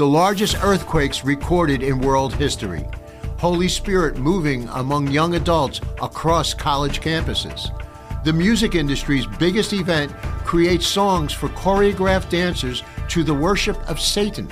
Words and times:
the 0.00 0.06
largest 0.06 0.56
earthquakes 0.64 1.26
recorded 1.26 1.82
in 1.82 2.00
world 2.00 2.32
history. 2.32 2.86
Holy 3.36 3.68
Spirit 3.68 4.16
moving 4.16 4.66
among 4.70 5.06
young 5.08 5.34
adults 5.34 5.82
across 6.00 6.54
college 6.54 7.02
campuses. 7.02 7.68
The 8.24 8.32
music 8.32 8.74
industry's 8.74 9.26
biggest 9.26 9.74
event 9.74 10.10
creates 10.46 10.86
songs 10.86 11.34
for 11.34 11.50
choreographed 11.50 12.30
dancers 12.30 12.82
to 13.08 13.22
the 13.22 13.34
worship 13.34 13.76
of 13.90 14.00
Satan. 14.00 14.50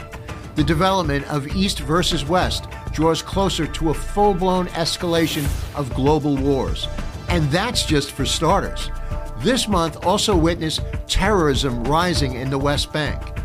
The 0.55 0.65
development 0.65 1.27
of 1.29 1.57
East 1.57 1.79
versus 1.79 2.27
West 2.27 2.67
draws 2.93 3.23
closer 3.23 3.67
to 3.67 3.89
a 3.89 3.95
full 3.95 4.35
blown 4.35 4.67
escalation 4.67 5.47
of 5.75 5.95
global 5.95 6.37
wars. 6.37 6.87
And 7.31 7.51
that's 7.51 7.87
just 7.87 8.13
for 8.13 8.27
starters. 8.27 8.91
This 9.39 9.67
month 9.67 10.05
also 10.05 10.37
witnessed 10.37 10.83
terrorism 11.07 11.85
rising 11.85 12.35
in 12.35 12.51
the 12.51 12.59
West 12.59 12.93
Bank. 12.93 13.38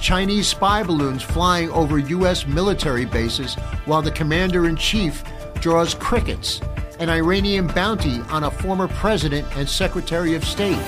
Chinese 0.00 0.46
spy 0.46 0.82
balloons 0.82 1.22
flying 1.22 1.70
over 1.70 1.98
U.S. 1.98 2.46
military 2.46 3.04
bases 3.04 3.54
while 3.84 4.02
the 4.02 4.10
commander 4.10 4.66
in 4.66 4.76
chief 4.76 5.24
draws 5.60 5.94
crickets. 5.94 6.60
An 7.00 7.08
Iranian 7.08 7.66
bounty 7.66 8.20
on 8.30 8.44
a 8.44 8.50
former 8.50 8.88
president 8.88 9.46
and 9.56 9.68
secretary 9.68 10.34
of 10.34 10.44
state. 10.44 10.78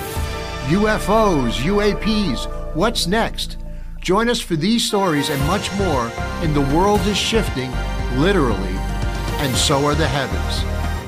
UFOs, 0.67 1.53
UAPs, 1.61 2.75
what's 2.75 3.07
next? 3.07 3.57
Join 3.99 4.29
us 4.29 4.39
for 4.39 4.55
these 4.55 4.85
stories 4.85 5.29
and 5.29 5.41
much 5.47 5.71
more 5.77 6.11
in 6.41 6.53
The 6.53 6.75
World 6.75 7.01
is 7.01 7.17
Shifting, 7.17 7.71
literally, 8.17 8.75
and 9.39 9.55
so 9.55 9.85
are 9.85 9.95
the 9.95 10.07
heavens. 10.07 10.57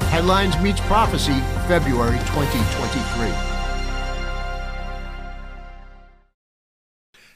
Headlines 0.10 0.58
Meets 0.60 0.82
Prophecy, 0.82 1.40
February 1.68 2.20
2023. 2.20 3.53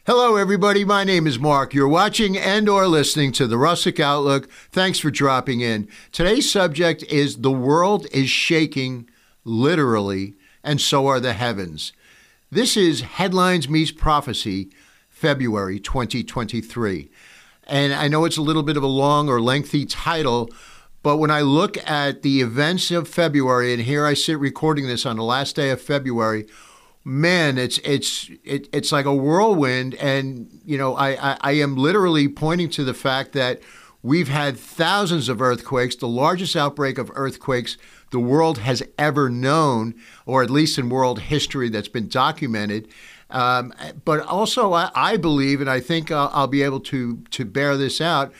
Hello, 0.10 0.38
everybody. 0.38 0.86
My 0.86 1.04
name 1.04 1.28
is 1.28 1.38
Mark. 1.38 1.74
You're 1.74 1.86
watching 1.86 2.38
and 2.38 2.70
or 2.70 2.88
listening 2.88 3.34
to 3.34 3.46
the 3.46 3.58
Russick 3.58 4.00
Outlook. 4.00 4.50
Thanks 4.72 5.00
for 5.00 5.12
dropping 5.12 5.60
in. 5.60 5.90
Today's 6.14 6.50
subject 6.50 7.04
is 7.12 7.42
the 7.42 7.52
world 7.52 8.08
is 8.14 8.30
shaking, 8.30 9.09
literally, 9.44 10.36
and 10.64 10.80
so 10.80 11.08
are 11.08 11.20
the 11.20 11.34
heavens. 11.34 11.92
This 12.50 12.78
is 12.78 13.02
Headlines 13.02 13.68
Meets 13.68 13.92
Prophecy, 13.92 14.70
February 15.09 15.78
2023. 15.78 17.12
And 17.66 17.94
I 17.94 18.08
know 18.08 18.24
it's 18.24 18.38
a 18.38 18.42
little 18.42 18.64
bit 18.64 18.78
of 18.78 18.84
a 18.84 18.88
long 18.88 19.28
or 19.28 19.42
lengthy 19.42 19.86
title, 19.86 20.50
but 21.03 21.18
when 21.18 21.31
I 21.31 21.42
look 21.42 21.78
at 21.86 22.22
the 22.22 22.40
events 22.40 22.92
of 22.92 23.09
February, 23.09 23.74
and 23.74 23.81
here 23.81 24.06
I 24.06 24.14
sit 24.14 24.40
recording 24.40 24.88
this 24.88 25.06
on 25.06 25.18
the 25.18 25.24
last 25.24 25.58
day 25.58 25.70
of 25.70 25.81
February, 25.81 26.46
man, 27.08 27.58
it's 27.58 27.77
it's 27.80 28.30
it, 28.44 28.67
it's 28.73 28.91
like 28.91 29.05
a 29.05 29.16
whirlwind, 29.16 29.95
and 29.95 30.59
you 30.66 30.77
know, 30.77 30.94
I, 30.95 31.31
I 31.31 31.38
I 31.39 31.52
am 31.53 31.77
literally 31.77 32.27
pointing 32.27 32.69
to 32.72 32.83
the 32.83 32.94
fact 32.94 33.31
that 33.31 33.61
we've 34.03 34.27
had 34.27 34.58
thousands 34.58 35.30
of 35.30 35.41
earthquakes, 35.41 35.95
the 35.95 36.08
largest 36.08 36.55
outbreak 36.55 36.97
of 36.97 37.09
earthquakes 37.16 37.78
the 38.11 38.19
world 38.19 38.59
has 38.59 38.83
ever 38.97 39.30
known, 39.30 39.95
or 40.25 40.44
at 40.44 40.50
least 40.50 40.78
in 40.78 40.89
world 40.89 41.22
history 41.22 41.69
that's 41.69 41.88
been 41.88 42.09
documented. 42.09 42.89
Um, 43.30 43.73
but 44.05 44.22
also, 44.22 44.73
I, 44.73 44.89
I, 44.95 45.17
believe, 45.17 45.59
and 45.59 45.69
I 45.69 45.80
think 45.80 46.11
I'll, 46.11 46.30
I'll 46.33 46.47
be 46.47 46.61
able 46.61 46.80
to 46.81 47.17
to 47.31 47.45
bear 47.45 47.78
this 47.78 48.02
out. 48.02 48.33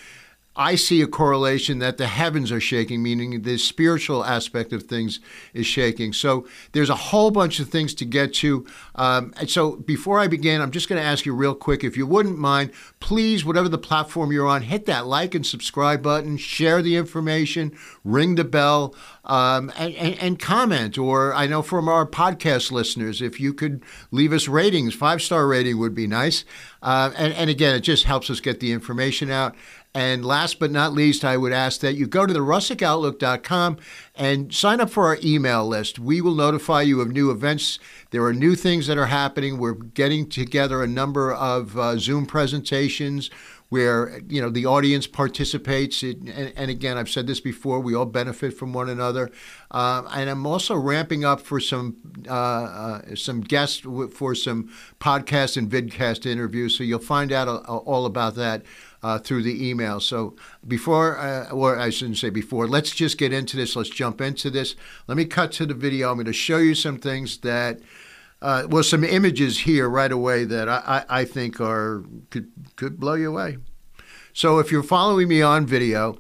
I 0.58 0.74
see 0.74 1.02
a 1.04 1.08
correlation 1.08 1.78
that 1.80 1.98
the 1.98 2.08
heavens 2.08 2.52
are 2.52 2.60
shaking, 2.60 3.04
meaning 3.04 3.44
the 3.44 3.60
spiritual 3.60 4.26
aspect 4.26 4.74
of 4.74 4.84
things 4.84 5.20
is 5.54 5.68
shaking. 5.68 6.14
So 6.14 6.48
there's 6.72 6.90
a 6.90 6.96
whole 6.96 7.30
bunch 7.30 7.60
of 7.60 7.70
things 7.70 7.94
to 7.96 8.06
get 8.06 8.34
to. 8.36 8.66
Um, 8.96 9.34
so 9.46 9.76
before 9.76 10.20
I 10.20 10.28
begin, 10.28 10.60
I'm 10.60 10.72
just 10.72 10.90
going 10.90 11.00
to 11.00 11.08
ask 11.08 11.28
you 11.28 11.36
real 11.36 11.54
quick, 11.54 11.84
if 11.84 11.96
you 11.96 12.08
wouldn't 12.08 12.40
mind, 12.40 12.72
please, 13.00 13.46
whatever 13.46 13.70
the 13.70 13.78
platform 13.78 14.32
you're 14.32 14.48
on, 14.48 14.64
hit 14.64 14.88
that 14.88 15.06
like 15.06 15.36
and 15.36 15.46
subscribe 15.46 16.02
button, 16.02 16.38
share 16.38 16.82
the 16.82 16.96
information, 16.96 17.78
ring 18.04 18.34
the 18.34 18.44
bell. 18.44 18.96
Um, 19.26 19.74
and, 19.78 19.94
and, 19.96 20.18
and, 20.20 20.40
comment. 20.40 20.98
Or 20.98 21.34
I 21.34 21.48
know 21.48 21.62
from 21.62 21.90
our 21.90 22.06
podcast 22.06 22.72
listeners, 22.72 23.22
if 23.22 23.42
you 23.42 23.54
could 23.54 23.84
leave 24.10 24.32
us 24.32 24.48
ratings, 24.48 24.96
five 24.96 25.22
star 25.22 25.46
rating 25.46 25.78
would 25.80 25.94
be 25.94 26.08
nice. 26.08 26.46
Uh, 26.82 27.12
and, 27.18 27.34
and 27.34 27.50
again, 27.50 27.76
it 27.76 27.82
just 27.82 28.06
helps 28.06 28.30
us 28.30 28.40
get 28.40 28.62
the 28.62 28.72
information 28.72 29.30
out. 29.30 29.54
And 29.98 30.24
last 30.24 30.60
but 30.60 30.70
not 30.70 30.94
least, 30.94 31.26
I 31.26 31.38
would 31.38 31.52
ask 31.52 31.80
that 31.80 31.96
you 31.96 32.06
go 32.06 32.28
to 32.28 32.32
the 32.32 32.42
russickoutlook.com 32.42 33.78
and 34.14 34.54
sign 34.54 34.80
up 34.80 34.92
for 34.92 35.08
our 35.08 35.18
email 35.24 35.68
list. 35.68 35.98
We 35.98 36.22
will 36.22 36.36
notify 36.36 36.84
you 36.84 37.02
of 37.02 37.12
new 37.12 37.32
events. 37.32 37.80
There 38.12 38.24
are 38.24 38.32
new 38.32 38.54
things 38.54 38.86
that 38.86 39.00
are 39.00 39.08
happening. 39.08 39.58
We're 39.58 39.74
getting 39.74 40.30
together 40.30 40.84
a 40.84 40.88
number 40.88 41.34
of 41.34 41.76
uh, 41.80 41.98
Zoom 41.98 42.28
presentations 42.28 43.32
where 43.70 44.22
you 44.30 44.40
know 44.40 44.52
the 44.52 44.68
audience 44.68 45.08
participates. 45.08 46.04
It, 46.04 46.18
and, 46.20 46.54
and, 46.56 46.70
again, 46.70 46.98
I've 46.98 47.10
said 47.10 47.26
this 47.26 47.40
before: 47.40 47.80
we 47.80 47.96
all 47.96 48.06
benefit 48.06 48.54
from 48.54 48.74
one 48.74 48.90
another. 48.90 49.32
Uh, 49.72 50.04
and 50.14 50.30
I'm 50.30 50.46
also 50.46 50.76
ramping 50.76 51.26
up 51.26 51.42
for 51.42 51.60
some 51.60 51.98
uh, 52.30 52.34
uh, 52.34 53.16
some 53.16 53.42
guests 53.42 53.80
for 54.14 54.36
some 54.36 54.70
podcast 55.00 55.58
and 55.58 55.70
vidcast 55.70 56.26
interviews. 56.26 56.78
So 56.78 56.84
you'll 56.84 57.00
find 57.00 57.32
out 57.32 57.48
all 57.68 58.06
about 58.06 58.36
that 58.36 58.64
uh, 59.04 59.20
through 59.20 59.44
the 59.44 59.70
email. 59.70 60.00
So 60.00 60.36
before, 60.68 61.18
uh, 61.18 61.50
or 61.52 61.80
I 61.80 61.90
shouldn't 61.90 62.18
say 62.18 62.30
before, 62.30 62.68
let's 62.68 62.92
just 62.92 63.18
get 63.18 63.34
into 63.34 63.58
this. 63.58 63.76
Let's 63.76 63.90
jump 63.90 64.22
into 64.22 64.50
this. 64.50 64.76
Let 65.08 65.18
me 65.18 65.26
cut 65.26 65.52
to 65.54 65.66
the 65.66 65.74
video. 65.74 66.10
I'm 66.10 66.16
going 66.16 66.26
to 66.26 66.34
show 66.34 66.58
you 66.58 66.76
some 66.76 66.98
things 66.98 67.38
that, 67.40 67.80
uh, 68.42 68.68
well, 68.70 68.84
some 68.84 69.04
images 69.04 69.60
here 69.60 69.90
right 69.90 70.12
away 70.12 70.44
that 70.46 70.68
I, 70.70 71.04
I, 71.10 71.22
I 71.22 71.26
think 71.26 71.62
are 71.62 72.04
could 72.30 72.52
could 72.76 73.00
blow 73.00 73.14
you 73.14 73.30
away. 73.30 73.58
So 74.34 74.60
if 74.60 74.72
you're 74.72 74.84
following 74.84 75.28
me 75.28 75.42
on 75.42 75.66
video, 75.66 76.20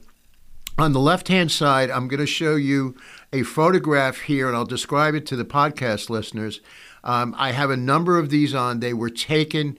on 0.79 0.93
the 0.93 0.99
left 0.99 1.27
hand 1.27 1.51
side, 1.51 1.89
I'm 1.89 2.07
going 2.07 2.19
to 2.19 2.27
show 2.27 2.55
you 2.55 2.95
a 3.33 3.43
photograph 3.43 4.21
here, 4.21 4.47
and 4.47 4.55
I'll 4.55 4.65
describe 4.65 5.15
it 5.15 5.25
to 5.27 5.35
the 5.35 5.45
podcast 5.45 6.09
listeners. 6.09 6.61
Um, 7.03 7.35
I 7.37 7.51
have 7.51 7.69
a 7.69 7.77
number 7.77 8.17
of 8.17 8.29
these 8.29 8.53
on. 8.53 8.79
They 8.79 8.93
were 8.93 9.09
taken 9.09 9.77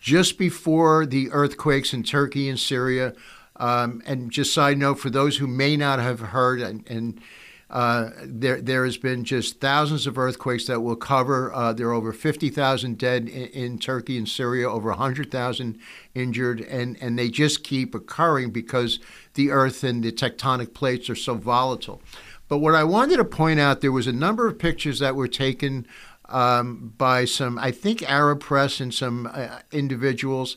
just 0.00 0.38
before 0.38 1.06
the 1.06 1.30
earthquakes 1.30 1.92
in 1.92 2.02
Turkey 2.02 2.48
and 2.48 2.58
Syria. 2.58 3.14
Um, 3.58 4.02
and 4.04 4.30
just 4.30 4.52
side 4.52 4.76
note 4.76 4.98
for 4.98 5.08
those 5.08 5.38
who 5.38 5.46
may 5.46 5.78
not 5.78 5.98
have 5.98 6.20
heard, 6.20 6.60
and, 6.60 6.86
and 6.90 7.20
uh, 7.68 8.10
there 8.22 8.60
there 8.60 8.84
has 8.84 8.96
been 8.96 9.24
just 9.24 9.60
thousands 9.60 10.06
of 10.06 10.16
earthquakes 10.18 10.66
that 10.66 10.80
will 10.80 10.94
cover. 10.94 11.52
Uh, 11.52 11.72
there 11.72 11.88
are 11.88 11.92
over 11.92 12.12
50,000 12.12 12.96
dead 12.96 13.28
in, 13.28 13.46
in, 13.46 13.78
Turkey 13.78 14.18
and 14.18 14.28
Syria, 14.28 14.70
over 14.70 14.90
100,000 14.90 15.78
injured, 16.14 16.60
and, 16.60 16.96
and 17.00 17.18
they 17.18 17.28
just 17.28 17.64
keep 17.64 17.94
occurring 17.94 18.50
because 18.50 19.00
the 19.34 19.50
earth 19.50 19.82
and 19.82 20.04
the 20.04 20.12
tectonic 20.12 20.74
plates 20.74 21.10
are 21.10 21.16
so 21.16 21.34
volatile. 21.34 22.00
But 22.48 22.58
what 22.58 22.76
I 22.76 22.84
wanted 22.84 23.16
to 23.16 23.24
point 23.24 23.58
out, 23.58 23.80
there 23.80 23.90
was 23.90 24.06
a 24.06 24.12
number 24.12 24.46
of 24.46 24.58
pictures 24.58 25.00
that 25.00 25.16
were 25.16 25.26
taken 25.26 25.88
um, 26.28 26.92
by 26.98 27.24
some, 27.24 27.58
I 27.58 27.70
think, 27.70 28.02
Arab 28.02 28.40
press 28.40 28.80
and 28.80 28.92
some 28.92 29.30
uh, 29.32 29.60
individuals, 29.72 30.56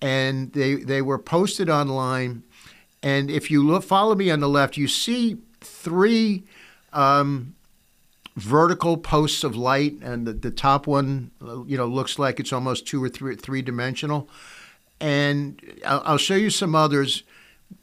and 0.00 0.52
they 0.52 0.76
they 0.76 1.02
were 1.02 1.18
posted 1.18 1.68
online. 1.68 2.42
And 3.02 3.30
if 3.30 3.50
you 3.50 3.64
look, 3.66 3.84
follow 3.84 4.14
me 4.14 4.30
on 4.30 4.40
the 4.40 4.48
left, 4.48 4.76
you 4.76 4.88
see 4.88 5.38
three 5.60 6.44
um, 6.92 7.54
vertical 8.36 8.96
posts 8.96 9.44
of 9.44 9.56
light, 9.56 9.94
and 10.02 10.26
the, 10.26 10.32
the 10.32 10.50
top 10.50 10.86
one, 10.86 11.30
you 11.66 11.76
know, 11.76 11.86
looks 11.86 12.18
like 12.18 12.40
it's 12.40 12.52
almost 12.52 12.86
two 12.86 13.02
or 13.02 13.08
three 13.08 13.36
three 13.36 13.62
dimensional. 13.62 14.28
And 15.00 15.60
I'll, 15.86 16.02
I'll 16.04 16.18
show 16.18 16.34
you 16.34 16.50
some 16.50 16.74
others. 16.74 17.22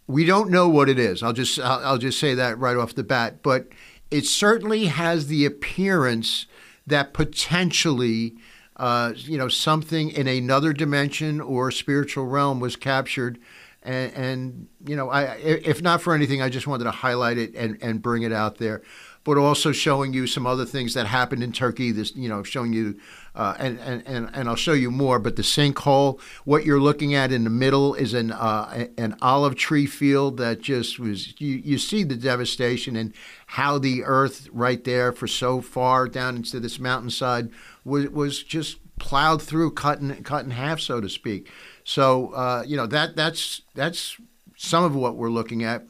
We 0.07 0.25
don't 0.25 0.50
know 0.50 0.67
what 0.67 0.90
it 0.90 1.00
is. 1.00 1.23
I'll 1.23 1.34
just 1.34 1.59
I'll, 1.59 1.85
I'll 1.85 1.97
just 1.97 2.19
say 2.19 2.34
that 2.35 2.57
right 2.57 2.78
off 2.78 2.96
the 2.96 3.03
bat, 3.03 3.41
but 3.41 3.67
it 4.12 4.25
certainly 4.25 4.85
has 4.85 5.28
the 5.28 5.46
appearance 5.46 6.46
that 6.88 7.13
potentially, 7.13 8.35
uh, 8.78 9.13
you 9.16 9.38
know, 9.38 9.47
something 9.47 10.09
in 10.09 10.28
another 10.28 10.73
dimension 10.73 11.41
or 11.41 11.72
spiritual 11.72 12.25
realm 12.25 12.59
was 12.59 12.75
captured. 12.75 13.40
And, 13.84 14.14
and, 14.14 14.67
you 14.87 14.96
know, 14.96 15.09
I, 15.09 15.35
if 15.35 15.82
not 15.82 16.02
for 16.02 16.14
anything, 16.14 16.41
I 16.41 16.49
just 16.49 16.67
wanted 16.67 16.85
to 16.85 16.91
highlight 16.91 17.37
it 17.37 17.53
and, 17.55 17.78
and 17.82 18.02
bring 18.02 18.23
it 18.23 18.34
out 18.34 18.58
there. 18.58 18.82
But 19.23 19.37
also 19.37 19.72
showing 19.72 20.14
you 20.14 20.28
some 20.28 20.46
other 20.46 20.66
things 20.66 20.93
that 20.93 21.08
happened 21.08 21.41
in 21.41 21.52
Turkey. 21.52 21.91
This, 21.91 22.16
you 22.16 22.29
know, 22.29 22.43
showing 22.43 22.73
you, 22.73 22.99
uh, 23.35 23.55
and, 23.59 23.79
and, 23.79 24.29
and 24.34 24.49
I'll 24.49 24.55
show 24.55 24.73
you 24.73 24.90
more. 24.90 25.20
But 25.20 25.35
the 25.35 25.41
sinkhole, 25.41 26.20
what 26.46 26.66
you're 26.66 26.79
looking 26.79 27.14
at 27.14 27.32
in 27.32 27.43
the 27.43 27.49
middle 27.49 27.93
is 27.93 28.14
an 28.14 28.32
uh, 28.32 28.87
an 28.97 29.16
olive 29.22 29.55
tree 29.55 29.85
field 29.85 30.37
that 30.37 30.61
just 30.61 30.99
was. 30.99 31.40
You, 31.40 31.55
you 31.58 31.78
see 31.78 32.03
the 32.03 32.16
devastation 32.16 32.96
and 32.96 33.14
how 33.47 33.78
the 33.78 34.03
earth 34.03 34.47
right 34.52 34.84
there 34.84 35.11
for 35.11 35.28
so 35.28 35.61
far 35.61 36.08
down 36.08 36.37
into 36.37 36.59
this 36.59 36.79
mountainside 36.79 37.49
was 37.84 38.09
was 38.09 38.41
just 38.41 38.78
plowed 38.97 39.41
through, 39.41 39.72
cut 39.72 39.99
in, 39.99 40.23
cut 40.23 40.46
in 40.46 40.52
half, 40.52 40.79
so 40.79 41.02
to 41.02 41.09
speak. 41.09 41.49
So 41.84 42.29
uh, 42.29 42.64
you 42.66 42.78
know 42.78 42.88
that 42.88 43.16
that's 43.16 43.61
that's 43.73 44.17
some 44.58 44.84
of 44.84 44.96
what 44.96 45.16
we're 45.16 45.29
looking 45.29 45.64
at. 45.64 45.85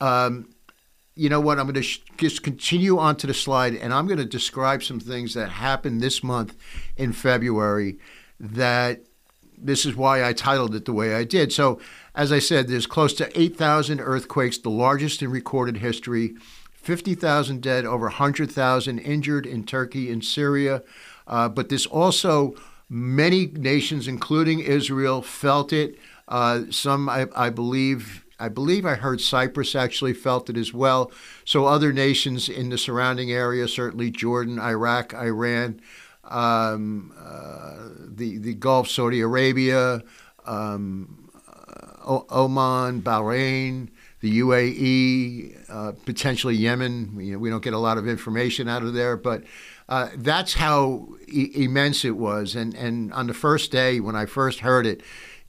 Um, 0.00 0.51
you 1.14 1.28
know 1.28 1.40
what? 1.40 1.58
I'm 1.58 1.66
going 1.66 1.74
to 1.74 1.82
sh- 1.82 2.02
just 2.16 2.42
continue 2.42 2.98
on 2.98 3.16
to 3.16 3.26
the 3.26 3.34
slide, 3.34 3.74
and 3.74 3.92
I'm 3.92 4.06
going 4.06 4.18
to 4.18 4.24
describe 4.24 4.82
some 4.82 5.00
things 5.00 5.34
that 5.34 5.48
happened 5.50 6.00
this 6.00 6.22
month 6.22 6.56
in 6.96 7.12
February 7.12 7.98
that 8.40 9.04
this 9.56 9.86
is 9.86 9.94
why 9.94 10.24
I 10.24 10.32
titled 10.32 10.74
it 10.74 10.84
the 10.84 10.92
way 10.92 11.14
I 11.14 11.24
did. 11.24 11.52
So, 11.52 11.80
as 12.14 12.32
I 12.32 12.38
said, 12.38 12.68
there's 12.68 12.86
close 12.86 13.14
to 13.14 13.40
8,000 13.40 14.00
earthquakes, 14.00 14.58
the 14.58 14.70
largest 14.70 15.22
in 15.22 15.30
recorded 15.30 15.78
history. 15.78 16.34
50,000 16.72 17.62
dead, 17.62 17.84
over 17.84 18.06
100,000 18.06 18.98
injured 18.98 19.46
in 19.46 19.64
Turkey 19.64 20.10
and 20.10 20.24
Syria. 20.24 20.82
Uh, 21.28 21.48
but 21.48 21.68
this 21.68 21.86
also, 21.86 22.56
many 22.88 23.46
nations, 23.46 24.08
including 24.08 24.58
Israel, 24.58 25.22
felt 25.22 25.72
it. 25.72 25.96
Uh, 26.26 26.62
some, 26.70 27.08
I, 27.08 27.28
I, 27.36 27.50
believe, 27.50 28.21
I 28.42 28.48
believe 28.48 28.84
I 28.84 28.96
heard 28.96 29.20
Cyprus 29.20 29.76
actually 29.76 30.14
felt 30.14 30.50
it 30.50 30.56
as 30.56 30.74
well. 30.74 31.12
So 31.44 31.66
other 31.66 31.92
nations 31.92 32.48
in 32.48 32.70
the 32.70 32.78
surrounding 32.78 33.30
area, 33.30 33.68
certainly 33.68 34.10
Jordan, 34.10 34.58
Iraq, 34.58 35.14
Iran, 35.14 35.80
um, 36.24 37.12
uh, 37.16 37.88
the 38.08 38.38
the 38.38 38.54
Gulf, 38.54 38.88
Saudi 38.88 39.20
Arabia, 39.20 40.02
um, 40.44 41.30
o- 42.04 42.26
Oman, 42.30 43.02
Bahrain, 43.02 43.90
the 44.20 44.40
UAE, 44.40 45.70
uh, 45.70 45.92
potentially 46.04 46.56
Yemen. 46.56 47.14
We, 47.14 47.36
we, 47.36 47.48
don't 47.48 47.62
get 47.62 47.74
a 47.74 47.78
lot 47.78 47.96
of 47.96 48.08
information 48.08 48.68
out 48.68 48.82
of 48.82 48.92
there, 48.92 49.16
but 49.16 49.44
uh, 49.88 50.08
that's 50.16 50.54
how 50.54 51.08
e- 51.28 51.50
immense 51.54 52.04
it 52.04 52.16
was. 52.16 52.56
And 52.56 52.74
and 52.74 53.12
on 53.12 53.28
the 53.28 53.34
first 53.34 53.70
day 53.70 54.00
when 54.00 54.16
I 54.16 54.26
first 54.26 54.60
heard 54.60 54.86
it, 54.86 55.02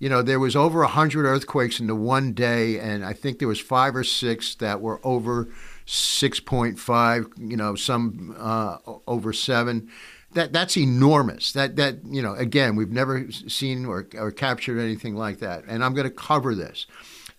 you 0.03 0.09
know, 0.09 0.21
there 0.21 0.37
was 0.37 0.53
over 0.53 0.83
hundred 0.83 1.25
earthquakes 1.25 1.79
in 1.79 1.87
the 1.87 1.95
one 1.95 2.33
day, 2.33 2.77
and 2.77 3.05
I 3.05 3.13
think 3.13 3.39
there 3.39 3.47
was 3.47 3.61
five 3.61 3.95
or 3.95 4.03
six 4.03 4.53
that 4.55 4.81
were 4.81 4.99
over 5.01 5.47
six 5.85 6.41
point 6.41 6.77
five. 6.77 7.27
You 7.37 7.55
know, 7.55 7.75
some 7.75 8.35
uh, 8.37 8.79
over 9.07 9.31
seven 9.31 9.89
that 10.33 10.51
that's 10.51 10.75
enormous. 10.75 11.53
That 11.53 11.77
that 11.77 11.99
you 12.03 12.21
know, 12.21 12.33
again, 12.33 12.75
we've 12.75 12.91
never 12.91 13.31
seen 13.31 13.85
or, 13.85 14.05
or 14.17 14.29
captured 14.29 14.77
anything 14.77 15.15
like 15.15 15.39
that. 15.39 15.63
And 15.69 15.81
I'm 15.81 15.93
going 15.93 16.09
to 16.09 16.13
cover 16.13 16.53
this. 16.53 16.85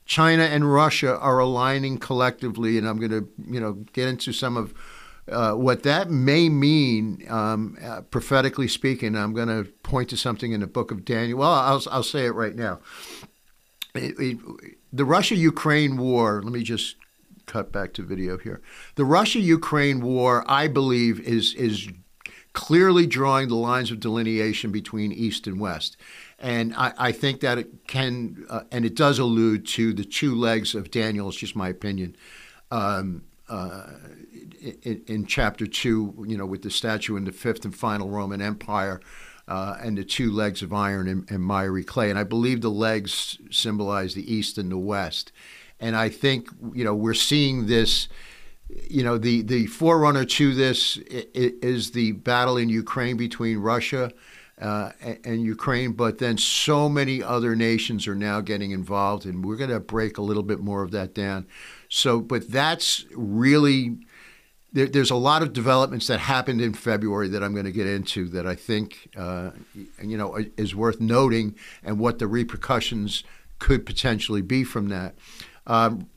China 0.06 0.44
and 0.44 0.72
Russia 0.72 1.18
are 1.18 1.40
aligning 1.40 1.98
collectively, 1.98 2.78
and 2.78 2.88
I'm 2.88 2.98
going 2.98 3.10
to 3.10 3.28
you 3.46 3.60
know 3.60 3.74
get 3.92 4.08
into 4.08 4.32
some 4.32 4.56
of 4.56 4.72
uh, 5.28 5.54
what 5.54 5.82
that 5.82 6.10
may 6.10 6.48
mean 6.48 7.24
um, 7.28 7.76
uh, 7.82 8.02
prophetically 8.02 8.68
speaking. 8.68 9.16
I'm 9.16 9.32
going 9.32 9.48
to 9.48 9.70
point 9.82 10.10
to 10.10 10.16
something 10.16 10.52
in 10.52 10.60
the 10.60 10.66
book 10.66 10.90
of 10.90 11.04
Daniel. 11.04 11.38
Well, 11.38 11.52
I'll 11.52 11.82
I'll 11.90 12.02
say 12.02 12.26
it 12.26 12.32
right 12.32 12.54
now. 12.54 12.80
It, 13.94 14.14
it, 14.18 14.38
the 14.92 15.04
Russia-Ukraine 15.04 15.96
war. 15.96 16.42
Let 16.42 16.52
me 16.52 16.62
just 16.62 16.96
cut 17.46 17.72
back 17.72 17.92
to 17.94 18.02
video 18.02 18.38
here. 18.38 18.60
The 18.96 19.04
Russia-Ukraine 19.04 20.00
war, 20.00 20.44
I 20.46 20.68
believe, 20.68 21.20
is 21.20 21.54
is 21.54 21.88
clearly 22.52 23.06
drawing 23.06 23.48
the 23.48 23.56
lines 23.56 23.90
of 23.90 24.00
delineation 24.00 24.70
between 24.70 25.12
East 25.12 25.46
and 25.46 25.60
West. 25.60 25.96
And 26.38 26.74
I, 26.76 26.92
I 26.98 27.12
think 27.12 27.40
that 27.40 27.58
it 27.58 27.86
can, 27.86 28.46
uh, 28.48 28.62
and 28.70 28.84
it 28.84 28.94
does 28.94 29.18
allude 29.18 29.66
to 29.68 29.92
the 29.92 30.04
two 30.04 30.34
legs 30.34 30.74
of 30.74 30.90
Daniel, 30.90 31.28
it's 31.28 31.38
just 31.38 31.56
my 31.56 31.68
opinion. 31.68 32.16
Um, 32.70 33.24
uh, 33.48 33.86
in, 34.82 35.02
in, 35.06 35.26
chapter 35.26 35.66
two, 35.66 36.24
you 36.26 36.36
know, 36.36 36.46
with 36.46 36.62
the 36.62 36.70
statue 36.70 37.16
in 37.16 37.24
the 37.24 37.32
fifth 37.32 37.64
and 37.64 37.74
final 37.74 38.10
Roman 38.10 38.40
Empire, 38.40 39.00
uh, 39.46 39.76
and 39.82 39.98
the 39.98 40.04
two 40.04 40.30
legs 40.32 40.62
of 40.62 40.72
iron 40.72 41.06
and, 41.06 41.30
and, 41.30 41.42
miry 41.42 41.84
clay. 41.84 42.08
And 42.10 42.18
I 42.18 42.24
believe 42.24 42.62
the 42.62 42.70
legs 42.70 43.38
symbolize 43.50 44.14
the 44.14 44.32
east 44.32 44.56
and 44.56 44.72
the 44.72 44.78
west. 44.78 45.32
And 45.78 45.94
I 45.94 46.08
think, 46.08 46.48
you 46.72 46.84
know, 46.84 46.94
we're 46.94 47.14
seeing 47.14 47.66
this 47.66 48.08
you 48.88 49.02
know, 49.02 49.18
the, 49.18 49.42
the 49.42 49.66
forerunner 49.66 50.24
to 50.24 50.54
this 50.54 50.96
is 51.06 51.90
the 51.90 52.12
battle 52.12 52.56
in 52.56 52.68
Ukraine 52.68 53.16
between 53.16 53.58
Russia 53.58 54.10
uh, 54.60 54.92
and 55.24 55.42
Ukraine, 55.42 55.92
but 55.92 56.18
then 56.18 56.38
so 56.38 56.88
many 56.88 57.22
other 57.22 57.56
nations 57.56 58.06
are 58.06 58.14
now 58.14 58.40
getting 58.40 58.70
involved, 58.70 59.26
and 59.26 59.44
we're 59.44 59.56
going 59.56 59.70
to 59.70 59.80
break 59.80 60.16
a 60.16 60.22
little 60.22 60.42
bit 60.42 60.60
more 60.60 60.82
of 60.82 60.92
that 60.92 61.14
down. 61.14 61.46
So, 61.88 62.20
but 62.20 62.50
that's 62.50 63.04
really 63.14 63.98
there, 64.74 64.86
there's 64.86 65.10
a 65.10 65.16
lot 65.16 65.42
of 65.42 65.52
developments 65.52 66.08
that 66.08 66.20
happened 66.20 66.60
in 66.60 66.74
February 66.74 67.28
that 67.28 67.42
I'm 67.42 67.52
going 67.52 67.64
to 67.64 67.72
get 67.72 67.86
into 67.86 68.28
that 68.30 68.46
I 68.46 68.56
think 68.56 69.08
uh, 69.16 69.52
you 70.02 70.18
know 70.18 70.36
is 70.58 70.74
worth 70.74 71.00
noting, 71.00 71.54
and 71.82 71.98
what 71.98 72.18
the 72.18 72.26
repercussions 72.26 73.24
could 73.58 73.86
potentially 73.86 74.42
be 74.42 74.64
from 74.64 74.88
that. 74.88 75.14
Um, 75.66 76.08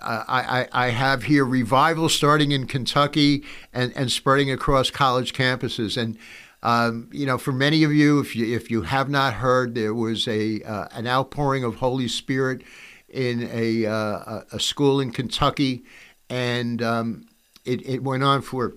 I, 0.00 0.66
I, 0.72 0.86
I, 0.86 0.90
have 0.90 1.24
here 1.24 1.44
revival 1.44 2.08
starting 2.08 2.52
in 2.52 2.66
Kentucky 2.66 3.44
and, 3.72 3.92
and 3.96 4.10
spreading 4.10 4.50
across 4.50 4.90
college 4.90 5.32
campuses. 5.32 5.96
And, 5.96 6.18
um, 6.62 7.08
you 7.12 7.26
know, 7.26 7.38
for 7.38 7.52
many 7.52 7.84
of 7.84 7.92
you 7.92 8.20
if, 8.20 8.36
you, 8.36 8.54
if 8.54 8.70
you 8.70 8.82
have 8.82 9.08
not 9.08 9.34
heard, 9.34 9.74
there 9.74 9.94
was 9.94 10.28
a, 10.28 10.62
uh, 10.62 10.88
an 10.92 11.06
outpouring 11.06 11.64
of 11.64 11.76
Holy 11.76 12.08
Spirit 12.08 12.62
in 13.08 13.48
a, 13.52 13.86
uh, 13.86 14.42
a 14.52 14.60
school 14.60 15.00
in 15.00 15.10
Kentucky. 15.10 15.84
And 16.30 16.82
um, 16.82 17.27
it, 17.68 17.86
it 17.86 18.02
went 18.02 18.22
on 18.22 18.42
for 18.42 18.74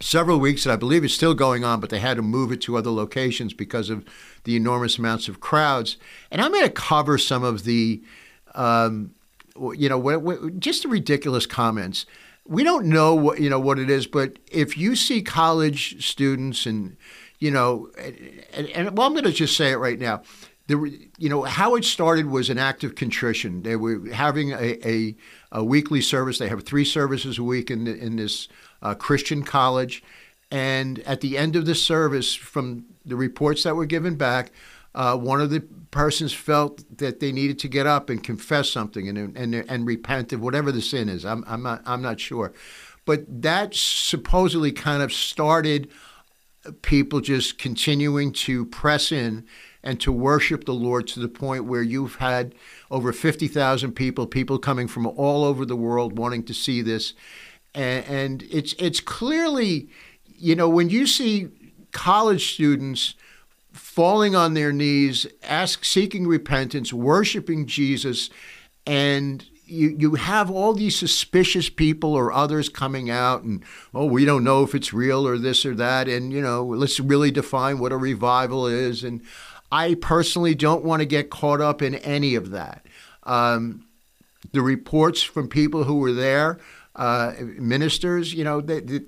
several 0.00 0.40
weeks, 0.40 0.66
and 0.66 0.72
I 0.72 0.76
believe 0.76 1.04
it's 1.04 1.14
still 1.14 1.34
going 1.34 1.64
on, 1.64 1.80
but 1.80 1.90
they 1.90 2.00
had 2.00 2.16
to 2.16 2.22
move 2.22 2.50
it 2.50 2.60
to 2.62 2.76
other 2.76 2.90
locations 2.90 3.52
because 3.54 3.88
of 3.88 4.04
the 4.44 4.56
enormous 4.56 4.98
amounts 4.98 5.28
of 5.28 5.40
crowds. 5.40 5.96
And 6.30 6.40
I'm 6.40 6.50
going 6.50 6.64
to 6.64 6.72
cover 6.72 7.18
some 7.18 7.44
of 7.44 7.64
the. 7.64 8.02
Um, 8.54 9.14
you 9.74 9.88
know, 9.88 10.50
just 10.58 10.82
the 10.82 10.88
ridiculous 10.88 11.44
comments. 11.44 12.06
We 12.46 12.64
don't 12.64 12.86
know 12.86 13.14
what 13.14 13.38
you 13.38 13.50
know 13.50 13.60
what 13.60 13.78
it 13.78 13.90
is, 13.90 14.06
but 14.06 14.38
if 14.50 14.78
you 14.78 14.96
see 14.96 15.20
college 15.20 16.02
students 16.04 16.64
and 16.64 16.96
you 17.38 17.50
know, 17.50 17.90
and, 18.54 18.68
and 18.68 18.96
well, 18.96 19.06
I'm 19.06 19.12
going 19.12 19.24
to 19.24 19.32
just 19.32 19.56
say 19.56 19.72
it 19.72 19.76
right 19.76 19.98
now. 19.98 20.22
The, 20.68 21.08
you 21.18 21.28
know 21.28 21.42
how 21.42 21.74
it 21.74 21.84
started 21.84 22.26
was 22.26 22.48
an 22.48 22.58
act 22.58 22.84
of 22.84 22.94
contrition. 22.94 23.62
They 23.62 23.76
were 23.76 24.08
having 24.12 24.52
a, 24.52 24.88
a, 24.88 25.16
a 25.50 25.64
weekly 25.64 26.00
service. 26.00 26.38
They 26.38 26.48
have 26.48 26.62
three 26.62 26.84
services 26.84 27.38
a 27.38 27.42
week 27.42 27.70
in 27.70 27.86
in 27.86 28.16
this 28.16 28.48
uh, 28.80 28.94
Christian 28.94 29.42
college, 29.42 30.02
and 30.50 31.00
at 31.00 31.20
the 31.20 31.36
end 31.36 31.56
of 31.56 31.66
the 31.66 31.74
service, 31.74 32.34
from 32.34 32.84
the 33.04 33.16
reports 33.16 33.64
that 33.64 33.74
were 33.74 33.86
given 33.86 34.14
back, 34.14 34.52
uh, 34.94 35.16
one 35.16 35.40
of 35.40 35.50
the 35.50 35.60
persons 35.90 36.32
felt 36.32 36.98
that 36.98 37.20
they 37.20 37.32
needed 37.32 37.58
to 37.60 37.68
get 37.68 37.86
up 37.86 38.08
and 38.08 38.22
confess 38.22 38.70
something 38.70 39.08
and 39.08 39.36
and 39.36 39.54
and 39.54 39.86
repent 39.86 40.32
of 40.32 40.40
whatever 40.40 40.70
the 40.70 40.82
sin 40.82 41.08
is. 41.08 41.24
I'm 41.24 41.44
I'm 41.46 41.62
not 41.62 41.82
I'm 41.86 42.02
not 42.02 42.20
sure, 42.20 42.52
but 43.04 43.24
that 43.42 43.74
supposedly 43.74 44.72
kind 44.72 45.02
of 45.02 45.12
started 45.12 45.90
people 46.82 47.20
just 47.20 47.58
continuing 47.58 48.32
to 48.32 48.64
press 48.66 49.10
in 49.10 49.44
and 49.84 50.00
to 50.00 50.12
worship 50.12 50.64
the 50.64 50.74
Lord 50.74 51.06
to 51.08 51.20
the 51.20 51.28
point 51.28 51.64
where 51.64 51.82
you've 51.82 52.16
had 52.16 52.54
over 52.90 53.12
50,000 53.12 53.92
people, 53.92 54.26
people 54.26 54.58
coming 54.58 54.88
from 54.88 55.06
all 55.06 55.44
over 55.44 55.64
the 55.64 55.76
world 55.76 56.18
wanting 56.18 56.44
to 56.44 56.54
see 56.54 56.82
this. 56.82 57.14
And, 57.74 58.04
and 58.06 58.42
it's, 58.50 58.74
it's 58.78 59.00
clearly, 59.00 59.88
you 60.24 60.54
know, 60.54 60.68
when 60.68 60.88
you 60.88 61.06
see 61.06 61.48
college 61.90 62.54
students 62.54 63.14
falling 63.72 64.36
on 64.36 64.54
their 64.54 64.72
knees, 64.72 65.26
ask, 65.42 65.84
seeking 65.84 66.26
repentance, 66.26 66.92
worshiping 66.92 67.66
Jesus, 67.66 68.30
and 68.86 69.44
you, 69.72 69.96
you 69.98 70.14
have 70.16 70.50
all 70.50 70.74
these 70.74 70.98
suspicious 70.98 71.70
people 71.70 72.14
or 72.14 72.30
others 72.30 72.68
coming 72.68 73.10
out 73.10 73.42
and 73.42 73.64
oh 73.94 74.04
we 74.04 74.24
don't 74.24 74.44
know 74.44 74.62
if 74.62 74.74
it's 74.74 74.92
real 74.92 75.26
or 75.26 75.38
this 75.38 75.64
or 75.64 75.74
that 75.74 76.08
and 76.08 76.32
you 76.32 76.42
know 76.42 76.64
let's 76.64 77.00
really 77.00 77.30
define 77.30 77.78
what 77.78 77.92
a 77.92 77.96
revival 77.96 78.66
is 78.66 79.02
and 79.02 79.22
I 79.72 79.94
personally 79.94 80.54
don't 80.54 80.84
want 80.84 81.00
to 81.00 81.06
get 81.06 81.30
caught 81.30 81.62
up 81.62 81.80
in 81.80 81.94
any 81.96 82.34
of 82.34 82.50
that. 82.50 82.84
Um, 83.22 83.86
the 84.52 84.60
reports 84.60 85.22
from 85.22 85.48
people 85.48 85.84
who 85.84 85.96
were 85.96 86.12
there, 86.12 86.58
uh, 86.94 87.32
ministers, 87.40 88.34
you 88.34 88.44
know, 88.44 88.60
they, 88.60 89.00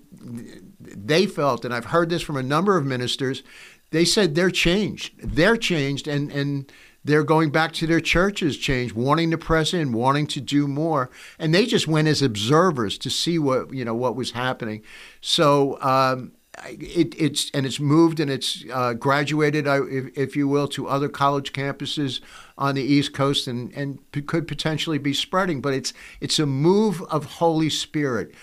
they, 0.81 1.27
felt, 1.27 1.67
and 1.67 1.75
I've 1.75 1.87
heard 1.87 2.09
this 2.09 2.23
from 2.23 2.39
a 2.39 2.43
number 2.43 2.79
of 2.79 2.87
ministers, 2.87 3.43
they 3.91 4.07
said 4.07 4.35
they're 4.35 4.51
changed. 4.51 5.13
They're 5.23 5.59
changed, 5.59 6.09
and 6.09 6.33
and 6.33 6.73
they're 7.05 7.23
going 7.23 7.51
back 7.51 7.73
to 7.73 7.87
their 7.87 8.01
churches 8.01 8.57
changed, 8.57 8.95
wanting 8.95 9.31
to 9.33 9.39
press 9.39 9.75
in, 9.75 9.93
wanting 9.93 10.27
to 10.29 10.41
do 10.41 10.67
more, 10.67 11.11
and 11.39 11.55
they 11.55 11.67
just 11.67 11.87
went 11.87 12.09
as 12.09 12.23
observers 12.23 12.97
to 12.99 13.11
see 13.11 13.39
what 13.39 13.73
you 13.75 13.85
know 13.85 13.95
what 13.95 14.17
was 14.17 14.31
happening. 14.31 14.83
So. 15.21 15.79
Um, 15.83 16.33
it, 16.67 17.15
it's 17.19 17.51
and 17.53 17.67
it's 17.67 17.81
moved 17.81 18.21
and 18.21 18.31
it's 18.31 18.65
uh, 18.73 18.95
graduated, 18.95 19.67
if, 19.67 20.17
if, 20.17 20.37
you 20.37 20.49
will, 20.49 20.69
to 20.69 20.89
other 20.89 21.09
college 21.09 21.53
campuses 21.53 22.21
on 22.57 22.75
the 22.75 22.83
East 22.83 23.13
Coast 23.13 23.47
and, 23.47 23.73
and 23.73 23.99
could 24.27 24.47
potentially 24.47 24.99
be 24.99 25.13
spreading. 25.13 25.61
But 25.61 25.75
it's 25.75 25.93
it's 26.21 26.39
a 26.39 26.47
move 26.47 27.03
of 27.03 27.25
Holy 27.25 27.71
Spirit 27.71 28.35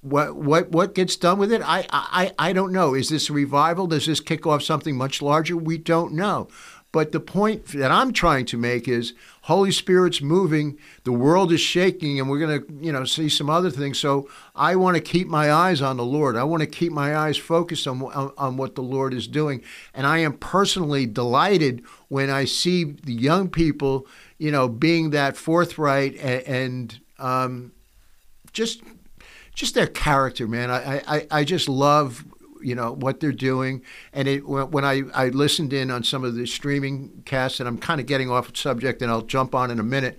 what 0.00 0.36
what 0.36 0.70
what 0.70 0.94
gets 0.94 1.16
done 1.16 1.38
with 1.38 1.52
it? 1.52 1.60
I 1.64 1.86
I 1.90 2.32
I 2.38 2.52
don't 2.52 2.72
know. 2.72 2.94
Is 2.94 3.08
this 3.08 3.30
a 3.30 3.32
revival? 3.32 3.86
Does 3.86 4.06
this 4.06 4.20
kick 4.20 4.46
off 4.46 4.62
something 4.62 4.96
much 4.96 5.20
larger? 5.20 5.56
We 5.56 5.78
don't 5.78 6.12
know. 6.12 6.48
But 6.90 7.12
the 7.12 7.20
point 7.20 7.66
that 7.68 7.90
I'm 7.90 8.12
trying 8.12 8.46
to 8.46 8.56
make 8.56 8.88
is 8.88 9.12
Holy 9.42 9.70
Spirit's 9.70 10.22
moving, 10.22 10.78
the 11.04 11.12
world 11.12 11.52
is 11.52 11.60
shaking, 11.60 12.18
and 12.18 12.30
we're 12.30 12.38
going 12.38 12.62
to, 12.62 12.84
you 12.84 12.92
know, 12.92 13.04
see 13.04 13.28
some 13.28 13.50
other 13.50 13.70
things. 13.70 13.98
So 13.98 14.28
I 14.54 14.74
want 14.76 14.96
to 14.96 15.02
keep 15.02 15.28
my 15.28 15.52
eyes 15.52 15.82
on 15.82 15.98
the 15.98 16.04
Lord. 16.04 16.34
I 16.34 16.44
want 16.44 16.62
to 16.62 16.66
keep 16.66 16.90
my 16.90 17.14
eyes 17.14 17.36
focused 17.36 17.86
on, 17.86 18.02
on, 18.02 18.32
on 18.38 18.56
what 18.56 18.74
the 18.74 18.82
Lord 18.82 19.12
is 19.12 19.28
doing. 19.28 19.62
And 19.92 20.06
I 20.06 20.18
am 20.18 20.32
personally 20.38 21.04
delighted 21.04 21.84
when 22.08 22.30
I 22.30 22.46
see 22.46 22.84
the 22.84 23.12
young 23.12 23.50
people, 23.50 24.06
you 24.38 24.50
know, 24.50 24.66
being 24.66 25.10
that 25.10 25.36
forthright 25.36 26.16
and, 26.16 26.42
and 26.46 27.00
um, 27.18 27.72
just 28.52 28.82
just 29.54 29.74
their 29.74 29.88
character, 29.88 30.46
man. 30.46 30.70
I, 30.70 31.02
I, 31.06 31.26
I 31.32 31.44
just 31.44 31.68
love 31.68 32.24
you 32.62 32.74
know 32.74 32.92
what 32.92 33.20
they're 33.20 33.32
doing. 33.32 33.82
And 34.12 34.28
it, 34.28 34.46
when 34.46 34.84
I, 34.84 35.02
I 35.14 35.28
listened 35.28 35.72
in 35.72 35.90
on 35.90 36.04
some 36.04 36.24
of 36.24 36.34
the 36.34 36.46
streaming 36.46 37.22
casts, 37.24 37.60
and 37.60 37.68
I'm 37.68 37.78
kind 37.78 38.00
of 38.00 38.06
getting 38.06 38.30
off 38.30 38.56
subject, 38.56 39.02
and 39.02 39.10
I'll 39.10 39.22
jump 39.22 39.54
on 39.54 39.70
in 39.70 39.78
a 39.78 39.84
minute, 39.84 40.18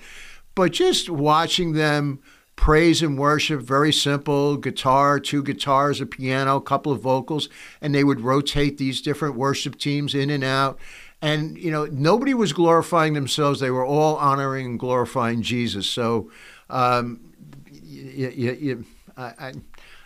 but 0.56 0.72
just 0.72 1.10
watching 1.10 1.74
them 1.74 2.20
praise 2.56 3.02
and 3.02 3.18
worship, 3.18 3.62
very 3.62 3.94
simple 3.94 4.58
guitar, 4.58 5.18
two 5.18 5.42
guitars, 5.42 6.02
a 6.02 6.06
piano, 6.06 6.58
a 6.58 6.62
couple 6.62 6.92
of 6.92 7.00
vocals, 7.00 7.48
and 7.80 7.96
they 7.96 8.04
would 8.04 8.20
rotate 8.20 8.78
these 8.78 9.02
different 9.02 9.36
worship 9.36 9.78
teams 9.78 10.14
in 10.14 10.30
and 10.30 10.44
out. 10.44 10.78
And 11.22 11.58
you 11.58 11.72
know, 11.72 11.86
nobody 11.86 12.34
was 12.34 12.52
glorifying 12.52 13.14
themselves; 13.14 13.60
they 13.60 13.72
were 13.72 13.86
all 13.86 14.18
honoring 14.18 14.66
and 14.66 14.80
glorifying 14.80 15.42
Jesus. 15.42 15.88
So, 15.88 16.30
um, 16.70 17.22
you, 17.72 18.30
you, 18.36 18.52
you, 18.52 18.86
I, 19.16 19.54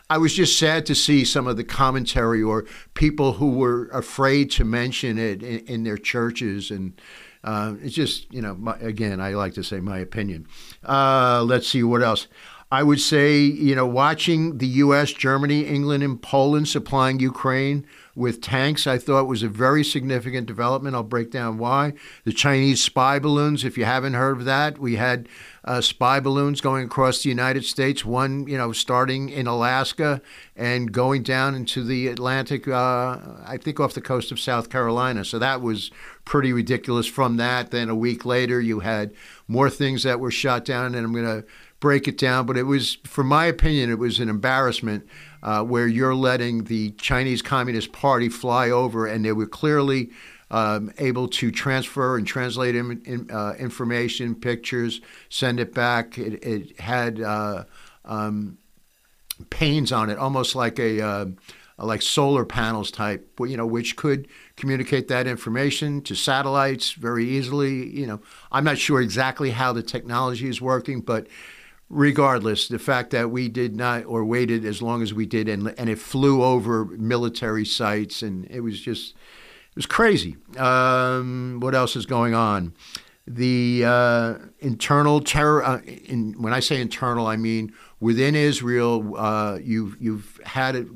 I 0.10 0.18
was 0.18 0.34
just 0.34 0.60
sad 0.60 0.86
to 0.88 0.96
see 0.96 1.26
some 1.26 1.48
of 1.48 1.58
the 1.58 1.64
commentary 1.64 2.44
or 2.44 2.66
people 2.94 3.34
who 3.34 3.52
were 3.52 3.88
afraid 3.88 4.52
to 4.52 4.64
mention 4.64 5.18
it 5.18 5.42
in, 5.42 5.60
in 5.66 5.84
their 5.84 5.98
churches. 5.98 6.72
And 6.72 7.00
uh, 7.44 7.76
it's 7.82 7.96
just, 7.96 8.32
you 8.34 8.42
know, 8.42 8.56
my, 8.56 8.76
again, 8.78 9.20
I 9.20 9.34
like 9.34 9.54
to 9.54 9.64
say 9.64 9.80
my 9.80 10.00
opinion. 10.00 10.48
Uh, 10.84 11.44
let's 11.48 11.68
see 11.68 11.84
what 11.84 12.04
else. 12.04 12.28
I 12.72 12.82
would 12.82 13.00
say, 13.00 13.40
you 13.40 13.76
know, 13.76 13.86
watching 13.86 14.58
the 14.58 14.68
U.S., 14.68 15.12
Germany, 15.14 15.62
England, 15.62 16.04
and 16.04 16.20
Poland 16.22 16.68
supplying 16.68 17.20
Ukraine 17.20 17.86
with 18.16 18.42
tanks, 18.42 18.86
I 18.86 19.00
thought 19.00 19.28
was 19.28 19.42
a 19.42 19.50
very 19.50 19.84
significant 19.84 20.46
development. 20.46 20.96
I'll 20.96 21.04
break 21.04 21.32
down 21.32 21.58
why. 21.58 21.94
The 22.26 22.34
Chinese 22.34 22.84
spy 22.84 23.18
balloons, 23.18 23.64
if 23.64 23.76
you 23.78 23.86
haven't 23.86 24.14
heard 24.14 24.38
of 24.38 24.46
that, 24.46 24.78
we 24.78 24.98
had 24.98 25.28
uh, 25.66 25.82
spy 25.82 26.20
balloons 26.20 26.62
going 26.62 26.86
across 26.86 27.24
the 27.24 27.30
United 27.30 27.66
States. 27.66 28.06
One, 28.06 28.46
you 28.48 28.58
know, 28.58 28.72
starting 28.72 29.30
in 29.30 29.48
Alaska 29.48 30.22
and 30.56 30.92
going 30.92 31.24
down 31.24 31.56
into 31.56 31.84
the 31.84 32.08
Atlantic. 32.08 32.68
Uh, 32.68 33.18
I 33.46 33.58
think 33.60 33.80
off 33.80 33.94
the 33.94 34.02
coast 34.02 34.32
of 34.32 34.40
South 34.40 34.70
Carolina. 34.70 35.26
So 35.26 35.40
that 35.40 35.62
was 35.62 35.90
pretty 36.24 36.54
ridiculous. 36.54 37.08
From 37.08 37.38
that, 37.38 37.72
then 37.72 37.90
a 37.90 37.96
week 37.96 38.26
later, 38.26 38.62
you 38.62 38.82
had 38.82 39.14
more 39.48 39.70
things 39.70 40.04
that 40.04 40.20
were 40.20 40.32
shot 40.32 40.66
down, 40.66 40.94
and 40.94 41.06
I'm 41.06 41.14
going 41.14 41.26
to 41.26 41.48
break 41.80 42.08
it 42.08 42.18
down. 42.18 42.46
But 42.46 42.58
it 42.58 42.64
was, 42.64 42.98
for 43.06 43.24
my 43.24 43.46
opinion, 43.46 43.90
it 43.90 43.98
was 43.98 44.20
an 44.20 44.30
embarrassment. 44.30 45.08
Uh, 45.44 45.62
where 45.62 45.88
you're 45.88 46.16
letting 46.16 46.64
the 46.64 46.92
Chinese 46.92 47.42
Communist 47.42 47.92
Party 47.92 48.30
fly 48.30 48.70
over, 48.70 49.06
and 49.06 49.26
they 49.26 49.34
were 49.34 49.46
clearly 49.46 50.10
um, 50.50 50.94
able 51.00 51.28
to 51.28 51.52
transfer 51.52 52.16
and 52.16 52.26
translate 52.26 52.76
in, 52.76 53.02
in, 53.06 53.30
uh, 53.30 53.54
information, 53.60 54.36
pictures, 54.36 55.02
send 55.28 55.60
it 55.60 55.74
back. 55.74 56.18
It, 56.18 56.44
it 56.44 56.80
had 56.80 57.20
uh, 57.20 57.66
um, 58.06 58.58
panes 59.50 59.92
on 59.92 60.10
it, 60.10 60.18
almost 60.18 60.56
like 60.56 60.80
a 60.80 61.02
uh, 61.02 61.26
like 61.78 62.02
solar 62.02 62.46
panels 62.46 62.92
type, 62.92 63.28
you 63.40 63.58
know, 63.58 63.66
which 63.66 63.96
could 63.96 64.28
communicate 64.56 65.08
that 65.08 65.28
information 65.28 66.02
to 66.04 66.16
satellites 66.16 66.92
very 66.92 67.28
easily. 67.28 67.90
You 67.90 68.08
know, 68.08 68.22
I'm 68.52 68.64
not 68.64 68.78
sure 68.78 69.02
exactly 69.02 69.50
how 69.50 69.74
the 69.74 69.84
technology 69.84 70.48
is 70.48 70.62
working, 70.62 71.02
but 71.02 71.28
regardless, 71.90 72.68
the 72.68 72.80
fact 72.80 73.12
that 73.12 73.32
we 73.32 73.50
did 73.50 73.76
not 73.76 74.06
or 74.06 74.26
waited 74.26 74.66
as 74.66 74.82
long 74.82 75.02
as 75.02 75.14
we 75.14 75.26
did, 75.26 75.48
and 75.48 75.74
and 75.78 75.90
it 75.90 76.00
flew 76.00 76.44
over 76.44 76.86
military 76.86 77.66
sites, 77.66 78.22
and 78.22 78.46
it 78.50 78.62
was 78.62 78.80
just 78.82 79.12
it 79.12 79.76
was 79.76 79.86
crazy. 79.86 80.38
Um, 80.58 81.60
what 81.60 81.76
else 81.76 81.96
is 81.96 82.06
going 82.06 82.34
on? 82.34 82.74
The 83.26 83.84
uh, 83.86 84.36
internal 84.60 85.22
terror. 85.22 85.64
Uh, 85.64 85.82
in, 85.82 86.34
when 86.42 86.54
I 86.54 86.60
say 86.60 86.82
internal, 86.82 87.28
I 87.28 87.38
mean 87.38 87.74
within 88.00 88.36
Israel. 88.36 89.16
Uh, 89.18 89.58
you've 89.62 89.96
you've 90.00 90.40
had 90.46 90.76
it, 90.76 90.88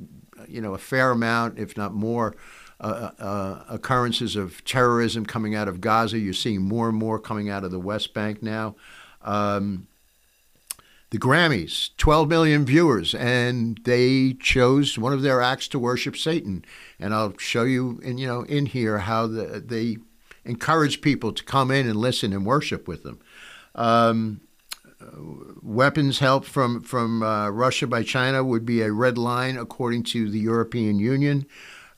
you 0.47 0.61
know, 0.61 0.73
a 0.73 0.77
fair 0.77 1.11
amount, 1.11 1.57
if 1.57 1.77
not 1.77 1.93
more, 1.93 2.35
uh, 2.79 3.11
uh, 3.17 3.63
occurrences 3.69 4.35
of 4.35 4.63
terrorism 4.65 5.25
coming 5.25 5.55
out 5.55 5.67
of 5.67 5.81
Gaza. 5.81 6.19
You're 6.19 6.33
seeing 6.33 6.61
more 6.61 6.89
and 6.89 6.97
more 6.97 7.17
coming 7.17 7.49
out 7.49 7.63
of 7.63 7.71
the 7.71 7.79
West 7.79 8.13
Bank 8.13 8.43
now. 8.43 8.75
Um, 9.21 9.87
the 11.09 11.17
Grammys, 11.17 11.91
12 11.97 12.27
million 12.27 12.65
viewers, 12.65 13.15
and 13.15 13.79
they 13.83 14.33
chose 14.33 14.97
one 14.97 15.13
of 15.13 15.21
their 15.21 15.41
acts 15.41 15.67
to 15.69 15.79
worship 15.79 16.17
Satan. 16.17 16.65
And 16.99 17.13
I'll 17.13 17.37
show 17.37 17.63
you, 17.63 17.99
in, 18.03 18.17
you 18.17 18.27
know, 18.27 18.41
in 18.43 18.65
here 18.65 18.99
how 18.99 19.27
the, 19.27 19.63
they 19.65 19.97
encourage 20.43 21.01
people 21.01 21.31
to 21.31 21.43
come 21.43 21.71
in 21.71 21.87
and 21.87 21.95
listen 21.95 22.33
and 22.33 22.45
worship 22.45 22.87
with 22.87 23.03
them. 23.03 23.19
Um, 23.75 24.41
weapons 25.61 26.19
help 26.19 26.45
from 26.45 26.81
from 26.81 27.23
uh, 27.23 27.49
Russia 27.49 27.87
by 27.87 28.03
China 28.03 28.43
would 28.43 28.65
be 28.65 28.81
a 28.81 28.91
red 28.91 29.17
line, 29.17 29.57
according 29.57 30.03
to 30.03 30.29
the 30.29 30.39
European 30.39 30.99
Union. 30.99 31.45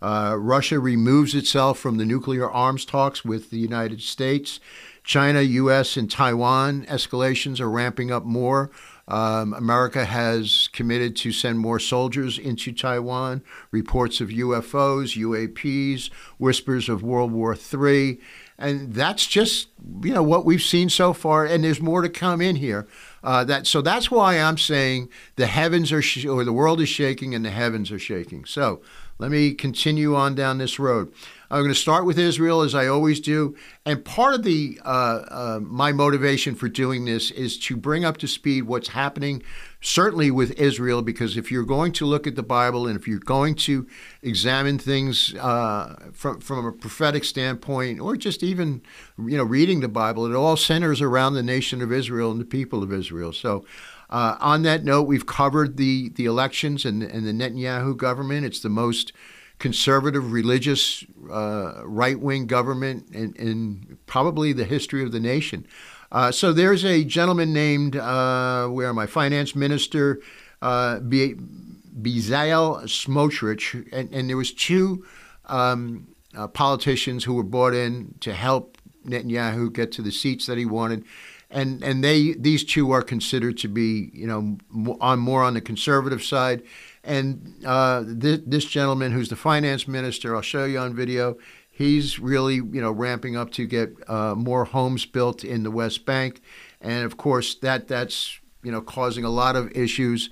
Uh, 0.01 0.35
Russia 0.37 0.79
removes 0.79 1.35
itself 1.35 1.77
from 1.77 1.97
the 1.97 2.05
nuclear 2.05 2.49
arms 2.49 2.85
talks 2.85 3.25
with 3.25 3.49
the 3.49 3.57
United 3.57 4.01
States. 4.01 4.59
China, 5.03 5.41
U.S., 5.41 5.97
and 5.97 6.09
Taiwan 6.09 6.85
escalations 6.85 7.59
are 7.59 7.69
ramping 7.69 8.11
up 8.11 8.25
more. 8.25 8.69
Um, 9.09 9.53
America 9.53 10.05
has 10.05 10.69
committed 10.71 11.15
to 11.17 11.31
send 11.31 11.59
more 11.59 11.79
soldiers 11.79 12.37
into 12.37 12.71
Taiwan. 12.71 13.41
Reports 13.71 14.21
of 14.21 14.29
UFOs, 14.29 15.17
UAPs, 15.17 16.11
whispers 16.37 16.87
of 16.87 17.03
World 17.03 17.31
War 17.31 17.55
III. 17.55 18.19
And 18.59 18.93
that's 18.93 19.25
just 19.25 19.69
you 20.03 20.13
know 20.13 20.21
what 20.21 20.45
we've 20.45 20.61
seen 20.61 20.89
so 20.89 21.13
far, 21.13 21.45
and 21.45 21.63
there's 21.63 21.81
more 21.81 22.01
to 22.01 22.09
come 22.09 22.41
in 22.41 22.57
here. 22.57 22.87
Uh, 23.23 23.43
that 23.45 23.65
so 23.65 23.81
that's 23.81 24.11
why 24.11 24.35
I'm 24.35 24.57
saying 24.57 25.09
the 25.37 25.47
heavens 25.47 25.91
are 25.91 26.01
sh- 26.01 26.25
or 26.25 26.43
the 26.43 26.53
world 26.53 26.81
is 26.81 26.89
shaking 26.89 27.33
and 27.33 27.43
the 27.43 27.51
heavens 27.51 27.89
are 27.89 27.99
shaking. 27.99 28.45
So 28.45 28.81
let 29.17 29.31
me 29.31 29.53
continue 29.53 30.15
on 30.15 30.35
down 30.35 30.57
this 30.57 30.77
road. 30.77 31.13
I'm 31.51 31.61
going 31.61 31.73
to 31.73 31.79
start 31.79 32.05
with 32.05 32.19
Israel 32.19 32.61
as 32.61 32.75
I 32.75 32.85
always 32.85 33.19
do, 33.19 33.55
and 33.83 34.05
part 34.05 34.35
of 34.35 34.43
the 34.43 34.79
uh, 34.85 34.89
uh, 35.27 35.59
my 35.63 35.91
motivation 35.91 36.53
for 36.53 36.69
doing 36.69 37.05
this 37.05 37.31
is 37.31 37.57
to 37.59 37.75
bring 37.75 38.05
up 38.05 38.17
to 38.17 38.27
speed 38.27 38.65
what's 38.65 38.89
happening, 38.89 39.41
certainly 39.81 40.29
with 40.29 40.51
Israel, 40.59 41.01
because 41.01 41.37
if 41.37 41.51
you're 41.51 41.63
going 41.63 41.91
to 41.93 42.05
look 42.05 42.27
at 42.27 42.35
the 42.35 42.43
Bible 42.43 42.85
and 42.85 42.95
if 42.95 43.07
you're 43.07 43.17
going 43.17 43.55
to 43.55 43.87
examine 44.21 44.77
things 44.77 45.33
uh, 45.35 45.95
from 46.13 46.39
from 46.39 46.67
a 46.67 46.71
prophetic 46.71 47.23
standpoint, 47.23 47.99
or 47.99 48.15
just 48.15 48.43
even 48.43 48.83
you 49.17 49.35
know 49.35 49.43
reading 49.43 49.79
the 49.79 49.87
Bible, 49.87 50.27
it 50.27 50.35
all 50.35 50.55
centers 50.55 51.01
around 51.01 51.33
the 51.33 51.41
nation 51.41 51.81
of 51.81 51.91
Israel 51.91 52.29
and 52.29 52.39
the 52.39 52.45
people 52.45 52.83
of 52.83 52.93
Israel. 52.93 53.33
So. 53.33 53.65
Uh, 54.11 54.35
on 54.39 54.63
that 54.63 54.83
note, 54.83 55.03
we've 55.03 55.27
covered 55.27 55.77
the, 55.77 56.09
the 56.09 56.25
elections 56.25 56.83
and, 56.83 57.03
and 57.03 57.27
the 57.27 57.31
Netanyahu 57.31 57.95
government. 57.95 58.43
It's 58.43 58.59
the 58.59 58.67
most 58.67 59.13
conservative, 59.59 60.31
religious, 60.31 61.03
uh, 61.29 61.81
right 61.83 62.19
wing 62.19 62.47
government 62.47 63.07
in, 63.13 63.33
in, 63.33 63.97
probably 64.05 64.53
the 64.53 64.63
history 64.63 65.03
of 65.03 65.11
the 65.11 65.19
nation. 65.19 65.67
Uh, 66.11 66.31
so 66.31 66.51
there's 66.51 66.83
a 66.83 67.03
gentleman 67.03 67.53
named, 67.53 67.95
uh, 67.95 68.67
where 68.67 68.93
my 68.93 69.05
finance 69.05 69.55
minister, 69.55 70.21
uh, 70.61 70.99
Bezalel 70.99 72.83
Smotrich, 72.83 73.87
and, 73.91 74.11
and, 74.13 74.29
there 74.29 74.37
was 74.37 74.51
two 74.51 75.05
um, 75.45 76.07
uh, 76.35 76.47
politicians 76.47 77.25
who 77.25 77.33
were 77.33 77.43
brought 77.43 77.73
in 77.73 78.15
to 78.21 78.33
help 78.33 78.77
Netanyahu 79.05 79.71
get 79.71 79.91
to 79.93 80.01
the 80.01 80.11
seats 80.11 80.45
that 80.47 80.57
he 80.57 80.65
wanted. 80.65 81.03
And, 81.51 81.83
and 81.83 82.03
they 82.03 82.33
these 82.33 82.63
two 82.63 82.91
are 82.91 83.01
considered 83.01 83.57
to 83.59 83.67
be 83.67 84.11
you 84.13 84.27
know 84.27 84.57
on 85.01 85.17
more 85.17 85.43
on 85.43 85.55
the 85.55 85.61
conservative 85.61 86.23
side, 86.23 86.61
and 87.09 87.55
uh, 87.65 88.03
th- 88.03 88.43
this 88.45 88.65
gentleman, 88.65 89.11
who's 89.11 89.29
the 89.29 89.35
finance 89.35 89.87
minister, 89.87 90.35
I'll 90.35 90.43
show 90.43 90.65
you 90.65 90.77
on 90.77 90.95
video. 90.95 91.37
He's 91.71 92.19
really, 92.19 92.55
you 92.55 92.81
know, 92.81 92.91
ramping 92.91 93.35
up 93.35 93.51
to 93.53 93.65
get 93.65 93.95
uh, 94.07 94.35
more 94.35 94.65
homes 94.65 95.07
built 95.07 95.43
in 95.43 95.63
the 95.63 95.71
West 95.71 96.05
Bank, 96.05 96.39
and 96.79 97.03
of 97.05 97.17
course 97.17 97.55
that 97.55 97.87
that's 97.87 98.39
you 98.61 98.71
know 98.71 98.81
causing 98.81 99.23
a 99.23 99.29
lot 99.29 99.55
of 99.55 99.71
issues 99.75 100.29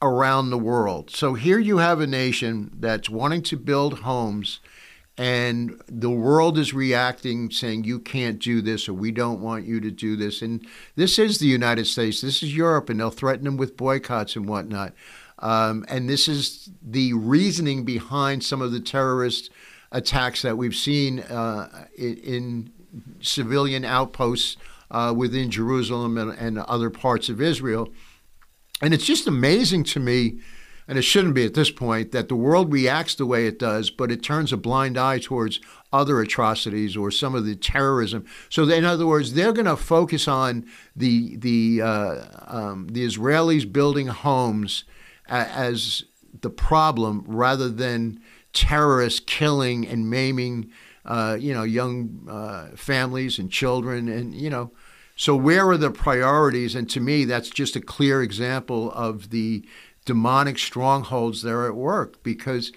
around 0.00 0.50
the 0.50 0.58
world. 0.58 1.10
So 1.10 1.34
here 1.34 1.58
you 1.58 1.78
have 1.78 2.00
a 2.00 2.06
nation 2.06 2.70
that's 2.78 3.10
wanting 3.10 3.42
to 3.44 3.56
build 3.56 4.00
homes, 4.00 4.60
and 5.18 5.82
the 5.88 6.10
world 6.10 6.56
is 6.56 6.72
reacting, 6.72 7.50
saying 7.50 7.82
you 7.82 7.98
can't 7.98 8.38
do 8.38 8.62
this 8.62 8.88
or 8.88 8.94
we 8.94 9.10
don't 9.10 9.40
want 9.40 9.64
you 9.64 9.80
to 9.80 9.90
do 9.90 10.14
this. 10.14 10.40
And 10.40 10.64
this 10.94 11.18
is 11.18 11.38
the 11.38 11.46
United 11.46 11.86
States. 11.86 12.20
This 12.20 12.44
is 12.44 12.56
Europe, 12.56 12.88
and 12.88 13.00
they'll 13.00 13.10
threaten 13.10 13.44
them 13.44 13.56
with 13.56 13.76
boycotts 13.76 14.36
and 14.36 14.48
whatnot. 14.48 14.92
Um, 15.42 15.84
and 15.88 16.08
this 16.08 16.28
is 16.28 16.70
the 16.80 17.12
reasoning 17.12 17.84
behind 17.84 18.44
some 18.44 18.62
of 18.62 18.72
the 18.72 18.80
terrorist 18.80 19.50
attacks 19.90 20.42
that 20.42 20.56
we've 20.56 20.74
seen 20.74 21.20
uh, 21.20 21.86
in, 21.96 22.16
in, 22.18 22.72
civilian 23.22 23.86
outposts 23.86 24.58
uh, 24.90 25.14
within 25.16 25.50
Jerusalem 25.50 26.18
and, 26.18 26.30
and 26.32 26.58
other 26.58 26.90
parts 26.90 27.30
of 27.30 27.40
Israel. 27.40 27.88
And 28.82 28.92
it's 28.92 29.06
just 29.06 29.26
amazing 29.26 29.84
to 29.84 30.00
me 30.00 30.40
and 30.88 30.98
it 30.98 31.02
shouldn't 31.02 31.34
be 31.34 31.44
at 31.44 31.54
this 31.54 31.70
point, 31.70 32.12
that 32.12 32.28
the 32.28 32.34
world 32.34 32.72
reacts 32.72 33.14
the 33.14 33.26
way 33.26 33.46
it 33.46 33.58
does, 33.58 33.90
but 33.90 34.10
it 34.10 34.22
turns 34.22 34.52
a 34.52 34.56
blind 34.56 34.98
eye 34.98 35.18
towards 35.18 35.60
other 35.92 36.20
atrocities 36.20 36.96
or 36.96 37.10
some 37.10 37.34
of 37.34 37.44
the 37.44 37.54
terrorism. 37.54 38.26
So, 38.48 38.68
in 38.68 38.84
other 38.84 39.06
words, 39.06 39.34
they're 39.34 39.52
going 39.52 39.66
to 39.66 39.76
focus 39.76 40.26
on 40.26 40.66
the 40.96 41.36
the 41.36 41.82
uh, 41.82 42.24
um, 42.46 42.88
the 42.88 43.06
Israelis 43.06 43.70
building 43.70 44.08
homes 44.08 44.84
as 45.32 46.04
the 46.40 46.50
problem 46.50 47.24
rather 47.26 47.68
than 47.68 48.20
terrorists 48.52 49.20
killing 49.20 49.86
and 49.86 50.10
maiming, 50.10 50.70
uh, 51.04 51.36
you 51.38 51.54
know, 51.54 51.62
young 51.62 52.26
uh, 52.28 52.68
families 52.76 53.38
and 53.38 53.50
children, 53.50 54.08
and 54.08 54.34
you 54.34 54.50
know. 54.50 54.72
So 55.14 55.36
where 55.36 55.68
are 55.68 55.76
the 55.76 55.90
priorities? 55.90 56.74
And 56.74 56.88
to 56.90 57.00
me, 57.00 57.24
that's 57.24 57.50
just 57.50 57.76
a 57.76 57.80
clear 57.80 58.22
example 58.22 58.90
of 58.92 59.30
the 59.30 59.64
demonic 60.04 60.58
strongholds 60.58 61.42
that 61.42 61.52
are 61.52 61.66
at 61.66 61.76
work 61.76 62.22
because 62.22 62.72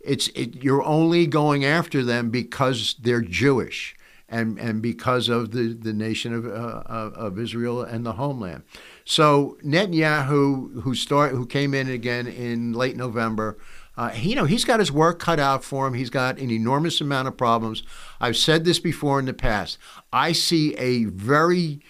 it's 0.00 0.28
it, 0.28 0.62
you're 0.62 0.82
only 0.82 1.26
going 1.26 1.64
after 1.64 2.04
them 2.04 2.30
because 2.30 2.96
they're 3.00 3.22
Jewish 3.22 3.96
and 4.28 4.58
and 4.58 4.82
because 4.82 5.28
of 5.28 5.52
the 5.52 5.72
the 5.72 5.92
nation 5.92 6.32
of 6.32 6.46
uh, 6.46 6.82
of 7.14 7.38
Israel 7.38 7.82
and 7.82 8.04
the 8.04 8.12
homeland. 8.12 8.64
So 9.08 9.56
Netanyahu, 9.64 10.82
who 10.82 10.94
start 10.94 11.30
who 11.30 11.46
came 11.46 11.72
in 11.72 11.88
again 11.88 12.26
in 12.26 12.74
late 12.74 12.94
November. 12.94 13.56
Uh, 13.96 14.10
he, 14.10 14.30
you 14.30 14.36
know, 14.36 14.44
he's 14.44 14.66
got 14.66 14.80
his 14.80 14.92
work 14.92 15.18
cut 15.18 15.40
out 15.40 15.64
for 15.64 15.86
him. 15.86 15.94
He's 15.94 16.10
got 16.10 16.38
an 16.38 16.50
enormous 16.50 17.00
amount 17.00 17.26
of 17.26 17.34
problems. 17.34 17.82
I've 18.20 18.36
said 18.36 18.66
this 18.66 18.78
before 18.78 19.18
in 19.18 19.24
the 19.24 19.32
past. 19.32 19.78
I 20.12 20.32
see 20.32 20.74
a 20.74 21.04
very 21.04 21.80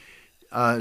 uh, 0.53 0.81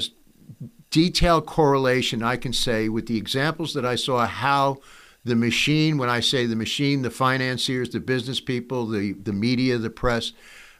detailed 0.91 1.47
correlation 1.47 2.21
I 2.21 2.37
can 2.37 2.53
say 2.53 2.87
with 2.87 3.07
the 3.07 3.17
examples 3.17 3.73
that 3.73 3.83
I 3.83 3.95
saw 3.95 4.27
how 4.27 4.77
the 5.25 5.35
machine, 5.35 5.97
when 5.97 6.07
I 6.07 6.19
say 6.19 6.45
the 6.45 6.55
machine, 6.55 7.01
the 7.01 7.09
financiers, 7.09 7.89
the 7.89 7.99
business 7.99 8.39
people, 8.39 8.85
the, 8.85 9.13
the 9.13 9.33
media, 9.33 9.79
the 9.79 9.89
press, 9.89 10.33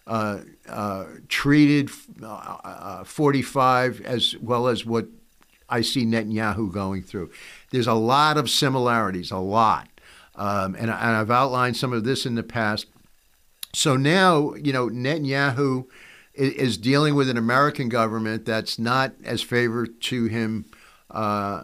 uh, 0.05 0.41
uh, 0.69 1.05
treated 1.29 1.89
uh, 2.21 2.27
uh 2.27 3.03
45 3.03 4.01
as 4.01 4.37
well 4.37 4.67
as 4.67 4.85
what 4.85 5.07
I 5.69 5.81
see 5.81 6.05
Netanyahu 6.05 6.71
going 6.71 7.03
through. 7.03 7.31
There's 7.71 7.87
a 7.87 7.93
lot 7.93 8.37
of 8.37 8.49
similarities, 8.49 9.31
a 9.31 9.37
lot. 9.37 9.89
Um, 10.35 10.75
and, 10.75 10.89
and 10.89 10.91
I've 10.91 11.31
outlined 11.31 11.77
some 11.77 11.93
of 11.93 12.03
this 12.03 12.25
in 12.25 12.35
the 12.35 12.43
past. 12.43 12.85
So 13.73 13.97
now, 13.97 14.53
you 14.53 14.71
know, 14.71 14.87
Netanyahu 14.87 15.85
is 16.37 16.77
dealing 16.77 17.15
with 17.15 17.29
an 17.29 17.37
American 17.37 17.89
government 17.89 18.45
that's 18.45 18.77
not 18.77 19.13
as 19.23 19.41
favored 19.41 19.99
to 20.01 20.25
him 20.25 20.65
uh, 21.09 21.63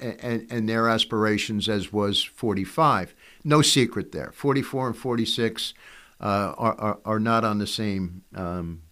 and, 0.00 0.46
and, 0.50 0.68
their 0.68 0.88
aspirations 0.88 1.68
as 1.68 1.92
was 1.92 2.22
45. 2.22 3.14
No 3.44 3.60
secret 3.60 4.12
there. 4.12 4.30
44 4.32 4.88
and 4.88 4.96
46 4.96 5.74
uh, 6.20 6.24
are, 6.24 6.80
are, 6.80 6.98
are, 7.04 7.20
not 7.20 7.44
on 7.44 7.58
the 7.58 7.66
same. 7.66 8.22
Um, 8.34 8.82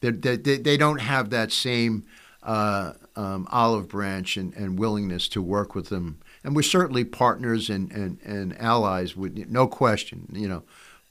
they, 0.00 0.10
they, 0.10 0.56
they, 0.56 0.76
don't 0.76 1.00
have 1.00 1.30
that 1.30 1.52
same 1.52 2.06
uh, 2.42 2.92
um, 3.16 3.46
olive 3.50 3.88
branch 3.88 4.36
and, 4.36 4.54
and 4.54 4.78
willingness 4.78 5.28
to 5.28 5.42
work 5.42 5.74
with 5.74 5.88
them. 5.88 6.18
And 6.44 6.56
we're 6.56 6.62
certainly 6.62 7.04
partners 7.04 7.70
and, 7.70 7.90
and, 7.92 8.18
and 8.24 8.58
allies, 8.60 9.16
with 9.16 9.36
no 9.48 9.66
question, 9.66 10.28
you 10.32 10.48
know. 10.48 10.64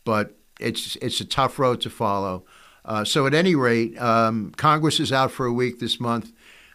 But 0.03 0.35
it's 0.59 0.95
it's 0.97 1.21
a 1.21 1.25
tough 1.25 1.57
road 1.59 1.81
to 1.81 1.89
follow. 1.89 2.43
Uh, 2.83 3.03
so 3.03 3.27
at 3.27 3.33
any 3.33 3.55
rate, 3.55 3.99
um, 4.01 4.51
Congress 4.57 4.99
is 4.99 5.11
out 5.11 5.31
for 5.31 5.45
a 5.45 5.53
week 5.53 5.79
this 5.79 5.99
month. 5.99 6.31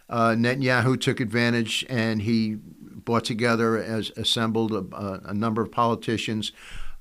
Uh, 0.09 0.29
Netanyahu 0.29 0.99
took 0.99 1.19
advantage 1.19 1.85
and 1.89 2.21
he 2.21 2.55
brought 2.55 3.25
together, 3.25 3.77
as 3.77 4.11
assembled 4.11 4.71
a, 4.71 5.21
a 5.25 5.33
number 5.33 5.61
of 5.61 5.71
politicians. 5.71 6.51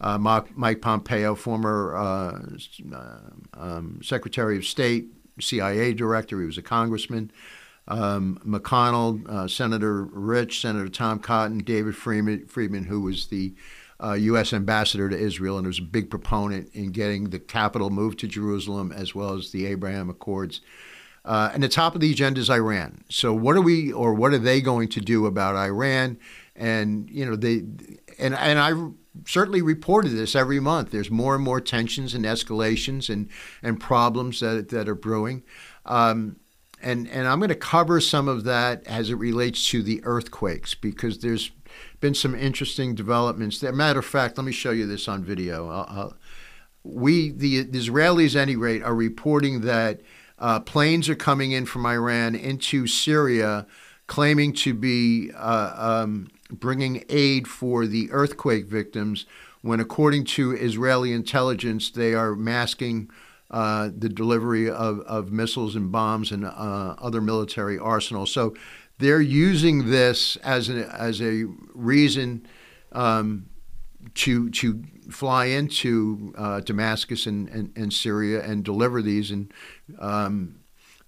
Uh, 0.01 0.19
Mike 0.19 0.81
Pompeo, 0.83 1.35
former 1.35 1.97
uh, 1.97 2.39
uh, 2.95 3.19
um, 3.55 4.01
Secretary 4.03 4.57
of 4.57 4.65
State, 4.65 5.09
CIA 5.41 5.93
director, 5.95 6.41
he 6.41 6.47
was 6.47 6.59
a 6.59 6.63
congressman. 6.63 7.31
Um, 7.89 8.41
McConnell, 8.45 9.29
uh, 9.29 9.49
Senator 9.49 10.07
Risch, 10.07 10.61
Senator 10.61 10.89
Tom 10.89 11.21
Cotton, 11.21 11.59
David 11.59 11.97
Friedman, 11.97 12.47
Friedman 12.47 12.85
who 12.85 13.03
was 13.03 13.29
the 13.29 13.55
uh, 14.03 14.13
U.S. 14.13 14.53
ambassador 14.53 15.09
to 15.09 15.17
Israel 15.17 15.57
and 15.59 15.67
was 15.67 15.79
a 15.79 15.83
big 15.83 16.11
proponent 16.11 16.71
in 16.75 16.91
getting 16.91 17.31
the 17.31 17.39
capital 17.39 17.91
moved 17.91 18.19
to 18.21 18.27
Jerusalem 18.27 18.93
as 18.93 19.15
well 19.15 19.35
as 19.35 19.53
the 19.53 19.67
Abraham 19.67 20.11
Accords. 20.11 20.61
Uh, 21.25 21.51
and 21.53 21.63
the 21.63 21.69
top 21.69 21.95
of 21.95 22.01
the 22.01 22.11
agenda 22.13 22.41
is 22.41 22.51
Iran. 22.51 23.05
So 23.09 23.33
what 23.33 23.57
are 23.57 23.61
we, 23.61 23.93
or 23.93 24.15
what 24.15 24.33
are 24.33 24.39
they 24.39 24.61
going 24.61 24.89
to 24.91 25.01
do 25.01 25.27
about 25.27 25.57
Iran? 25.57 26.19
And 26.55 27.11
you 27.11 27.27
know, 27.27 27.37
they, 27.37 27.65
and 28.19 28.35
and 28.35 28.59
I 28.59 28.73
certainly 29.27 29.63
reported 29.63 30.11
this 30.11 30.35
every 30.35 30.61
month. 30.61 30.91
There's 30.91 31.11
more 31.11 31.35
and 31.35 31.45
more 31.45 31.61
tensions 31.61 32.15
and 32.15 32.25
escalations 32.25 33.09
and 33.09 33.29
and 33.63 33.81
problems 33.81 34.41
that 34.41 34.69
that 34.71 34.89
are 34.89 34.95
brewing. 34.95 35.43
Um, 35.85 36.37
and 36.83 37.09
and 37.09 37.27
I'm 37.27 37.39
going 37.39 37.49
to 37.49 37.55
cover 37.55 38.01
some 38.01 38.29
of 38.29 38.45
that 38.45 38.87
as 38.87 39.11
it 39.11 39.15
relates 39.15 39.69
to 39.71 39.83
the 39.83 40.01
earthquakes 40.05 40.75
because 40.75 41.19
there's 41.19 41.51
been 42.01 42.15
some 42.15 42.35
interesting 42.35 42.95
developments. 42.95 43.61
There. 43.61 43.73
Matter 43.73 44.01
of 44.01 44.07
fact, 44.07 44.39
let 44.39 44.45
me 44.45 44.53
show 44.53 44.71
you 44.71 44.87
this 44.87 45.09
on 45.09 45.25
video. 45.25 45.69
I'll, 45.69 45.87
I'll, 45.89 46.17
we, 46.85 47.33
the, 47.33 47.63
the, 47.63 47.79
Israelis, 47.79 48.37
at 48.37 48.43
any 48.43 48.57
rate, 48.57 48.83
are 48.83 48.95
reporting 48.95 49.63
that 49.63 50.01
uh, 50.39 50.61
planes 50.61 51.09
are 51.09 51.17
coming 51.17 51.53
in 51.53 51.67
from 51.67 51.85
Iran 51.85 52.35
into 52.35 52.87
Syria, 52.87 53.67
claiming 54.07 54.53
to 54.55 54.75
be 54.75 55.33
uh, 55.35 55.73
um, 55.77 56.29
bringing 56.51 57.05
aid 57.09 57.49
for 57.49 57.87
the 57.87 58.11
earthquake 58.11 58.67
victims. 58.67 59.27
When, 59.63 59.81
according 59.81 60.25
to 60.25 60.53
Israeli 60.53 61.13
intelligence, 61.13 61.91
they 61.91 62.15
are 62.15 62.37
masking 62.37 63.11
uh, 63.51 63.91
the 63.97 64.09
delivery 64.09 64.69
of, 64.69 65.01
of 65.01 65.33
missiles 65.33 65.77
and 65.77 65.91
bombs 65.91 66.33
and 66.33 66.45
uh, 66.45 66.95
other 66.99 67.21
military 67.21 67.79
arsenals. 67.79 68.33
So 68.33 68.55
they're 68.99 69.21
using 69.21 69.91
this 69.91 70.37
as 70.37 70.69
a, 70.69 70.89
as 70.95 71.21
a 71.21 71.45
reason 71.75 72.47
um, 72.93 73.49
to 74.15 74.51
to 74.51 74.83
fly 75.11 75.47
into 75.47 76.35
uh, 76.37 76.61
Damascus 76.61 77.27
and, 77.27 77.49
and, 77.49 77.73
and, 77.77 77.93
Syria 77.93 78.43
and 78.43 78.65
deliver 78.65 79.03
these 79.03 79.31
and 79.31 79.53
um, 79.99 80.61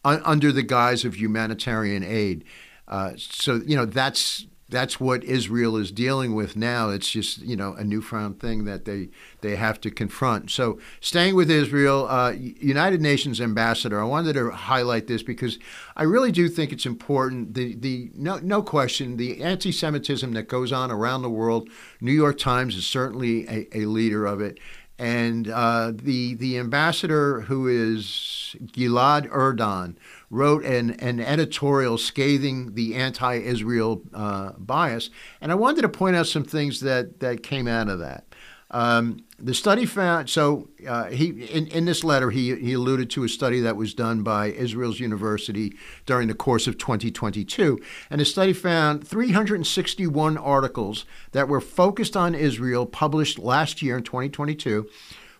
un- 0.04 0.22
under 0.24 0.52
the 0.52 0.62
guise 0.62 1.04
of 1.04 1.16
humanitarian 1.18 2.04
aid. 2.04 2.44
Uh, 2.86 3.12
so 3.16 3.60
you 3.66 3.76
know 3.76 3.84
that's 3.84 4.46
that's 4.68 5.00
what 5.00 5.24
Israel 5.24 5.76
is 5.76 5.90
dealing 5.90 6.34
with 6.34 6.56
now. 6.56 6.90
It's 6.90 7.10
just 7.10 7.38
you 7.38 7.56
know 7.56 7.72
a 7.74 7.84
newfound 7.84 8.40
thing 8.40 8.64
that 8.64 8.84
they 8.84 9.08
they 9.40 9.56
have 9.56 9.80
to 9.82 9.90
confront. 9.90 10.50
So 10.50 10.78
staying 11.00 11.34
with 11.34 11.50
Israel, 11.50 12.06
uh, 12.08 12.32
United 12.32 13.00
Nations 13.00 13.40
ambassador, 13.40 14.00
I 14.00 14.04
wanted 14.04 14.34
to 14.34 14.50
highlight 14.50 15.06
this 15.06 15.22
because 15.22 15.58
I 15.96 16.02
really 16.02 16.32
do 16.32 16.48
think 16.48 16.72
it's 16.72 16.86
important. 16.86 17.54
The 17.54 17.74
the 17.74 18.10
no 18.14 18.38
no 18.38 18.62
question 18.62 19.16
the 19.16 19.42
anti-Semitism 19.42 20.32
that 20.32 20.48
goes 20.48 20.72
on 20.72 20.90
around 20.90 21.22
the 21.22 21.30
world. 21.30 21.68
New 22.00 22.12
York 22.12 22.38
Times 22.38 22.76
is 22.76 22.86
certainly 22.86 23.46
a, 23.48 23.66
a 23.72 23.86
leader 23.86 24.26
of 24.26 24.40
it. 24.40 24.58
And 24.98 25.48
uh, 25.48 25.92
the 25.94 26.34
the 26.34 26.58
ambassador 26.58 27.42
who 27.42 27.68
is 27.68 28.56
Gilad 28.72 29.28
Erdan, 29.30 29.96
wrote 30.30 30.64
an, 30.64 30.90
an 31.00 31.20
editorial 31.20 31.98
scathing 31.98 32.74
the 32.74 32.94
anti 32.94 33.36
Israel 33.36 34.02
uh, 34.12 34.52
bias. 34.58 35.10
And 35.40 35.52
I 35.52 35.54
wanted 35.54 35.82
to 35.82 35.88
point 35.88 36.16
out 36.16 36.26
some 36.26 36.44
things 36.44 36.80
that, 36.80 37.20
that 37.20 37.42
came 37.42 37.66
out 37.66 37.88
of 37.88 37.98
that. 38.00 38.24
Um, 38.70 39.24
the 39.38 39.54
study 39.54 39.86
found 39.86 40.28
so 40.28 40.68
uh, 40.86 41.06
he 41.06 41.28
in, 41.46 41.68
in 41.68 41.86
this 41.86 42.04
letter 42.04 42.30
he, 42.30 42.54
he 42.56 42.74
alluded 42.74 43.08
to 43.10 43.24
a 43.24 43.28
study 43.28 43.60
that 43.60 43.76
was 43.76 43.94
done 43.94 44.22
by 44.22 44.48
Israel's 44.48 45.00
university 45.00 45.74
during 46.04 46.28
the 46.28 46.34
course 46.34 46.66
of 46.66 46.76
2022 46.76 47.80
and 48.10 48.20
the 48.20 48.26
study 48.26 48.52
found 48.52 49.06
361 49.06 50.36
articles 50.36 51.06
that 51.32 51.48
were 51.48 51.62
focused 51.62 52.14
on 52.14 52.34
Israel 52.34 52.84
published 52.84 53.38
last 53.38 53.80
year 53.80 53.96
in 53.96 54.02
2022 54.02 54.86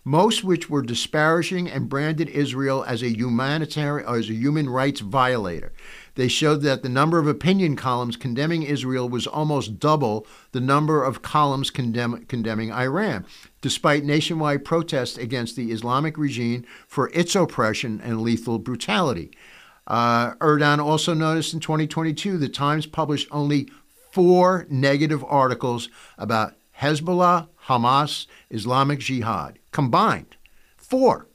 most 0.05 0.43
which 0.43 0.71
were 0.71 0.81
disparaging 0.81 1.69
and 1.69 1.89
branded 1.89 2.31
Israel 2.31 2.83
as 2.85 3.03
a 3.03 3.15
humanitarian 3.15 4.09
as 4.09 4.31
a 4.31 4.35
human 4.35 4.69
rights 4.71 5.01
violator. 5.01 5.71
They 6.19 6.27
showed 6.27 6.63
that 6.63 6.83
the 6.83 6.89
number 6.89 7.21
of 7.21 7.29
opinion 7.29 7.77
columns 7.77 8.17
condemning 8.17 8.65
Israel 8.65 9.09
was 9.09 9.29
almost 9.29 9.79
double 9.79 10.27
the 10.51 10.61
number 10.61 11.05
of 11.05 11.23
columns 11.23 11.71
condemn, 11.71 12.25
condemning 12.25 12.73
Iran, 12.73 13.25
despite 13.61 14.03
nationwide 14.03 14.65
protests 14.65 15.17
against 15.17 15.55
the 15.55 15.71
Islamic 15.71 16.19
regime 16.19 16.67
for 16.89 17.09
its 17.15 17.37
oppression 17.37 18.01
and 18.03 18.21
lethal 18.21 18.59
brutality. 18.59 19.31
Uh, 19.87 20.33
also 20.41 21.15
noticed 21.15 21.55
in 21.55 21.61
2022 21.61 22.37
the 22.37 22.49
Times 22.49 22.87
published 22.87 23.29
only 23.31 23.71
four 24.11 24.67
negative 24.69 25.25
articles 25.25 25.89
about 26.19 26.55
Hezbollah, 26.81 27.47
Hamas, 27.67 28.27
Islamic 28.51 28.99
Jihad 28.99 29.61
combined. 29.71 30.37
Four. 30.77 31.29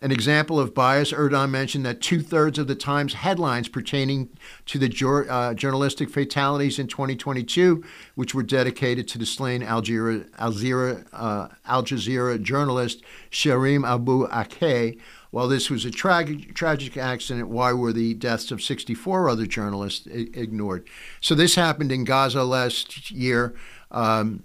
An 0.00 0.12
example 0.12 0.60
of 0.60 0.74
bias, 0.74 1.12
Erdan 1.12 1.50
mentioned 1.50 1.84
that 1.84 2.00
two 2.00 2.20
thirds 2.20 2.56
of 2.56 2.68
the 2.68 2.76
Times 2.76 3.14
headlines 3.14 3.68
pertaining 3.68 4.28
to 4.66 4.78
the 4.78 4.88
jur- 4.88 5.28
uh, 5.28 5.54
journalistic 5.54 6.08
fatalities 6.08 6.78
in 6.78 6.86
2022, 6.86 7.82
which 8.14 8.32
were 8.32 8.44
dedicated 8.44 9.08
to 9.08 9.18
the 9.18 9.26
slain 9.26 9.60
Al 9.60 9.82
Jazeera, 9.82 11.04
uh, 11.12 11.48
Al 11.66 11.82
Jazeera 11.82 12.40
journalist 12.40 13.02
Shireen 13.32 13.84
Abu 13.84 14.28
Akleh, 14.28 15.00
while 15.32 15.48
this 15.48 15.68
was 15.68 15.84
a 15.84 15.90
tragic, 15.90 16.54
tragic 16.54 16.96
accident, 16.96 17.48
why 17.48 17.72
were 17.72 17.92
the 17.92 18.14
deaths 18.14 18.52
of 18.52 18.62
64 18.62 19.28
other 19.28 19.46
journalists 19.46 20.06
I- 20.06 20.28
ignored? 20.32 20.86
So 21.20 21.34
this 21.34 21.56
happened 21.56 21.90
in 21.90 22.04
Gaza 22.04 22.44
last 22.44 23.10
year. 23.10 23.56
Um, 23.90 24.44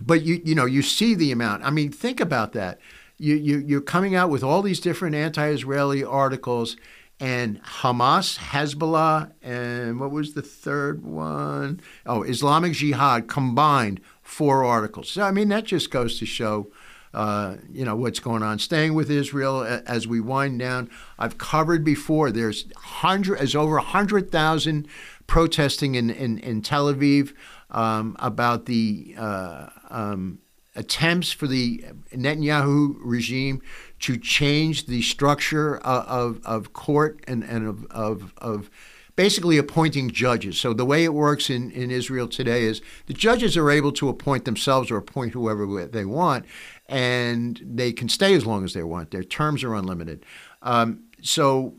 but 0.00 0.22
you 0.22 0.42
you 0.44 0.54
know 0.54 0.66
you 0.66 0.82
see 0.82 1.14
the 1.14 1.32
amount. 1.32 1.64
I 1.64 1.70
mean, 1.70 1.90
think 1.90 2.20
about 2.20 2.52
that 2.52 2.78
you, 3.18 3.34
you, 3.36 3.58
you're 3.58 3.80
coming 3.80 4.14
out 4.14 4.30
with 4.30 4.42
all 4.42 4.62
these 4.62 4.80
different 4.80 5.14
anti 5.14 5.48
Israeli 5.48 6.04
articles, 6.04 6.76
and 7.18 7.62
Hamas, 7.62 8.38
Hezbollah, 8.38 9.32
and 9.42 9.98
what 9.98 10.10
was 10.10 10.34
the 10.34 10.42
third 10.42 11.04
one? 11.04 11.80
Oh, 12.04 12.22
Islamic 12.22 12.72
Jihad 12.72 13.26
combined 13.26 14.00
four 14.22 14.64
articles. 14.64 15.10
So, 15.10 15.22
I 15.22 15.30
mean, 15.30 15.48
that 15.48 15.64
just 15.64 15.90
goes 15.90 16.18
to 16.18 16.26
show. 16.26 16.70
Uh, 17.14 17.56
you 17.72 17.82
know 17.82 17.96
what's 17.96 18.20
going 18.20 18.42
on. 18.42 18.58
Staying 18.58 18.92
with 18.92 19.10
Israel 19.10 19.62
as 19.86 20.06
we 20.06 20.20
wind 20.20 20.58
down. 20.58 20.90
I've 21.18 21.38
covered 21.38 21.82
before. 21.82 22.30
There's 22.30 22.66
hundred, 22.76 23.38
as 23.38 23.54
over 23.54 23.78
hundred 23.78 24.30
thousand 24.30 24.86
protesting 25.26 25.94
in, 25.94 26.10
in, 26.10 26.38
in 26.38 26.60
Tel 26.60 26.92
Aviv 26.92 27.32
um, 27.70 28.16
about 28.18 28.66
the 28.66 29.14
uh, 29.16 29.68
um, 29.88 30.40
attempts 30.76 31.32
for 31.32 31.46
the 31.46 31.84
Netanyahu 32.12 32.96
regime 33.00 33.62
to 34.00 34.16
change 34.16 34.86
the 34.86 35.02
structure 35.02 35.78
of, 35.78 36.40
of, 36.44 36.72
court 36.72 37.20
and, 37.26 37.42
and 37.42 37.66
of, 37.66 37.86
of, 37.86 38.34
of, 38.38 38.70
basically 39.16 39.56
appointing 39.56 40.10
judges. 40.10 40.60
So 40.60 40.74
the 40.74 40.84
way 40.84 41.02
it 41.02 41.14
works 41.14 41.48
in, 41.48 41.70
in 41.70 41.90
Israel 41.90 42.28
today 42.28 42.64
is 42.64 42.82
the 43.06 43.14
judges 43.14 43.56
are 43.56 43.70
able 43.70 43.90
to 43.92 44.10
appoint 44.10 44.44
themselves 44.44 44.90
or 44.90 44.98
appoint 44.98 45.32
whoever 45.32 45.86
they 45.86 46.04
want, 46.04 46.44
and 46.86 47.60
they 47.64 47.92
can 47.92 48.08
stay 48.10 48.34
as 48.34 48.46
long 48.46 48.62
as 48.62 48.74
they 48.74 48.82
want. 48.82 49.10
Their 49.10 49.24
terms 49.24 49.64
are 49.64 49.74
unlimited. 49.74 50.24
Um, 50.62 51.04
so 51.22 51.74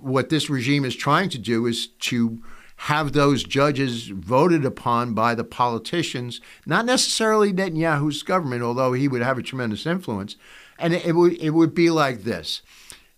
what 0.00 0.30
this 0.30 0.48
regime 0.48 0.84
is 0.84 0.96
trying 0.96 1.28
to 1.28 1.38
do 1.38 1.66
is 1.66 1.88
to 1.88 2.42
have 2.82 3.12
those 3.12 3.42
judges 3.42 4.06
voted 4.08 4.64
upon 4.64 5.12
by 5.12 5.34
the 5.34 5.42
politicians, 5.42 6.40
not 6.64 6.84
necessarily 6.84 7.52
Netanyahu's 7.52 8.22
government, 8.22 8.62
although 8.62 8.92
he 8.92 9.08
would 9.08 9.20
have 9.20 9.36
a 9.36 9.42
tremendous 9.42 9.84
influence. 9.84 10.36
And 10.78 10.94
it, 10.94 11.14
would 11.14 11.32
it 11.42 11.50
would 11.50 11.74
be 11.74 11.90
like 11.90 12.22
this. 12.22 12.62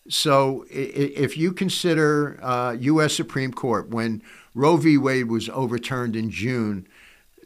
So 0.08 0.64
if 0.70 1.36
you 1.36 1.52
consider 1.52 2.42
uh, 2.42 2.72
U.S. 2.80 3.12
Supreme 3.12 3.52
Court 3.52 3.90
when 3.90 4.22
Roe 4.54 4.78
v. 4.78 4.96
Wade 4.96 5.28
was 5.28 5.50
overturned 5.50 6.16
in 6.16 6.30
June, 6.30 6.88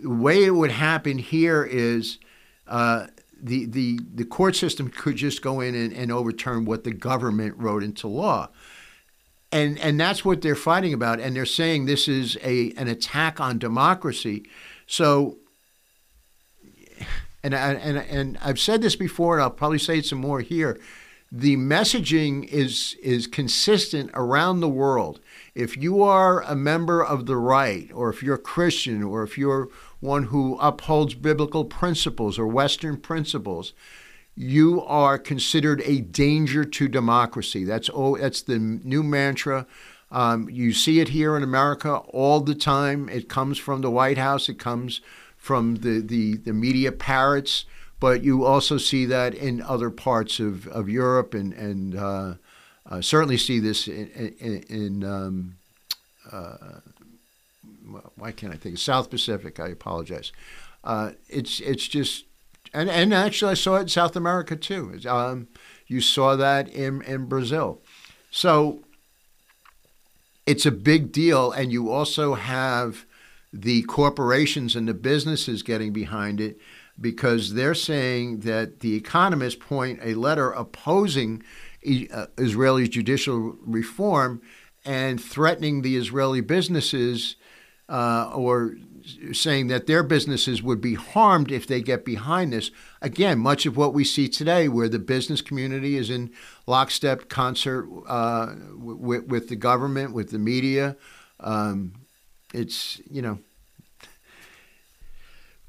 the 0.00 0.08
way 0.08 0.44
it 0.44 0.54
would 0.54 0.72
happen 0.72 1.18
here 1.18 1.64
is. 1.64 2.18
Uh, 2.66 3.08
the, 3.42 3.66
the, 3.66 4.00
the 4.14 4.24
court 4.24 4.56
system 4.56 4.88
could 4.88 5.16
just 5.16 5.42
go 5.42 5.60
in 5.60 5.74
and, 5.74 5.92
and 5.92 6.10
overturn 6.10 6.64
what 6.64 6.84
the 6.84 6.92
government 6.92 7.54
wrote 7.58 7.82
into 7.82 8.08
law 8.08 8.48
and 9.54 9.78
and 9.78 10.00
that's 10.00 10.24
what 10.24 10.42
they're 10.42 10.56
fighting 10.56 10.92
about. 10.92 11.20
And 11.20 11.36
they're 11.36 11.46
saying 11.46 11.86
this 11.86 12.08
is 12.08 12.36
a 12.42 12.72
an 12.72 12.88
attack 12.88 13.40
on 13.40 13.58
democracy. 13.58 14.44
So 14.86 15.38
and 17.42 17.54
and 17.54 17.98
and 17.98 18.38
I've 18.42 18.58
said 18.58 18.82
this 18.82 18.96
before 18.96 19.36
and 19.36 19.44
I'll 19.44 19.50
probably 19.50 19.78
say 19.78 19.98
it 19.98 20.06
some 20.06 20.18
more 20.18 20.40
here. 20.40 20.80
The 21.30 21.56
messaging 21.56 22.48
is 22.48 22.96
is 23.00 23.28
consistent 23.28 24.10
around 24.12 24.58
the 24.58 24.68
world. 24.68 25.20
If 25.54 25.76
you 25.76 26.02
are 26.02 26.42
a 26.42 26.56
member 26.56 27.04
of 27.04 27.26
the 27.26 27.36
right 27.36 27.88
or 27.94 28.10
if 28.10 28.24
you're 28.24 28.34
a 28.34 28.38
Christian 28.38 29.04
or 29.04 29.22
if 29.22 29.38
you're 29.38 29.68
one 30.00 30.24
who 30.24 30.58
upholds 30.60 31.14
biblical 31.14 31.64
principles 31.64 32.40
or 32.40 32.46
western 32.48 32.96
principles 32.96 33.72
you 34.36 34.82
are 34.82 35.18
considered 35.18 35.82
a 35.84 36.00
danger 36.00 36.64
to 36.64 36.88
democracy. 36.88 37.64
That's 37.64 37.90
oh, 37.92 38.16
that's 38.16 38.42
the 38.42 38.58
new 38.58 39.02
mantra. 39.02 39.66
Um, 40.10 40.48
you 40.48 40.72
see 40.72 41.00
it 41.00 41.08
here 41.08 41.36
in 41.36 41.42
America 41.42 41.96
all 41.96 42.40
the 42.40 42.54
time. 42.54 43.08
It 43.08 43.28
comes 43.28 43.58
from 43.58 43.80
the 43.80 43.90
White 43.90 44.18
House. 44.18 44.48
It 44.48 44.58
comes 44.58 45.00
from 45.36 45.76
the, 45.76 46.00
the, 46.00 46.36
the 46.36 46.52
media 46.52 46.92
parrots. 46.92 47.64
But 47.98 48.22
you 48.22 48.44
also 48.44 48.76
see 48.76 49.06
that 49.06 49.34
in 49.34 49.60
other 49.62 49.90
parts 49.90 50.38
of, 50.38 50.66
of 50.68 50.88
Europe 50.88 51.34
and, 51.34 51.52
and 51.52 51.96
uh, 51.96 52.34
uh, 52.86 53.00
certainly 53.00 53.38
see 53.38 53.58
this 53.58 53.88
in, 53.88 54.08
in, 54.38 54.62
in 54.68 55.04
um, 55.04 55.56
uh, 56.30 56.80
why 58.16 58.32
can't 58.32 58.52
I 58.52 58.56
think 58.56 58.78
South 58.78 59.10
Pacific? 59.10 59.58
I 59.60 59.68
apologize. 59.68 60.32
Uh, 60.82 61.12
it's 61.28 61.60
it's 61.60 61.88
just 61.88 62.24
and 62.74 62.90
and 62.90 63.14
actually 63.14 63.52
I 63.52 63.54
saw 63.54 63.76
it 63.76 63.82
in 63.82 63.88
South 63.88 64.16
America 64.16 64.56
too. 64.56 64.98
Um, 65.08 65.48
you 65.86 66.00
saw 66.00 66.36
that 66.36 66.68
in 66.68 67.00
in 67.02 67.26
Brazil, 67.26 67.80
so 68.30 68.82
it's 70.46 70.66
a 70.66 70.72
big 70.72 71.12
deal, 71.12 71.52
and 71.52 71.72
you 71.72 71.90
also 71.90 72.34
have 72.34 73.06
the 73.52 73.82
corporations 73.82 74.74
and 74.74 74.88
the 74.88 74.94
businesses 74.94 75.62
getting 75.62 75.92
behind 75.92 76.40
it 76.40 76.58
because 77.00 77.54
they're 77.54 77.74
saying 77.74 78.40
that 78.40 78.80
the 78.80 78.94
economists 78.94 79.56
point 79.56 80.00
a 80.02 80.14
letter 80.14 80.50
opposing 80.50 81.42
uh, 82.12 82.26
Israeli 82.36 82.88
judicial 82.88 83.56
reform 83.62 84.42
and 84.84 85.22
threatening 85.22 85.82
the 85.82 85.96
Israeli 85.96 86.40
businesses 86.40 87.36
uh, 87.88 88.30
or 88.34 88.76
saying 89.32 89.66
that 89.68 89.86
their 89.86 90.02
businesses 90.02 90.62
would 90.62 90.80
be 90.80 90.94
harmed 90.94 91.52
if 91.52 91.66
they 91.66 91.82
get 91.82 92.04
behind 92.04 92.52
this. 92.52 92.70
Again, 93.02 93.38
much 93.38 93.66
of 93.66 93.76
what 93.76 93.92
we 93.92 94.04
see 94.04 94.28
today, 94.28 94.68
where 94.68 94.88
the 94.88 94.98
business 94.98 95.42
community 95.42 95.96
is 95.96 96.08
in 96.08 96.30
lockstep 96.66 97.28
concert 97.28 97.86
uh, 98.08 98.54
with, 98.76 99.26
with 99.26 99.48
the 99.48 99.56
government, 99.56 100.14
with 100.14 100.30
the 100.30 100.38
media. 100.38 100.96
Um, 101.40 101.94
it's, 102.54 103.00
you 103.10 103.20
know, 103.20 103.40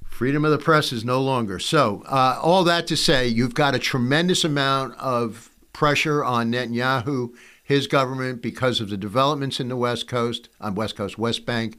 freedom 0.08 0.46
of 0.46 0.52
the 0.52 0.58
press 0.58 0.94
is 0.94 1.04
no 1.04 1.22
longer. 1.22 1.60
So, 1.60 2.04
uh, 2.06 2.40
all 2.42 2.64
that 2.64 2.88
to 2.88 2.96
say, 2.96 3.28
you've 3.28 3.56
got 3.56 3.76
a 3.76 3.80
tremendous 3.80 4.46
amount 4.46 4.98
of 4.98 5.50
pressure 5.74 6.24
on 6.24 6.54
Netanyahu, 6.54 7.34
his 7.62 7.88
government, 7.88 8.42
because 8.42 8.80
of 8.80 8.90
the 8.90 8.98
developments 8.98 9.60
in 9.60 9.68
the 9.68 9.76
West 9.76 10.08
Coast, 10.08 10.48
on 10.62 10.76
West 10.76 10.96
Coast, 10.96 11.18
West 11.18 11.46
Bank 11.46 11.78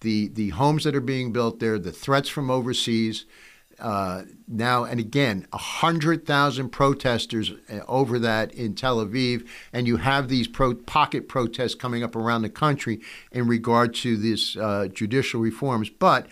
the 0.00 0.28
the 0.28 0.50
homes 0.50 0.84
that 0.84 0.94
are 0.94 1.00
being 1.00 1.32
built 1.32 1.60
there, 1.60 1.78
the 1.78 1.92
threats 1.92 2.28
from 2.28 2.50
overseas. 2.50 3.24
Uh, 3.78 4.22
now 4.48 4.84
and 4.84 4.98
again, 4.98 5.46
a 5.52 5.58
hundred 5.58 6.24
thousand 6.24 6.70
protesters 6.70 7.52
uh, 7.70 7.80
over 7.86 8.18
that 8.18 8.50
in 8.54 8.74
Tel 8.74 9.04
Aviv, 9.04 9.46
and 9.70 9.86
you 9.86 9.98
have 9.98 10.28
these 10.28 10.48
pro- 10.48 10.74
pocket 10.74 11.28
protests 11.28 11.74
coming 11.74 12.02
up 12.02 12.16
around 12.16 12.40
the 12.40 12.48
country 12.48 13.00
in 13.32 13.46
regard 13.46 13.94
to 13.96 14.16
these 14.16 14.56
uh, 14.56 14.88
judicial 14.90 15.40
reforms. 15.40 15.90
But 15.90 16.26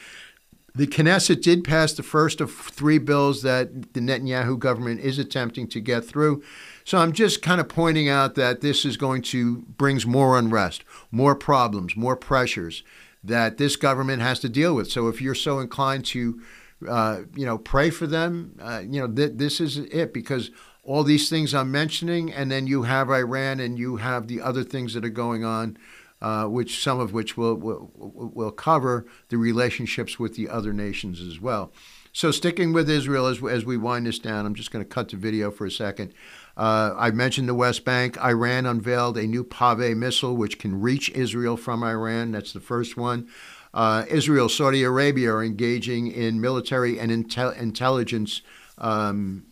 the 0.74 0.86
Knesset 0.86 1.42
did 1.42 1.62
pass 1.62 1.92
the 1.92 2.02
first 2.02 2.40
of 2.40 2.52
three 2.52 2.98
bills 2.98 3.42
that 3.42 3.92
the 3.92 4.00
Netanyahu 4.00 4.58
government 4.58 5.00
is 5.00 5.18
attempting 5.18 5.68
to 5.68 5.80
get 5.80 6.04
through. 6.04 6.42
So 6.84 6.98
I'm 6.98 7.12
just 7.12 7.42
kind 7.42 7.60
of 7.60 7.68
pointing 7.68 8.08
out 8.08 8.34
that 8.34 8.60
this 8.60 8.84
is 8.84 8.96
going 8.96 9.22
to 9.22 9.58
brings 9.58 10.04
more 10.04 10.36
unrest, 10.36 10.82
more 11.12 11.34
problems, 11.36 11.94
more 11.94 12.16
pressures 12.16 12.82
that 13.24 13.56
this 13.56 13.76
government 13.76 14.22
has 14.22 14.38
to 14.40 14.48
deal 14.48 14.74
with. 14.74 14.90
So 14.90 15.08
if 15.08 15.20
you're 15.20 15.34
so 15.34 15.58
inclined 15.58 16.04
to, 16.06 16.40
uh, 16.88 17.20
you 17.34 17.46
know, 17.46 17.58
pray 17.58 17.90
for 17.90 18.06
them, 18.06 18.58
uh, 18.60 18.82
you 18.86 19.00
know, 19.00 19.08
th- 19.08 19.32
this 19.36 19.60
is 19.60 19.78
it 19.78 20.12
because 20.12 20.50
all 20.82 21.02
these 21.02 21.30
things 21.30 21.54
I'm 21.54 21.70
mentioning, 21.70 22.32
and 22.32 22.50
then 22.50 22.66
you 22.66 22.82
have 22.82 23.10
Iran 23.10 23.60
and 23.60 23.78
you 23.78 23.96
have 23.96 24.28
the 24.28 24.42
other 24.42 24.62
things 24.62 24.92
that 24.94 25.04
are 25.04 25.10
going 25.10 25.44
on. 25.44 25.78
Uh, 26.22 26.46
which 26.46 26.82
some 26.82 27.00
of 27.00 27.12
which 27.12 27.36
will, 27.36 27.54
will 27.54 27.90
will 27.96 28.52
cover 28.52 29.04
the 29.28 29.36
relationships 29.36 30.18
with 30.18 30.36
the 30.36 30.48
other 30.48 30.72
nations 30.72 31.20
as 31.20 31.38
well. 31.38 31.70
So 32.14 32.30
sticking 32.30 32.72
with 32.72 32.88
Israel 32.88 33.26
as, 33.26 33.42
as 33.42 33.64
we 33.64 33.76
wind 33.76 34.06
this 34.06 34.20
down, 34.20 34.46
I'm 34.46 34.54
just 34.54 34.70
going 34.70 34.84
to 34.84 34.88
cut 34.88 35.08
the 35.08 35.16
video 35.16 35.50
for 35.50 35.66
a 35.66 35.70
second. 35.70 36.14
Uh, 36.56 36.94
I 36.96 37.10
mentioned 37.10 37.48
the 37.48 37.56
West 37.56 37.84
Bank. 37.84 38.16
Iran 38.18 38.66
unveiled 38.66 39.18
a 39.18 39.26
new 39.26 39.42
Paveh 39.42 39.96
missile 39.96 40.36
which 40.36 40.60
can 40.60 40.80
reach 40.80 41.10
Israel 41.10 41.56
from 41.56 41.82
Iran. 41.82 42.30
That's 42.30 42.52
the 42.52 42.60
first 42.60 42.96
one. 42.96 43.28
Uh, 43.74 44.04
Israel, 44.08 44.48
Saudi 44.48 44.84
Arabia 44.84 45.32
are 45.32 45.42
engaging 45.42 46.06
in 46.06 46.40
military 46.40 47.00
and 47.00 47.10
intel- 47.10 47.58
intelligence 47.58 48.42
um, 48.78 49.46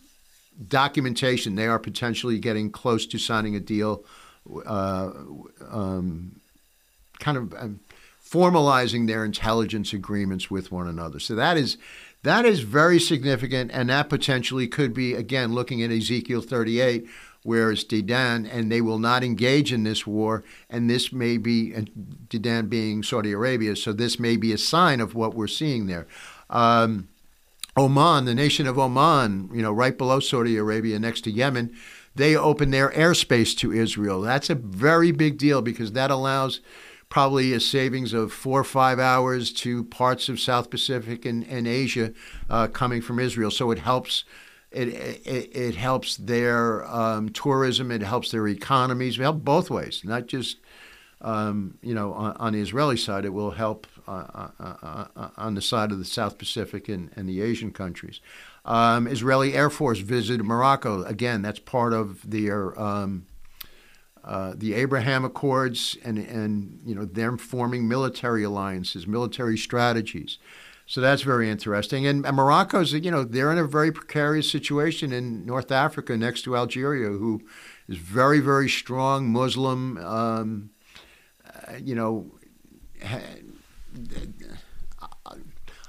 documentation. 0.65 1.55
They 1.55 1.67
are 1.67 1.79
potentially 1.79 2.39
getting 2.39 2.71
close 2.71 3.05
to 3.07 3.17
signing 3.17 3.57
a 3.57 3.59
deal, 3.59 4.05
uh, 4.65 5.11
um, 5.69 6.39
kind 7.19 7.37
of 7.37 7.53
um, 7.55 7.81
formalizing 8.25 9.07
their 9.07 9.25
intelligence 9.25 9.91
agreements 9.91 10.49
with 10.49 10.71
one 10.71 10.87
another. 10.87 11.19
So 11.19 11.35
that 11.35 11.57
is 11.57 11.77
That 12.23 12.45
is 12.45 12.61
very 12.61 12.99
significant, 12.99 13.71
and 13.73 13.89
that 13.89 14.09
potentially 14.09 14.67
could 14.67 14.93
be, 14.93 15.13
again, 15.13 15.53
looking 15.53 15.83
at 15.83 15.91
Ezekiel 15.91 16.41
38, 16.41 17.05
where 17.43 17.69
it's 17.69 17.83
Dedan, 17.83 18.49
and 18.49 18.71
they 18.71 18.79
will 18.79 18.99
not 18.99 19.23
engage 19.23 19.73
in 19.73 19.83
this 19.83 20.07
war. 20.07 20.43
And 20.69 20.89
this 20.89 21.11
may 21.11 21.37
be, 21.37 21.73
and 21.73 21.89
Dedan 22.29 22.69
being 22.69 23.03
Saudi 23.03 23.33
Arabia, 23.33 23.75
so 23.75 23.91
this 23.91 24.19
may 24.19 24.37
be 24.37 24.53
a 24.53 24.57
sign 24.57 25.01
of 25.01 25.15
what 25.15 25.35
we're 25.35 25.47
seeing 25.47 25.87
there. 25.87 26.07
Um, 26.49 27.09
Oman, 27.75 28.23
the 28.23 28.35
nation 28.35 28.67
of 28.67 28.79
Oman, 28.79 29.49
you 29.53 29.61
know, 29.61 29.73
right 29.73 29.97
below 29.97 30.21
Saudi 30.21 30.55
Arabia, 30.55 30.99
next 30.99 31.21
to 31.21 31.31
Yemen, 31.31 31.75
they 32.15 32.37
open 32.37 32.71
their 32.71 32.91
airspace 32.91 33.57
to 33.57 33.73
Israel. 33.73 34.21
That's 34.21 34.49
a 34.49 34.55
very 34.55 35.11
big 35.11 35.37
deal 35.37 35.61
because 35.61 35.91
that 35.93 36.11
allows 36.11 36.61
probably 37.13 37.53
a 37.53 37.59
savings 37.59 38.11
of 38.11 38.33
four 38.33 38.59
or 38.59 38.63
five 38.63 38.97
hours 38.97 39.53
to 39.53 39.83
parts 39.83 40.29
of 40.29 40.39
South 40.39 40.71
Pacific 40.71 41.25
and, 41.25 41.43
and 41.47 41.67
Asia 41.67 42.11
uh, 42.49 42.65
coming 42.65 43.03
from 43.03 43.19
Israel. 43.19 43.51
So 43.51 43.69
it 43.69 43.77
helps. 43.77 44.23
It, 44.71 44.87
it, 44.87 45.55
it 45.55 45.75
helps 45.75 46.17
their 46.17 46.83
um, 46.91 47.29
tourism. 47.29 47.91
It 47.91 48.01
helps 48.01 48.31
their 48.31 48.47
economies. 48.47 49.19
It 49.19 49.21
helps 49.21 49.41
both 49.43 49.69
ways, 49.69 50.01
not 50.03 50.25
just 50.25 50.57
um, 51.21 51.77
you 51.83 51.93
know 51.93 52.13
on, 52.13 52.35
on, 52.37 52.53
the 52.53 52.59
Israeli 52.59 52.97
side. 52.97 53.25
It 53.25 53.33
will 53.33 53.51
help 53.51 53.85
uh, 54.07 54.47
uh, 54.59 55.05
uh 55.15 55.29
on 55.37 55.53
the 55.53 55.61
side 55.61 55.91
of 55.91 55.99
the 55.99 56.05
South 56.05 56.39
Pacific 56.39 56.89
and, 56.89 57.11
and 57.15 57.29
the 57.29 57.43
Asian 57.43 57.71
countries. 57.71 58.21
Um, 58.65 59.05
Israeli 59.05 59.53
Air 59.53 59.69
Force 59.69 59.99
visited 59.99 60.43
Morocco. 60.43 61.03
Again, 61.03 61.43
that's 61.43 61.59
part 61.59 61.93
of 61.93 62.27
their 62.27 62.79
um, 62.81 63.27
uh, 64.23 64.53
the 64.55 64.73
Abraham 64.73 65.25
Accords 65.25 65.97
and, 66.03 66.17
and 66.17 66.79
you 66.85 66.95
know 66.95 67.05
them 67.05 67.37
forming 67.37 67.87
military 67.87 68.43
alliances, 68.43 69.05
military 69.05 69.57
strategies. 69.57 70.37
So 70.85 71.01
that's 71.01 71.21
very 71.21 71.49
interesting. 71.49 72.05
And, 72.05 72.25
and 72.25 72.35
Morocco's, 72.35 72.93
you 72.93 73.09
know, 73.09 73.23
they're 73.23 73.51
in 73.51 73.57
a 73.57 73.65
very 73.65 73.91
precarious 73.91 74.51
situation 74.51 75.13
in 75.13 75.45
North 75.45 75.71
Africa 75.71 76.17
next 76.17 76.41
to 76.43 76.57
Algeria, 76.57 77.07
who 77.07 77.41
is 77.87 77.97
very, 77.97 78.39
very 78.39 78.67
strong 78.67 79.31
Muslim. 79.31 79.97
Um, 79.97 80.71
uh, 81.45 81.77
you 81.81 81.95
know, 81.95 82.31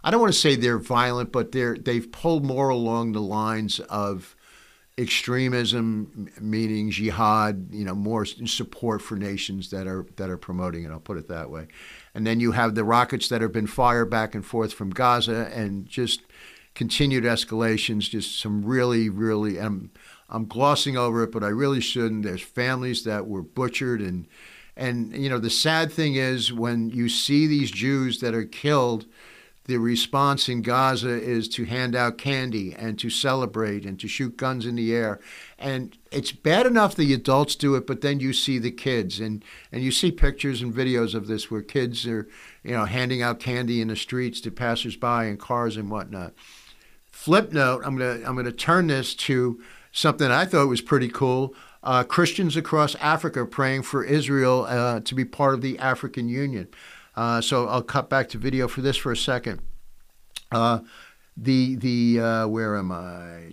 I 0.04 0.10
don't 0.10 0.20
want 0.20 0.32
to 0.32 0.38
say 0.38 0.54
they're 0.54 0.78
violent, 0.78 1.32
but 1.32 1.52
they're 1.52 1.76
they've 1.76 2.10
pulled 2.10 2.44
more 2.44 2.68
along 2.68 3.12
the 3.12 3.22
lines 3.22 3.80
of 3.80 4.33
extremism, 4.96 6.28
meaning 6.40 6.90
jihad, 6.90 7.68
you 7.72 7.84
know, 7.84 7.94
more 7.94 8.24
support 8.24 9.02
for 9.02 9.16
nations 9.16 9.70
that 9.70 9.86
are 9.86 10.06
that 10.16 10.30
are 10.30 10.36
promoting 10.36 10.84
it. 10.84 10.90
I'll 10.90 11.00
put 11.00 11.16
it 11.18 11.28
that 11.28 11.50
way. 11.50 11.66
And 12.14 12.26
then 12.26 12.40
you 12.40 12.52
have 12.52 12.74
the 12.74 12.84
rockets 12.84 13.28
that 13.28 13.40
have 13.40 13.52
been 13.52 13.66
fired 13.66 14.10
back 14.10 14.34
and 14.34 14.46
forth 14.46 14.72
from 14.72 14.90
Gaza, 14.90 15.50
and 15.52 15.86
just 15.86 16.22
continued 16.74 17.24
escalations. 17.24 18.08
Just 18.10 18.40
some 18.40 18.64
really, 18.64 19.08
really. 19.08 19.58
I'm 19.58 19.90
I'm 20.28 20.46
glossing 20.46 20.96
over 20.96 21.24
it, 21.24 21.32
but 21.32 21.42
I 21.42 21.48
really 21.48 21.80
shouldn't. 21.80 22.24
There's 22.24 22.42
families 22.42 23.04
that 23.04 23.26
were 23.26 23.42
butchered, 23.42 24.00
and 24.00 24.28
and 24.76 25.12
you 25.12 25.28
know 25.28 25.38
the 25.38 25.50
sad 25.50 25.90
thing 25.92 26.14
is 26.14 26.52
when 26.52 26.90
you 26.90 27.08
see 27.08 27.48
these 27.48 27.72
Jews 27.72 28.20
that 28.20 28.34
are 28.34 28.44
killed 28.44 29.06
the 29.66 29.78
response 29.78 30.48
in 30.48 30.60
Gaza 30.60 31.08
is 31.08 31.48
to 31.50 31.64
hand 31.64 31.96
out 31.96 32.18
candy 32.18 32.74
and 32.74 32.98
to 32.98 33.08
celebrate 33.08 33.86
and 33.86 33.98
to 33.98 34.06
shoot 34.06 34.36
guns 34.36 34.66
in 34.66 34.76
the 34.76 34.94
air. 34.94 35.20
And 35.58 35.96
it's 36.12 36.32
bad 36.32 36.66
enough 36.66 36.94
the 36.94 37.14
adults 37.14 37.56
do 37.56 37.74
it, 37.74 37.86
but 37.86 38.02
then 38.02 38.20
you 38.20 38.34
see 38.34 38.58
the 38.58 38.70
kids 38.70 39.20
and, 39.20 39.42
and 39.72 39.82
you 39.82 39.90
see 39.90 40.12
pictures 40.12 40.60
and 40.60 40.74
videos 40.74 41.14
of 41.14 41.28
this 41.28 41.50
where 41.50 41.62
kids 41.62 42.06
are, 42.06 42.28
you 42.62 42.72
know, 42.72 42.84
handing 42.84 43.22
out 43.22 43.40
candy 43.40 43.80
in 43.80 43.88
the 43.88 43.96
streets 43.96 44.40
to 44.42 44.50
passersby 44.50 45.06
and 45.28 45.38
cars 45.38 45.78
and 45.78 45.90
whatnot. 45.90 46.34
Flip 47.10 47.52
note, 47.52 47.82
I'm 47.86 47.96
gonna 47.96 48.20
I'm 48.26 48.36
gonna 48.36 48.52
turn 48.52 48.88
this 48.88 49.14
to 49.14 49.62
something 49.92 50.30
I 50.30 50.44
thought 50.44 50.68
was 50.68 50.82
pretty 50.82 51.08
cool. 51.08 51.54
Uh, 51.82 52.02
Christians 52.02 52.56
across 52.56 52.94
Africa 52.96 53.46
praying 53.46 53.82
for 53.82 54.04
Israel 54.04 54.66
uh, 54.68 55.00
to 55.00 55.14
be 55.14 55.24
part 55.24 55.54
of 55.54 55.62
the 55.62 55.78
African 55.78 56.28
Union. 56.28 56.68
Uh, 57.16 57.40
so 57.40 57.68
I'll 57.68 57.82
cut 57.82 58.08
back 58.08 58.28
to 58.30 58.38
video 58.38 58.68
for 58.68 58.80
this 58.80 58.96
for 58.96 59.12
a 59.12 59.16
second. 59.16 59.60
Uh, 60.50 60.80
the 61.36 61.76
the 61.76 62.20
uh, 62.20 62.46
where 62.48 62.76
am 62.76 62.92
I? 62.92 63.52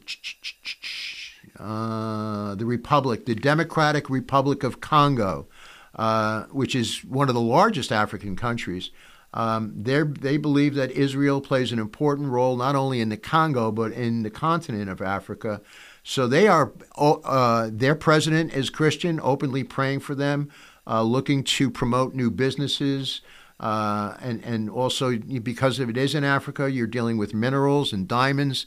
Uh, 1.59 2.55
the 2.55 2.65
Republic, 2.65 3.25
the 3.25 3.35
Democratic 3.35 4.09
Republic 4.09 4.63
of 4.63 4.81
Congo, 4.81 5.47
uh, 5.95 6.43
which 6.45 6.75
is 6.75 7.03
one 7.03 7.29
of 7.29 7.35
the 7.35 7.41
largest 7.41 7.91
African 7.91 8.35
countries. 8.35 8.91
Um, 9.33 9.73
they 9.75 10.37
believe 10.37 10.75
that 10.75 10.91
Israel 10.91 11.39
plays 11.39 11.71
an 11.71 11.79
important 11.79 12.29
role 12.29 12.57
not 12.57 12.75
only 12.75 12.99
in 12.99 13.07
the 13.07 13.17
Congo 13.17 13.71
but 13.71 13.93
in 13.93 14.23
the 14.23 14.29
continent 14.29 14.89
of 14.89 15.01
Africa. 15.01 15.61
So 16.03 16.27
they 16.27 16.47
are. 16.47 16.73
Uh, 16.97 17.69
their 17.71 17.95
president 17.95 18.53
is 18.53 18.69
Christian, 18.69 19.19
openly 19.23 19.63
praying 19.63 20.01
for 20.01 20.15
them, 20.15 20.49
looking 20.85 21.43
to 21.45 21.71
promote 21.71 22.13
new 22.13 22.29
businesses. 22.29 23.21
Uh, 23.61 24.17
and, 24.21 24.43
and 24.43 24.69
also 24.69 25.15
because 25.17 25.79
if 25.79 25.87
it 25.87 25.95
is 25.95 26.15
in 26.15 26.23
Africa, 26.23 26.69
you're 26.69 26.87
dealing 26.87 27.17
with 27.17 27.33
minerals 27.33 27.93
and 27.93 28.07
diamonds. 28.07 28.65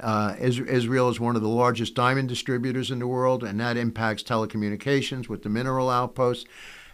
Uh, 0.00 0.34
Israel 0.40 1.08
is 1.08 1.20
one 1.20 1.36
of 1.36 1.42
the 1.42 1.48
largest 1.48 1.94
diamond 1.94 2.28
distributors 2.28 2.90
in 2.90 2.98
the 2.98 3.06
world, 3.06 3.44
and 3.44 3.60
that 3.60 3.76
impacts 3.76 4.22
telecommunications 4.22 5.28
with 5.28 5.44
the 5.44 5.48
mineral 5.48 5.88
outposts. 5.88 6.44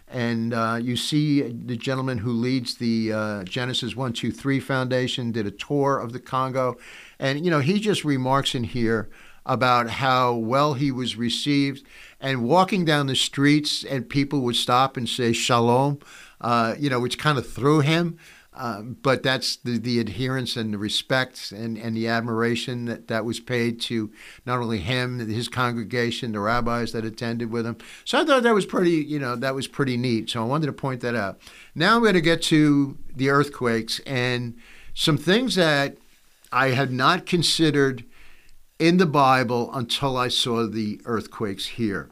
And 0.07 0.53
uh, 0.53 0.79
you 0.81 0.95
see 0.95 1.41
the 1.41 1.77
gentleman 1.77 2.19
who 2.19 2.31
leads 2.31 2.75
the 2.75 3.13
uh, 3.13 3.43
Genesis 3.45 3.95
123 3.95 4.59
Foundation 4.59 5.31
did 5.31 5.47
a 5.47 5.51
tour 5.51 5.99
of 5.99 6.13
the 6.13 6.19
Congo. 6.19 6.77
And, 7.19 7.43
you 7.45 7.51
know, 7.51 7.59
he 7.59 7.79
just 7.79 8.03
remarks 8.03 8.55
in 8.55 8.63
here 8.63 9.09
about 9.45 9.89
how 9.89 10.33
well 10.33 10.73
he 10.73 10.91
was 10.91 11.15
received. 11.15 11.85
And 12.19 12.43
walking 12.43 12.85
down 12.85 13.07
the 13.07 13.15
streets, 13.15 13.83
and 13.83 14.09
people 14.09 14.41
would 14.41 14.55
stop 14.55 14.97
and 14.97 15.07
say, 15.07 15.31
Shalom 15.31 15.99
uh, 16.41 16.75
you 16.77 16.89
know, 16.89 16.99
which 16.99 17.17
kind 17.17 17.37
of 17.37 17.49
threw 17.49 17.81
him. 17.81 18.17
Um, 18.53 18.97
but 19.01 19.23
that's 19.23 19.55
the, 19.57 19.77
the 19.77 19.99
adherence 19.99 20.57
and 20.57 20.73
the 20.73 20.77
respect 20.77 21.51
and, 21.51 21.77
and 21.77 21.95
the 21.95 22.09
admiration 22.09 22.85
that, 22.85 23.07
that 23.07 23.23
was 23.23 23.39
paid 23.39 23.79
to 23.81 24.11
not 24.45 24.59
only 24.59 24.79
him, 24.79 25.19
his 25.19 25.47
congregation, 25.47 26.33
the 26.33 26.41
rabbis 26.41 26.91
that 26.91 27.05
attended 27.05 27.51
with 27.51 27.65
him. 27.65 27.77
So 28.03 28.19
I 28.19 28.25
thought 28.25 28.43
that 28.43 28.53
was 28.53 28.65
pretty, 28.65 28.91
you 28.91 29.17
know, 29.17 29.37
that 29.37 29.55
was 29.55 29.67
pretty 29.67 29.95
neat. 29.95 30.31
So 30.31 30.41
I 30.41 30.45
wanted 30.45 30.65
to 30.65 30.73
point 30.73 30.99
that 31.01 31.15
out. 31.15 31.39
Now 31.73 31.95
I'm 31.95 32.01
going 32.01 32.15
to 32.15 32.21
get 32.21 32.41
to 32.43 32.97
the 33.15 33.29
earthquakes 33.29 33.99
and 33.99 34.57
some 34.93 35.17
things 35.17 35.55
that 35.55 35.95
I 36.51 36.69
had 36.69 36.91
not 36.91 37.25
considered 37.25 38.03
in 38.77 38.97
the 38.97 39.05
Bible 39.05 39.69
until 39.73 40.17
I 40.17 40.27
saw 40.27 40.67
the 40.67 40.99
earthquakes 41.05 41.67
here. 41.67 42.09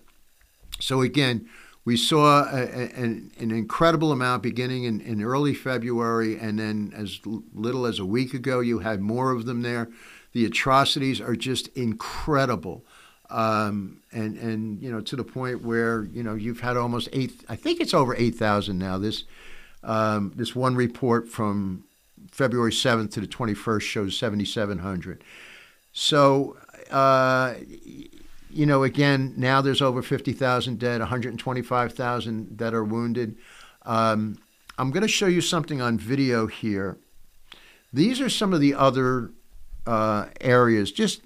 So 0.80 1.02
again, 1.02 1.50
we 1.88 1.96
saw 1.96 2.44
a, 2.52 2.64
a, 2.64 2.90
an, 2.98 3.32
an, 3.40 3.50
incredible 3.50 4.12
amount 4.12 4.44
beginning 4.44 4.84
in, 4.84 5.00
in, 5.00 5.24
early 5.24 5.54
February, 5.54 6.38
and 6.38 6.60
then 6.60 6.92
as 6.94 7.22
little 7.54 7.86
as 7.86 7.98
a 7.98 8.06
week 8.06 8.34
ago, 8.34 8.60
you 8.60 8.80
had 8.80 9.00
more 9.00 9.32
of 9.32 9.46
them 9.46 9.62
there. 9.62 9.88
The 10.34 10.44
atrocities 10.44 11.22
are 11.22 11.38
just 11.38 11.70
incredible. 11.78 12.84
Um, 13.30 14.02
and, 14.12 14.38
and, 14.38 14.82
you 14.84 14.92
know, 14.92 15.00
to 15.00 15.16
the 15.16 15.24
point 15.24 15.64
where, 15.64 16.04
you 16.04 16.24
know, 16.24 16.36
you've 16.36 16.60
had 16.60 16.76
almost 16.76 17.08
eight, 17.14 17.46
I 17.48 17.56
think 17.56 17.80
it's 17.80 17.94
over 17.94 18.14
8,000 18.18 18.78
now. 18.78 18.98
This, 18.98 19.24
um, 19.82 20.34
this 20.36 20.54
one 20.54 20.76
report 20.76 21.30
from 21.30 21.86
February 22.30 22.74
7th 22.74 23.12
to 23.12 23.22
the 23.22 23.28
21st 23.28 23.82
shows 23.82 24.18
7,700. 24.18 25.24
So, 25.94 26.58
uh, 26.92 27.54
you 28.58 28.66
know, 28.66 28.82
again, 28.82 29.36
now 29.38 29.62
there's 29.62 29.84
over 29.84 30.02
50,000 30.02 30.80
dead, 30.80 31.00
125,000 31.00 32.58
that 32.58 32.74
are 32.74 32.84
wounded. 32.84 33.38
Um, 33.84 34.40
I'm 34.80 34.90
going 34.90 35.04
to 35.04 35.08
show 35.08 35.28
you 35.28 35.42
something 35.42 35.80
on 35.80 36.00
video 36.00 36.48
here. 36.48 36.98
These 37.94 38.20
are 38.20 38.30
some 38.30 38.54
of 38.54 38.60
the 38.60 38.74
other 38.74 39.30
uh, 39.86 40.26
areas. 40.42 40.92
Just 40.92 41.22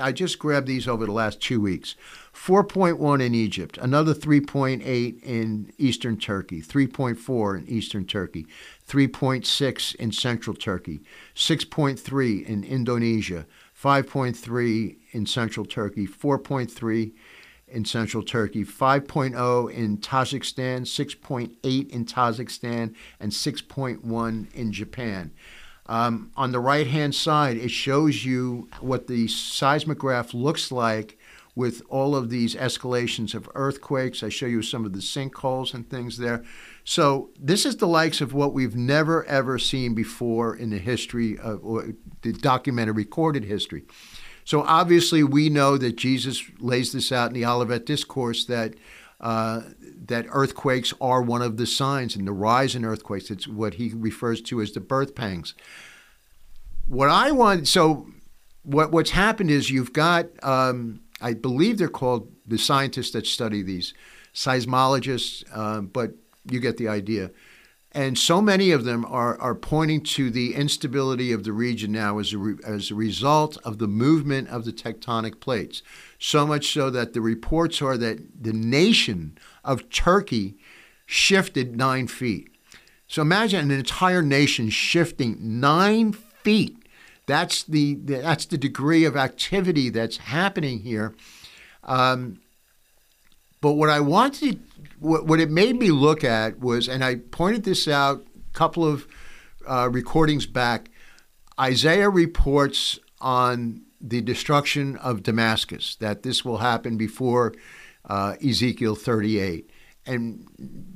I 0.00 0.12
just 0.12 0.38
grabbed 0.38 0.66
these 0.66 0.88
over 0.88 1.06
the 1.06 1.12
last 1.12 1.40
two 1.40 1.60
weeks. 1.60 1.96
4.1 2.34 3.22
in 3.22 3.34
Egypt, 3.34 3.78
another 3.78 4.14
3.8 4.14 5.22
in 5.22 5.72
eastern 5.78 6.18
Turkey, 6.18 6.60
3.4 6.62 7.58
in 7.58 7.68
eastern 7.68 8.04
Turkey, 8.06 8.46
3.6 8.88 9.94
in 9.96 10.12
central 10.12 10.54
Turkey, 10.54 11.00
6.3 11.34 12.46
in 12.46 12.64
Indonesia, 12.64 13.46
5.3 13.82 14.96
in 15.12 15.26
central 15.26 15.64
Turkey, 15.64 16.06
4.3 16.06 17.12
in 17.68 17.84
central 17.84 18.22
Turkey, 18.22 18.64
5.0 18.64 19.72
in 19.72 19.98
Tajikistan, 19.98 20.82
6.8 20.82 21.90
in 21.90 22.04
Tajikistan, 22.04 22.94
and 23.18 23.32
6.1 23.32 24.54
in 24.54 24.72
Japan. 24.72 25.32
Um, 25.86 26.30
on 26.36 26.52
the 26.52 26.60
right 26.60 26.86
hand 26.86 27.14
side, 27.14 27.56
it 27.56 27.70
shows 27.70 28.24
you 28.24 28.68
what 28.80 29.06
the 29.06 29.26
seismograph 29.26 30.34
looks 30.34 30.70
like 30.70 31.18
with 31.56 31.82
all 31.88 32.14
of 32.14 32.30
these 32.30 32.54
escalations 32.54 33.34
of 33.34 33.48
earthquakes. 33.54 34.22
I 34.22 34.28
show 34.28 34.46
you 34.46 34.62
some 34.62 34.84
of 34.84 34.92
the 34.92 35.00
sinkholes 35.00 35.74
and 35.74 35.88
things 35.88 36.18
there. 36.18 36.44
So 36.84 37.30
this 37.38 37.66
is 37.66 37.76
the 37.76 37.86
likes 37.86 38.20
of 38.20 38.32
what 38.32 38.52
we've 38.52 38.76
never 38.76 39.24
ever 39.26 39.58
seen 39.58 39.94
before 39.94 40.56
in 40.56 40.70
the 40.70 40.78
history 40.78 41.38
of 41.38 41.62
the 42.22 42.32
documented 42.32 42.96
recorded 42.96 43.44
history. 43.44 43.84
So 44.44 44.62
obviously 44.62 45.22
we 45.22 45.48
know 45.48 45.78
that 45.78 45.96
Jesus 45.96 46.42
lays 46.58 46.92
this 46.92 47.12
out 47.12 47.28
in 47.28 47.34
the 47.34 47.46
Olivet 47.46 47.86
Discourse 47.86 48.44
that 48.46 48.74
uh, 49.20 49.60
that 50.06 50.26
earthquakes 50.30 50.94
are 51.00 51.20
one 51.20 51.42
of 51.42 51.58
the 51.58 51.66
signs 51.66 52.16
and 52.16 52.26
the 52.26 52.32
rise 52.32 52.74
in 52.74 52.84
earthquakes. 52.84 53.30
It's 53.30 53.46
what 53.46 53.74
he 53.74 53.92
refers 53.94 54.40
to 54.42 54.62
as 54.62 54.72
the 54.72 54.80
birth 54.80 55.14
pangs. 55.14 55.54
What 56.88 57.10
I 57.10 57.30
want, 57.30 57.68
so 57.68 58.08
what 58.62 58.90
what's 58.92 59.10
happened 59.10 59.50
is 59.50 59.70
you've 59.70 59.92
got, 59.92 60.26
um, 60.42 61.02
I 61.20 61.34
believe 61.34 61.78
they're 61.78 61.88
called 61.88 62.32
the 62.46 62.58
scientists 62.58 63.10
that 63.12 63.26
study 63.26 63.62
these 63.62 63.94
seismologists, 64.34 65.44
uh, 65.52 65.82
but 65.82 66.12
you 66.44 66.60
get 66.60 66.76
the 66.76 66.88
idea. 66.88 67.30
And 67.92 68.16
so 68.16 68.40
many 68.40 68.70
of 68.70 68.84
them 68.84 69.04
are, 69.04 69.40
are 69.40 69.54
pointing 69.54 70.02
to 70.02 70.30
the 70.30 70.54
instability 70.54 71.32
of 71.32 71.42
the 71.42 71.52
region 71.52 71.90
now 71.90 72.18
as 72.18 72.32
a, 72.32 72.38
re, 72.38 72.54
as 72.64 72.90
a 72.90 72.94
result 72.94 73.58
of 73.64 73.78
the 73.78 73.88
movement 73.88 74.48
of 74.48 74.64
the 74.64 74.72
tectonic 74.72 75.40
plates. 75.40 75.82
So 76.18 76.46
much 76.46 76.72
so 76.72 76.88
that 76.90 77.14
the 77.14 77.20
reports 77.20 77.82
are 77.82 77.96
that 77.98 78.42
the 78.44 78.52
nation 78.52 79.36
of 79.64 79.90
Turkey 79.90 80.56
shifted 81.04 81.76
nine 81.76 82.06
feet. 82.06 82.48
So 83.08 83.22
imagine 83.22 83.58
an 83.58 83.76
entire 83.76 84.22
nation 84.22 84.70
shifting 84.70 85.36
nine 85.40 86.12
feet. 86.12 86.76
That's 87.26 87.64
the, 87.64 87.94
that's 87.94 88.46
the 88.46 88.58
degree 88.58 89.04
of 89.04 89.16
activity 89.16 89.88
that's 89.88 90.18
happening 90.18 90.80
here. 90.80 91.16
Um, 91.82 92.40
but 93.60 93.72
what 93.72 93.90
I 93.90 93.98
wanted 93.98 94.62
what, 95.00 95.26
what 95.26 95.40
it 95.40 95.50
made 95.50 95.76
me 95.76 95.90
look 95.90 96.22
at 96.22 96.60
was, 96.60 96.88
and 96.88 97.02
I 97.02 97.16
pointed 97.16 97.64
this 97.64 97.88
out 97.88 98.26
a 98.36 98.52
couple 98.52 98.86
of 98.86 99.08
uh, 99.66 99.88
recordings 99.90 100.46
back. 100.46 100.90
Isaiah 101.58 102.08
reports 102.08 102.98
on 103.20 103.82
the 104.00 104.20
destruction 104.20 104.96
of 104.96 105.22
Damascus, 105.22 105.96
that 105.96 106.22
this 106.22 106.44
will 106.44 106.58
happen 106.58 106.96
before 106.96 107.54
uh, 108.08 108.36
Ezekiel 108.46 108.94
38, 108.94 109.70
and 110.06 110.46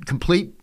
complete 0.05 0.53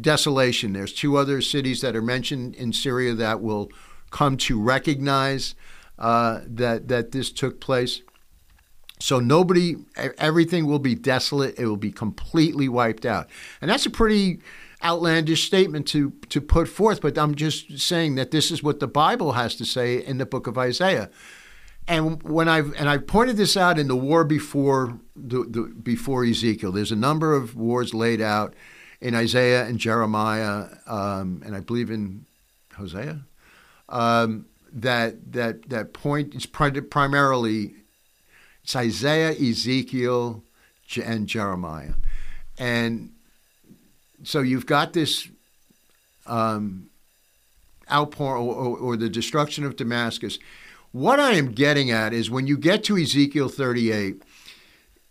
desolation. 0.00 0.72
There's 0.72 0.92
two 0.92 1.16
other 1.16 1.40
cities 1.40 1.80
that 1.80 1.96
are 1.96 2.02
mentioned 2.02 2.54
in 2.56 2.72
Syria 2.72 3.14
that 3.14 3.40
will 3.40 3.70
come 4.10 4.36
to 4.38 4.60
recognize 4.60 5.54
uh, 5.98 6.40
that 6.46 6.88
that 6.88 7.12
this 7.12 7.32
took 7.32 7.60
place. 7.60 8.02
So 9.00 9.20
nobody, 9.20 9.76
everything 10.18 10.66
will 10.66 10.78
be 10.78 10.94
desolate. 10.94 11.58
It 11.58 11.66
will 11.66 11.76
be 11.76 11.92
completely 11.92 12.68
wiped 12.68 13.06
out, 13.06 13.28
and 13.60 13.70
that's 13.70 13.86
a 13.86 13.90
pretty 13.90 14.40
outlandish 14.82 15.44
statement 15.44 15.86
to 15.88 16.10
to 16.28 16.40
put 16.40 16.68
forth. 16.68 17.00
But 17.00 17.18
I'm 17.18 17.34
just 17.34 17.78
saying 17.78 18.16
that 18.16 18.30
this 18.30 18.50
is 18.50 18.62
what 18.62 18.80
the 18.80 18.86
Bible 18.88 19.32
has 19.32 19.56
to 19.56 19.64
say 19.64 20.04
in 20.04 20.18
the 20.18 20.26
book 20.26 20.46
of 20.46 20.58
Isaiah. 20.58 21.10
And 21.86 22.22
when 22.22 22.48
I've 22.48 22.74
and 22.78 22.88
I've 22.88 23.06
pointed 23.06 23.36
this 23.36 23.56
out 23.56 23.78
in 23.78 23.88
the 23.88 23.96
war 23.96 24.24
before 24.24 24.98
the, 25.16 25.44
the 25.44 25.62
before 25.82 26.24
Ezekiel, 26.24 26.72
there's 26.72 26.92
a 26.92 26.96
number 26.96 27.34
of 27.34 27.56
wars 27.56 27.94
laid 27.94 28.20
out 28.20 28.54
in 29.00 29.14
Isaiah 29.14 29.64
and 29.64 29.78
Jeremiah, 29.78 30.66
um, 30.86 31.42
and 31.46 31.56
I 31.56 31.60
believe 31.60 31.90
in 31.90 32.26
Hosea. 32.74 33.20
Um, 33.88 34.46
that 34.72 35.32
that 35.32 35.70
that 35.70 35.94
point 35.94 36.34
is 36.34 36.44
primarily 36.44 37.74
it's 38.68 38.76
Isaiah, 38.76 39.30
Ezekiel, 39.30 40.42
and 41.02 41.26
Jeremiah. 41.26 41.94
And 42.58 43.12
so 44.24 44.40
you've 44.42 44.66
got 44.66 44.92
this 44.92 45.26
um, 46.26 46.90
outpouring 47.90 48.42
or, 48.42 48.54
or, 48.54 48.76
or 48.76 48.96
the 48.98 49.08
destruction 49.08 49.64
of 49.64 49.76
Damascus. 49.76 50.38
What 50.92 51.18
I 51.18 51.32
am 51.32 51.52
getting 51.52 51.90
at 51.90 52.12
is 52.12 52.30
when 52.30 52.46
you 52.46 52.58
get 52.58 52.84
to 52.84 52.98
Ezekiel 52.98 53.48
38, 53.48 54.22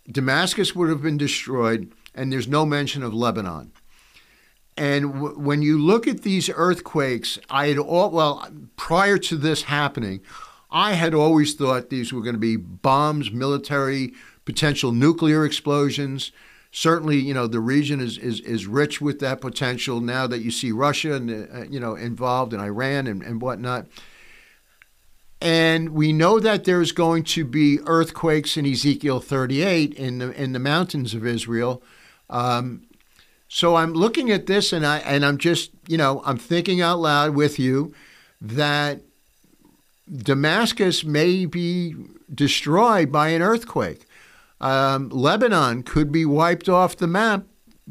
Damascus 0.08 0.76
would 0.76 0.90
have 0.90 1.02
been 1.02 1.18
destroyed, 1.18 1.92
and 2.14 2.32
there's 2.32 2.48
no 2.48 2.64
mention 2.64 3.02
of 3.02 3.12
Lebanon. 3.12 3.72
And 4.78 5.14
w- 5.14 5.40
when 5.40 5.64
you 5.64 5.84
look 5.84 6.08
at 6.08 6.22
these 6.22 6.48
earthquakes, 6.54 7.40
I 7.50 7.70
had 7.70 7.80
all, 7.80 8.12
well, 8.12 8.48
prior 8.76 9.18
to 9.18 9.36
this 9.36 9.64
happening, 9.64 10.22
I 10.70 10.94
had 10.94 11.14
always 11.14 11.54
thought 11.54 11.90
these 11.90 12.12
were 12.12 12.22
going 12.22 12.36
to 12.36 12.40
be 12.40 12.58
bombs, 12.58 13.32
military, 13.32 14.14
potential 14.46 14.92
nuclear 14.92 15.46
explosions. 15.46 16.32
Certainly, 16.72 17.20
you 17.20 17.34
know, 17.34 17.48
the 17.48 17.60
region 17.60 18.02
is, 18.02 18.18
is, 18.18 18.42
is 18.42 18.68
rich 18.68 19.00
with 19.00 19.20
that 19.20 19.40
potential 19.40 20.02
now 20.02 20.28
that 20.28 20.40
you 20.40 20.52
see 20.52 20.72
Russia 20.72 21.14
and, 21.14 21.50
uh, 21.54 21.64
you 21.70 21.80
know, 21.80 21.96
involved 21.96 22.54
in 22.54 22.60
Iran 22.60 23.08
and, 23.08 23.24
and 23.24 23.42
whatnot. 23.42 23.88
And 25.40 25.90
we 25.90 26.14
know 26.14 26.40
that 26.40 26.64
there's 26.64 26.92
going 26.92 27.24
to 27.26 27.46
be 27.46 27.80
earthquakes 27.86 28.58
in 28.58 28.66
Ezekiel 28.66 29.20
38 29.20 29.94
in 29.94 30.18
the, 30.18 30.32
in 30.32 30.54
the 30.54 30.60
mountains 30.60 31.14
of 31.14 31.26
Israel. 31.26 31.82
Um, 32.30 32.88
so 33.48 33.76
I'm 33.76 33.94
looking 33.94 34.32
at 34.32 34.48
this 34.48 34.74
and 34.74 34.86
I 34.86 34.98
and 35.00 35.26
I'm 35.26 35.38
just, 35.38 35.72
you 35.88 35.98
know, 35.98 36.22
I'm 36.26 36.38
thinking 36.38 36.82
out 36.82 37.00
loud 37.00 37.36
with 37.36 37.60
you 37.60 37.94
that 38.42 39.02
Damascus 40.16 41.04
may 41.04 41.46
be 41.46 41.96
destroyed 42.34 43.12
by 43.12 43.30
an 43.30 43.42
earthquake. 43.42 44.06
Um, 44.60 45.10
Lebanon 45.10 45.84
could 45.84 46.12
be 46.12 46.26
wiped 46.26 46.68
off 46.70 46.98
the 46.98 47.08
map 47.08 47.44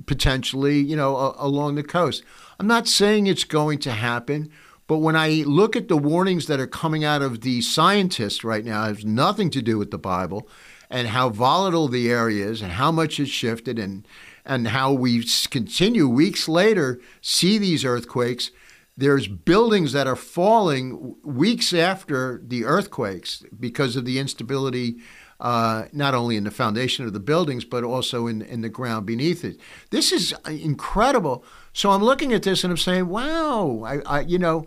potentially, 0.07 0.79
you 0.79 0.97
know, 0.97 1.17
a- 1.17 1.37
along 1.39 1.75
the 1.75 1.83
coast. 1.83 2.23
I'm 2.59 2.67
not 2.67 2.89
saying 2.89 3.27
it's 3.27 3.45
going 3.45 3.79
to 3.81 3.93
happen, 3.93 4.51
but 4.87 4.99
when 4.99 5.17
I 5.17 5.43
look 5.47 5.77
at 5.77 5.89
the 5.89 5.97
warnings 5.97 6.47
that 6.47 6.61
are 6.61 6.67
coming 6.67 7.05
out 7.05 7.23
of 7.23 7.41
the 7.41 7.61
scientists 7.61 8.45
right 8.45 8.65
now, 8.65 8.85
it 8.85 8.97
has 8.97 9.05
nothing 9.05 9.51
to 9.51 9.63
do 9.63 9.79
with 9.79 9.91
the 9.91 9.99
Bible 9.99 10.49
and 10.91 11.09
how 11.09 11.29
volatile 11.29 11.89
the 11.89 12.11
area 12.11 12.47
is 12.47 12.63
and 12.63 12.73
how 12.73 12.93
much 12.93 13.19
it's 13.21 13.31
shifted 13.31 13.79
and 13.79 14.07
and 14.45 14.69
how 14.69 14.93
we 14.93 15.25
continue 15.51 16.07
weeks 16.07 16.49
later 16.49 17.01
see 17.21 17.59
these 17.59 17.85
earthquakes 17.85 18.53
there's 18.97 19.29
buildings 19.29 19.93
that 19.93 20.07
are 20.07 20.17
falling 20.17 21.17
weeks 21.23 21.75
after 21.75 22.41
the 22.45 22.65
earthquakes 22.65 23.45
because 23.59 23.95
of 23.95 24.07
the 24.07 24.19
instability, 24.19 24.97
uh, 25.39 25.85
not 25.93 26.15
only 26.15 26.37
in 26.37 26.45
the 26.45 26.51
foundation 26.51 27.05
of 27.05 27.13
the 27.13 27.21
buildings, 27.21 27.65
but 27.65 27.85
also 27.85 28.27
in, 28.27 28.41
in 28.41 28.63
the 28.63 28.71
ground 28.71 29.05
beneath 29.05 29.45
it. 29.45 29.61
This 29.91 30.13
is 30.13 30.35
incredible. 30.47 31.45
So 31.75 31.91
I'm 31.91 32.03
looking 32.03 32.33
at 32.33 32.43
this 32.43 32.65
and 32.65 32.71
I'm 32.71 32.79
saying, 32.79 33.09
wow, 33.09 33.83
I, 33.85 33.99
I 34.07 34.21
you 34.21 34.39
know, 34.39 34.67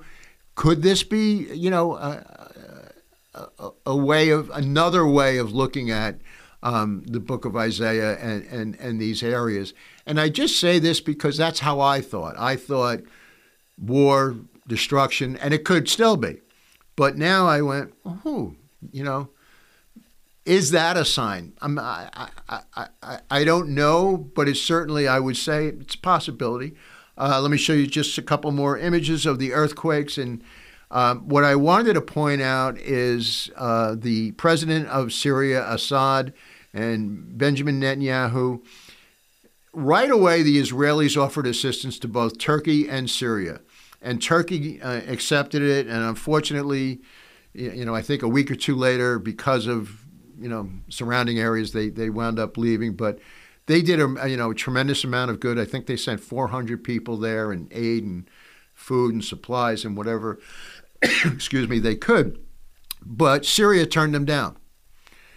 could 0.53 0.83
this 0.83 1.01
be, 1.01 1.47
you 1.51 1.71
know, 1.71 1.95
a, 1.95 2.51
a, 3.33 3.71
a, 3.87 3.95
way 3.95 4.29
of 4.29 4.51
another 4.51 5.07
way 5.07 5.37
of 5.37 5.53
looking 5.53 5.89
at 5.89 6.19
um, 6.61 7.03
the 7.07 7.19
book 7.19 7.45
of 7.45 7.55
Isaiah 7.55 8.17
and, 8.17 8.45
and, 8.45 8.75
and 8.75 9.01
these 9.01 9.23
areas? 9.23 9.73
And 10.05 10.19
I 10.19 10.29
just 10.29 10.59
say 10.59 10.77
this 10.77 10.99
because 10.99 11.35
that's 11.37 11.61
how 11.61 11.79
I 11.79 12.01
thought. 12.01 12.35
I 12.37 12.57
thought 12.57 13.01
war, 13.79 14.35
destruction, 14.67 15.37
and 15.37 15.53
it 15.53 15.63
could 15.63 15.89
still 15.89 16.17
be. 16.17 16.41
But 16.95 17.17
now 17.17 17.47
I 17.47 17.61
went, 17.61 17.93
oh, 18.05 18.55
you 18.91 19.03
know, 19.03 19.29
is 20.45 20.71
that 20.71 20.97
a 20.97 21.05
sign? 21.05 21.53
I'm, 21.61 21.77
I, 21.77 22.09
I, 22.47 22.87
I, 23.03 23.19
I 23.29 23.43
don't 23.43 23.69
know, 23.69 24.17
but 24.17 24.49
it's 24.49 24.61
certainly, 24.61 25.07
I 25.07 25.19
would 25.19 25.37
say, 25.37 25.67
it's 25.67 25.95
a 25.95 25.99
possibility. 25.99 26.75
Uh, 27.17 27.39
let 27.41 27.51
me 27.51 27.57
show 27.57 27.73
you 27.73 27.85
just 27.85 28.17
a 28.17 28.21
couple 28.21 28.51
more 28.51 28.77
images 28.77 29.25
of 29.25 29.39
the 29.39 29.53
earthquakes. 29.53 30.17
And 30.17 30.43
um, 30.89 31.27
what 31.27 31.43
I 31.43 31.55
wanted 31.55 31.93
to 31.93 32.01
point 32.01 32.41
out 32.41 32.77
is 32.79 33.51
uh, 33.57 33.95
the 33.97 34.31
president 34.31 34.87
of 34.87 35.13
Syria, 35.13 35.69
Assad, 35.71 36.33
and 36.73 37.37
Benjamin 37.37 37.79
Netanyahu. 37.79 38.63
Right 39.71 40.09
away, 40.09 40.41
the 40.41 40.59
Israelis 40.59 41.15
offered 41.15 41.45
assistance 41.45 41.99
to 41.99 42.07
both 42.07 42.39
Turkey 42.39 42.89
and 42.89 43.09
Syria 43.09 43.61
and 44.01 44.21
Turkey 44.21 44.81
uh, 44.81 45.01
accepted 45.07 45.62
it. 45.62 45.88
And 45.88 46.03
unfortunately, 46.03 47.01
you 47.53 47.85
know, 47.85 47.95
I 47.95 48.01
think 48.01 48.23
a 48.23 48.27
week 48.27 48.49
or 48.51 48.55
two 48.55 48.75
later, 48.75 49.19
because 49.19 49.67
of 49.67 50.05
you 50.39 50.49
know 50.49 50.69
surrounding 50.89 51.39
areas, 51.39 51.73
they 51.73 51.89
they 51.89 52.09
wound 52.09 52.39
up 52.39 52.57
leaving. 52.57 52.95
But 52.95 53.19
they 53.65 53.81
did 53.81 53.99
a 53.99 54.29
you 54.29 54.38
know 54.38 54.51
a 54.51 54.55
tremendous 54.55 55.03
amount 55.03 55.31
of 55.31 55.39
good. 55.39 55.59
I 55.59 55.65
think 55.65 55.85
they 55.85 55.97
sent 55.97 56.21
400 56.21 56.83
people 56.83 57.17
there 57.17 57.51
and 57.51 57.71
aid 57.71 58.03
and 58.03 58.29
food 58.73 59.13
and 59.13 59.23
supplies 59.23 59.83
and 59.83 59.97
whatever. 59.97 60.39
excuse 61.01 61.67
me, 61.67 61.79
they 61.79 61.95
could. 61.95 62.39
But 63.05 63.45
Syria 63.45 63.85
turned 63.85 64.13
them 64.13 64.25
down. 64.25 64.58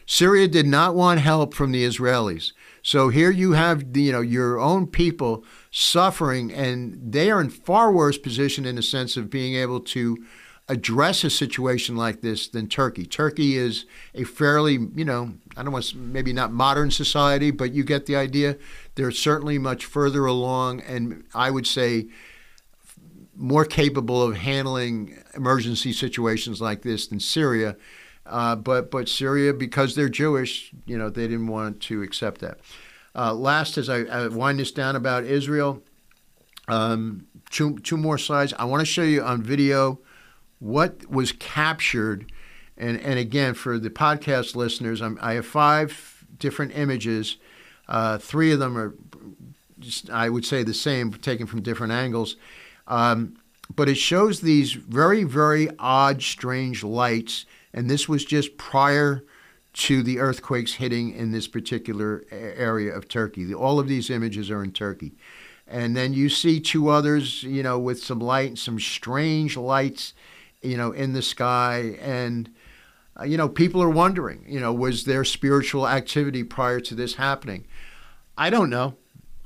Syria 0.06 0.48
did 0.48 0.66
not 0.66 0.94
want 0.94 1.20
help 1.20 1.54
from 1.54 1.72
the 1.72 1.84
Israelis. 1.84 2.52
So 2.82 3.08
here 3.08 3.30
you 3.30 3.52
have 3.52 3.92
the, 3.92 4.02
you 4.02 4.12
know 4.12 4.20
your 4.20 4.58
own 4.58 4.86
people 4.86 5.44
suffering, 5.72 6.52
and 6.52 7.12
they 7.12 7.30
are 7.30 7.40
in 7.40 7.48
far 7.50 7.90
worse 7.90 8.18
position 8.18 8.64
in 8.64 8.76
the 8.76 8.82
sense 8.82 9.16
of 9.16 9.30
being 9.30 9.54
able 9.54 9.80
to 9.80 10.24
address 10.68 11.24
a 11.24 11.30
situation 11.30 11.96
like 11.96 12.20
this 12.20 12.46
than 12.46 12.68
Turkey. 12.68 13.04
Turkey 13.04 13.56
is 13.56 13.84
a 14.14 14.22
fairly, 14.24 14.74
you 14.94 15.04
know, 15.04 15.32
I 15.56 15.62
don't 15.62 15.72
want 15.72 15.86
to, 15.86 15.96
maybe 15.96 16.32
not 16.32 16.52
modern 16.52 16.90
society, 16.90 17.50
but 17.50 17.72
you 17.72 17.84
get 17.84 18.06
the 18.06 18.14
idea. 18.14 18.58
They're 18.94 19.10
certainly 19.10 19.58
much 19.58 19.86
further 19.86 20.26
along, 20.26 20.82
and 20.82 21.24
I 21.34 21.50
would 21.50 21.66
say 21.66 22.06
more 23.34 23.64
capable 23.64 24.22
of 24.22 24.36
handling 24.36 25.18
emergency 25.34 25.92
situations 25.92 26.60
like 26.60 26.82
this 26.82 27.06
than 27.06 27.18
Syria. 27.18 27.76
Uh, 28.26 28.54
but 28.54 28.90
but 28.90 29.08
Syria, 29.08 29.52
because 29.52 29.94
they're 29.94 30.08
Jewish, 30.08 30.72
you 30.86 30.96
know, 30.96 31.10
they 31.10 31.26
didn't 31.26 31.48
want 31.48 31.80
to 31.82 32.02
accept 32.02 32.40
that. 32.42 32.60
Uh, 33.14 33.34
last, 33.34 33.76
as 33.76 33.88
I, 33.88 34.00
I, 34.04 34.28
wind 34.28 34.58
this 34.58 34.72
down 34.72 34.96
about 34.96 35.24
Israel, 35.24 35.82
um, 36.68 37.26
two 37.50 37.78
two 37.80 37.96
more 37.96 38.16
slides. 38.16 38.54
I 38.58 38.64
want 38.64 38.80
to 38.80 38.86
show 38.86 39.02
you 39.02 39.22
on 39.22 39.42
video 39.42 40.00
what 40.60 41.10
was 41.10 41.32
captured, 41.32 42.32
and 42.76 42.98
and 43.00 43.18
again 43.18 43.54
for 43.54 43.78
the 43.78 43.90
podcast 43.90 44.56
listeners, 44.56 45.02
I'm, 45.02 45.18
i 45.20 45.34
have 45.34 45.46
five 45.46 46.24
different 46.38 46.76
images. 46.76 47.36
Uh, 47.88 48.16
three 48.16 48.52
of 48.52 48.58
them 48.58 48.78
are, 48.78 48.94
just, 49.78 50.08
I 50.08 50.30
would 50.30 50.46
say, 50.46 50.62
the 50.62 50.72
same, 50.72 51.12
taken 51.12 51.46
from 51.46 51.62
different 51.62 51.92
angles. 51.92 52.36
Um, 52.86 53.36
but 53.74 53.88
it 53.88 53.96
shows 53.96 54.40
these 54.40 54.72
very, 54.72 55.24
very 55.24 55.68
odd, 55.78 56.22
strange 56.22 56.82
lights, 56.82 57.44
and 57.74 57.90
this 57.90 58.08
was 58.08 58.24
just 58.24 58.56
prior 58.56 59.24
to 59.74 60.02
the 60.02 60.18
earthquakes 60.18 60.74
hitting 60.74 61.14
in 61.14 61.32
this 61.32 61.48
particular 61.48 62.24
area 62.30 62.94
of 62.94 63.08
Turkey. 63.08 63.52
All 63.54 63.78
of 63.78 63.88
these 63.88 64.10
images 64.10 64.50
are 64.50 64.62
in 64.62 64.72
Turkey. 64.72 65.12
And 65.66 65.96
then 65.96 66.12
you 66.12 66.28
see 66.28 66.60
two 66.60 66.88
others, 66.88 67.42
you 67.42 67.62
know, 67.62 67.78
with 67.78 68.02
some 68.02 68.18
light, 68.18 68.58
some 68.58 68.78
strange 68.78 69.56
lights, 69.56 70.12
you 70.60 70.76
know, 70.76 70.92
in 70.92 71.14
the 71.14 71.22
sky. 71.22 71.96
And, 72.02 72.50
uh, 73.18 73.24
you 73.24 73.38
know, 73.38 73.48
people 73.48 73.82
are 73.82 73.88
wondering, 73.88 74.44
you 74.46 74.60
know, 74.60 74.72
was 74.72 75.04
there 75.04 75.24
spiritual 75.24 75.88
activity 75.88 76.44
prior 76.44 76.80
to 76.80 76.94
this 76.94 77.14
happening? 77.14 77.64
I 78.36 78.50
don't 78.50 78.68
know. 78.68 78.96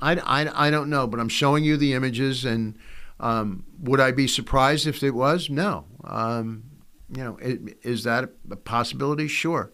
I, 0.01 0.17
I, 0.17 0.67
I 0.67 0.69
don't 0.69 0.89
know, 0.89 1.07
but 1.07 1.19
I'm 1.19 1.29
showing 1.29 1.63
you 1.63 1.77
the 1.77 1.93
images 1.93 2.43
and 2.43 2.77
um, 3.19 3.63
would 3.79 3.99
I 3.99 4.11
be 4.11 4.27
surprised 4.27 4.85
if 4.85 5.01
it 5.03 5.11
was? 5.11 5.49
No. 5.49 5.85
Um, 6.03 6.63
you 7.09 7.23
know, 7.23 7.37
it, 7.37 7.77
is 7.83 8.03
that 8.03 8.29
a 8.51 8.55
possibility? 8.55 9.27
Sure. 9.27 9.71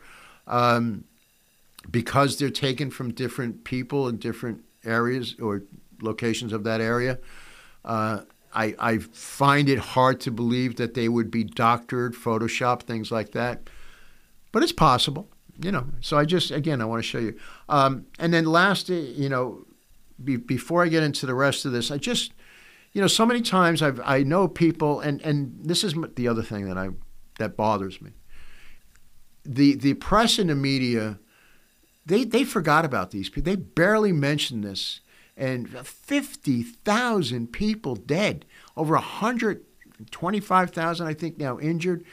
Um, 0.47 1.05
because 1.89 2.37
they're 2.37 2.49
taken 2.49 2.91
from 2.91 3.13
different 3.13 3.63
people 3.63 4.07
in 4.07 4.17
different 4.17 4.63
areas 4.85 5.35
or 5.41 5.63
locations 6.01 6.53
of 6.53 6.63
that 6.63 6.79
area, 6.79 7.19
uh, 7.83 8.21
I, 8.53 8.75
I 8.79 8.97
find 8.99 9.67
it 9.67 9.79
hard 9.79 10.21
to 10.21 10.31
believe 10.31 10.77
that 10.77 10.93
they 10.93 11.09
would 11.09 11.31
be 11.31 11.43
doctored, 11.43 12.13
photoshopped, 12.13 12.83
things 12.83 13.11
like 13.11 13.31
that. 13.31 13.69
But 14.51 14.63
it's 14.63 14.71
possible, 14.71 15.27
you 15.61 15.71
know. 15.71 15.87
So 16.01 16.17
I 16.17 16.25
just, 16.25 16.51
again, 16.51 16.81
I 16.81 16.85
want 16.85 17.03
to 17.03 17.07
show 17.07 17.19
you. 17.19 17.37
Um, 17.67 18.05
and 18.19 18.33
then 18.33 18.45
last, 18.45 18.89
you 18.89 19.27
know, 19.27 19.65
be, 20.23 20.37
before 20.37 20.83
I 20.83 20.87
get 20.87 21.03
into 21.03 21.25
the 21.25 21.33
rest 21.33 21.65
of 21.65 21.71
this, 21.71 21.89
I 21.91 21.97
just 21.97 22.31
you 22.93 23.01
know, 23.01 23.07
so 23.07 23.25
many 23.25 23.41
times 23.41 23.81
I've, 23.81 23.99
I 24.05 24.23
know 24.23 24.47
people, 24.47 24.99
and, 24.99 25.19
and 25.21 25.59
this 25.63 25.83
is 25.83 25.95
the 26.15 26.27
other 26.27 26.43
thing 26.43 26.67
that 26.67 26.77
I 26.77 26.89
that 27.39 27.57
bothers 27.57 27.99
me. 27.99 28.11
The 29.45 29.75
the 29.75 29.93
press 29.95 30.39
and 30.39 30.49
the 30.49 30.55
media, 30.55 31.19
they 32.05 32.23
they 32.23 32.43
forgot 32.43 32.85
about 32.85 33.11
these 33.11 33.29
people. 33.29 33.51
They 33.51 33.57
barely 33.57 34.13
mentioned 34.13 34.63
this, 34.63 35.01
and 35.35 35.69
fifty 35.85 36.63
thousand 36.63 37.51
people 37.51 37.95
dead, 37.95 38.45
over 38.77 38.95
hundred 38.95 39.61
twenty-five 40.11 40.71
thousand, 40.71 41.07
I 41.07 41.13
think, 41.13 41.37
now 41.37 41.59
injured. 41.59 42.05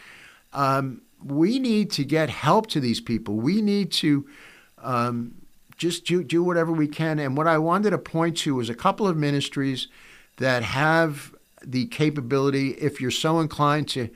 Um, 0.52 1.02
we 1.24 1.58
need 1.58 1.90
to 1.92 2.04
get 2.04 2.30
help 2.30 2.66
to 2.68 2.80
these 2.80 3.00
people. 3.00 3.36
We 3.36 3.62
need 3.62 3.92
to 3.92 4.26
um, 4.78 5.34
just 5.76 6.06
do, 6.06 6.24
do 6.24 6.42
whatever 6.42 6.72
we 6.72 6.88
can. 6.88 7.18
And 7.18 7.36
what 7.36 7.46
I 7.46 7.58
wanted 7.58 7.90
to 7.90 7.98
point 7.98 8.38
to 8.38 8.54
was 8.54 8.68
a 8.68 8.74
couple 8.74 9.06
of 9.06 9.16
ministries 9.16 9.88
that 10.38 10.62
have 10.62 11.34
the 11.62 11.86
capability, 11.86 12.70
if 12.70 13.00
you're 13.00 13.10
so 13.10 13.40
inclined 13.40 13.88
to, 13.88 14.08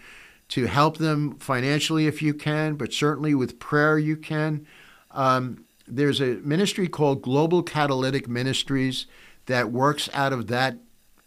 to 0.54 0.66
help 0.66 0.98
them 0.98 1.34
financially, 1.40 2.06
if 2.06 2.22
you 2.22 2.32
can, 2.32 2.76
but 2.76 2.92
certainly 2.92 3.34
with 3.34 3.58
prayer, 3.58 3.98
you 3.98 4.16
can. 4.16 4.64
Um, 5.10 5.64
there's 5.88 6.20
a 6.20 6.36
ministry 6.44 6.86
called 6.86 7.22
Global 7.22 7.60
Catalytic 7.60 8.28
Ministries 8.28 9.06
that 9.46 9.72
works 9.72 10.08
out 10.14 10.32
of 10.32 10.46
that 10.46 10.78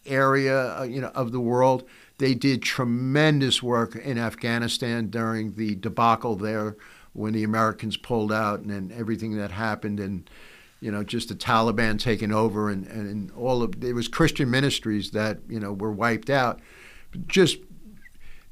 area, 0.05 0.79
uh, 0.79 0.83
you 0.83 1.01
know, 1.01 1.11
of 1.13 1.33
the 1.33 1.41
world. 1.41 1.83
They 2.19 2.35
did 2.35 2.61
tremendous 2.61 3.61
work 3.61 3.97
in 3.97 4.17
Afghanistan 4.17 5.09
during 5.09 5.55
the 5.55 5.75
debacle 5.75 6.37
there 6.37 6.77
when 7.11 7.33
the 7.33 7.43
Americans 7.43 7.97
pulled 7.97 8.31
out 8.31 8.61
and, 8.61 8.71
and 8.71 8.93
everything 8.93 9.35
that 9.35 9.51
happened 9.51 9.99
and 9.99 10.29
you 10.79 10.89
know, 10.89 11.03
just 11.03 11.27
the 11.27 11.35
Taliban 11.35 11.99
taking 11.99 12.31
over 12.31 12.69
and, 12.69 12.87
and 12.87 13.31
all 13.31 13.61
of 13.61 13.83
it 13.83 13.93
was 13.93 14.07
Christian 14.07 14.49
ministries 14.49 15.11
that, 15.11 15.39
you 15.49 15.59
know, 15.59 15.73
were 15.73 15.91
wiped 15.91 16.29
out. 16.29 16.61
Just 17.25 17.57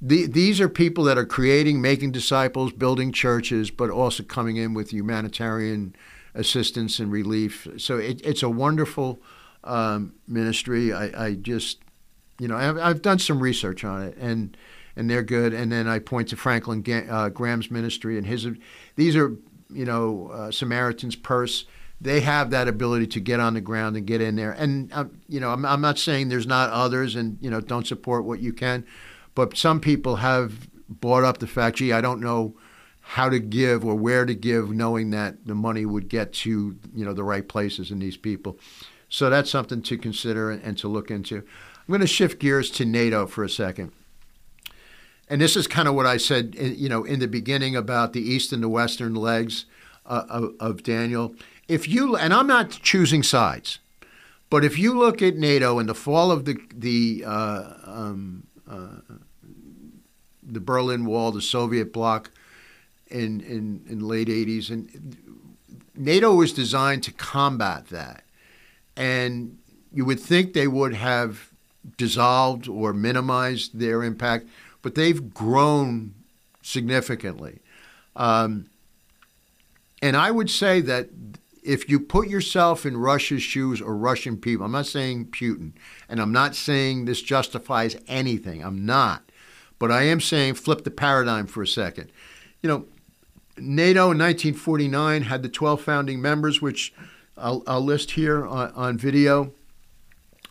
the, 0.02 0.28
these 0.28 0.60
are 0.60 0.70
people 0.70 1.04
that 1.06 1.18
are 1.18 1.26
creating, 1.26 1.82
making 1.82 2.12
disciples, 2.12 2.72
building 2.74 3.12
churches, 3.12 3.72
but 3.72 3.90
also 3.90 4.24
coming 4.24 4.58
in 4.58 4.74
with 4.74 4.92
humanitarian 4.92 5.96
assistance 6.34 7.00
and 7.00 7.12
relief. 7.12 7.68
So 7.78 7.98
it, 7.98 8.22
it's 8.24 8.44
a 8.44 8.50
wonderful 8.50 9.20
um, 9.64 10.14
ministry. 10.28 10.94
I, 10.94 11.26
I, 11.26 11.34
just, 11.34 11.80
you 12.40 12.48
know, 12.48 12.58
I've, 12.58 12.78
I've, 12.78 13.02
done 13.02 13.20
some 13.20 13.40
research 13.40 13.84
on 13.84 14.04
it, 14.04 14.18
and 14.18 14.56
and 14.98 15.10
they're 15.10 15.24
good. 15.24 15.54
And 15.54 15.72
then 15.72 15.88
I 15.88 16.00
point 16.00 16.30
to 16.30 16.36
Franklin 16.36 16.84
uh, 17.10 17.30
Graham's 17.30 17.72
ministry 17.72 18.18
and 18.18 18.28
his. 18.28 18.48
These 18.96 19.16
are, 19.16 19.36
you 19.74 19.86
know, 19.86 20.30
uh, 20.34 20.52
Samaritan's 20.52 21.16
Purse 21.16 21.66
they 22.02 22.22
have 22.22 22.50
that 22.52 22.68
ability 22.68 23.08
to 23.08 23.20
get 23.20 23.40
on 23.40 23.54
the 23.54 23.62
ground 23.62 23.96
and 23.96 24.06
get 24.06 24.22
in 24.22 24.36
there. 24.36 24.52
And 24.52 24.92
um, 24.94 25.20
you 25.28 25.40
know, 25.40 25.50
I'm, 25.50 25.66
I'm 25.66 25.82
not 25.82 25.98
saying 25.98 26.30
there's 26.30 26.48
not 26.48 26.70
others, 26.70 27.16
and 27.16 27.38
you 27.42 27.50
know, 27.50 27.62
don't 27.62 27.88
support 27.88 28.26
what 28.26 28.40
you 28.40 28.54
can, 28.54 28.86
but 29.36 29.58
some 29.58 29.80
people 29.80 30.18
have 30.18 30.70
brought 30.90 31.24
up 31.24 31.38
the 31.38 31.48
fact, 31.48 31.78
gee, 31.78 31.94
I 31.94 32.02
don't 32.02 32.22
know 32.22 32.56
how 33.02 33.30
to 33.30 33.40
give 33.40 33.86
or 33.86 33.96
where 33.96 34.26
to 34.26 34.34
give, 34.34 34.72
knowing 34.72 35.12
that 35.12 35.46
the 35.46 35.54
money 35.54 35.86
would 35.86 36.10
get 36.10 36.34
to 36.34 36.76
you 36.96 37.06
know 37.06 37.14
the 37.14 37.24
right 37.24 37.48
places 37.48 37.92
in 37.92 38.00
these 38.00 38.18
people. 38.18 38.58
So 39.10 39.30
that's 39.30 39.52
something 39.52 39.82
to 39.84 39.98
consider 39.98 40.50
and, 40.50 40.64
and 40.64 40.78
to 40.80 40.88
look 40.88 41.12
into. 41.12 41.38
I'm 41.38 41.88
going 41.88 42.02
to 42.02 42.08
shift 42.08 42.40
gears 42.40 42.72
to 42.72 42.86
NATO 42.86 43.28
for 43.28 43.44
a 43.44 43.50
second. 43.50 43.92
And 45.30 45.40
this 45.40 45.56
is 45.56 45.68
kind 45.68 45.88
of 45.88 45.94
what 45.96 46.08
I 46.08 46.18
said, 46.18 46.56
you 46.56 46.90
know, 46.90 47.04
in 47.04 47.20
the 47.20 47.28
beginning 47.28 47.76
about 47.76 48.14
the 48.14 48.22
east 48.22 48.52
and 48.52 48.64
the 48.64 48.70
western 48.70 49.14
legs 49.16 49.66
uh, 50.06 50.50
of, 50.60 50.84
Daniel 50.84 51.36
if 51.68 51.88
you 51.88 52.16
and 52.16 52.34
I'm 52.34 52.48
not 52.48 52.70
choosing 52.70 53.24
sides, 53.24 53.80
but 54.50 54.64
if 54.64 54.78
you 54.78 54.98
look 54.98 55.22
at 55.22 55.36
NATO 55.36 55.80
and 55.80 55.90
the 55.90 55.96
fall 55.96 56.32
of 56.32 56.46
the 56.46 56.58
the 56.74 57.24
uh, 57.26 57.74
um, 57.86 58.48
uh, 58.70 58.98
the 60.46 60.60
Berlin 60.60 61.06
Wall, 61.06 61.32
the 61.32 61.42
Soviet 61.42 61.92
bloc 61.92 62.32
in 63.08 63.42
in 63.42 63.84
in 63.90 64.00
late 64.08 64.28
80s, 64.28 64.70
and 64.70 65.18
NATO 65.96 66.34
was 66.34 66.54
designed 66.54 67.04
to 67.04 67.12
combat 67.12 67.88
that, 67.88 68.24
and 68.96 69.58
you 69.94 70.06
would 70.06 70.20
think 70.20 70.54
they 70.54 70.68
would 70.68 70.94
have 70.94 71.52
dissolved 71.98 72.68
or 72.68 72.94
minimized 72.94 73.80
their 73.80 74.04
impact, 74.04 74.48
but 74.82 74.96
they've 74.96 75.34
grown 75.34 76.14
significantly. 76.62 77.60
Um, 78.16 78.70
and 80.02 80.18
I 80.18 80.32
would 80.32 80.50
say 80.50 80.82
that 80.82 81.10
if 81.64 81.90
you 81.90 82.00
put 82.00 82.28
yourself 82.28 82.86
in 82.86 82.96
Russia's 82.98 83.42
shoes 83.42 83.82
or 83.82 83.96
Russian 83.96 84.38
people, 84.38 84.66
I'm 84.66 84.72
not 84.72 84.86
saying 84.86 85.28
Putin, 85.28 85.74
and 86.08 86.20
I'm 86.22 86.32
not 86.32 86.56
saying 86.56 87.06
this 87.06 87.22
justifies 87.22 87.98
anything. 88.08 88.64
I'm 88.64 88.86
not. 88.86 89.25
But 89.80 89.92
I 89.92 90.04
am 90.04 90.22
saying 90.22 90.56
flip 90.56 90.84
the 90.84 90.92
paradigm 90.92 91.48
for 91.48 91.62
a 91.62 91.68
second. 91.68 92.12
You 92.62 92.70
know, 92.70 92.86
NATO 93.58 94.12
in 94.12 94.18
1949 94.18 95.24
had 95.24 95.44
the 95.44 95.50
12 95.50 95.82
founding 95.82 96.22
members, 96.22 96.62
which 96.62 96.94
I'll, 97.38 97.64
I'll 97.68 97.82
list 97.82 98.12
here 98.12 98.46
on, 98.46 98.72
on 98.72 98.98
video 98.98 99.52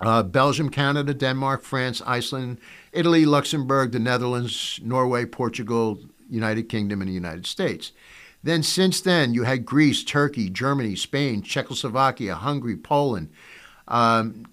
uh, 0.01 0.23
Belgium, 0.23 0.71
Canada, 0.71 1.15
Denmark, 1.15 1.63
France, 1.63 2.03
Iceland, 2.05 2.59
Italy, 2.93 3.25
Luxembourg, 3.25 3.93
the 3.93 3.99
Netherlands, 3.99 4.81
Norway, 4.83 5.25
Portugal, 5.25 5.99
United 6.29 6.69
Kingdom, 6.69 7.01
and 7.01 7.09
the 7.09 7.15
United 7.15 7.47
States. 7.47 7.93
Then, 8.43 8.63
since 8.63 9.01
then, 9.01 9.33
you 9.35 9.45
had 9.45 9.65
Greece, 9.65 10.05
Turkey, 10.05 10.51
Germany, 10.51 10.97
Spain, 10.97 11.43
Czechoslovakia, 11.43 12.35
Hungary, 12.35 12.77
Poland. 12.77 13.31
Um, 13.89 14.45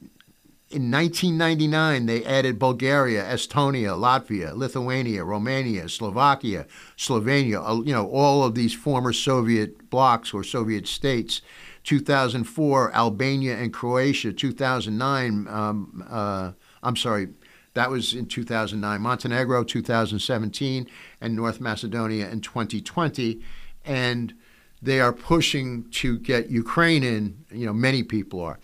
in 0.74 0.89
1999, 0.89 2.05
they 2.05 2.24
added 2.24 2.57
Bulgaria, 2.57 3.24
Estonia, 3.24 3.95
Latvia, 3.97 4.55
Lithuania, 4.55 5.24
Romania, 5.24 5.89
Slovakia, 5.89 6.65
Slovenia, 6.97 7.61
uh, 7.67 7.82
you 7.84 7.93
know, 7.93 8.09
all 8.09 8.43
of 8.43 8.55
these 8.55 8.74
former 8.74 9.13
Soviet 9.13 9.89
blocs 9.89 10.34
or 10.34 10.43
Soviet 10.43 10.88
states. 10.88 11.41
2004, 11.84 12.93
Albania 12.95 13.57
and 13.57 13.74
Croatia. 13.74 14.32
2009, 14.32 15.47
um, 15.47 16.05
uh, 16.09 16.51
I'm 16.84 16.95
sorry, 16.95 17.30
That 17.74 17.89
was 17.89 18.13
in 18.13 18.26
2009. 18.26 19.01
Montenegro 19.01 19.63
2017 19.63 20.88
and 21.22 21.36
North 21.36 21.61
Macedonia 21.61 22.30
in 22.30 22.41
2020. 22.41 23.41
And 23.86 24.34
they 24.82 24.99
are 24.99 25.13
pushing 25.13 25.89
to 25.91 26.17
get 26.19 26.49
Ukraine 26.49 27.03
in. 27.03 27.45
You 27.51 27.67
know, 27.67 27.74
many 27.74 28.03
people 28.03 28.41
are. 28.41 28.59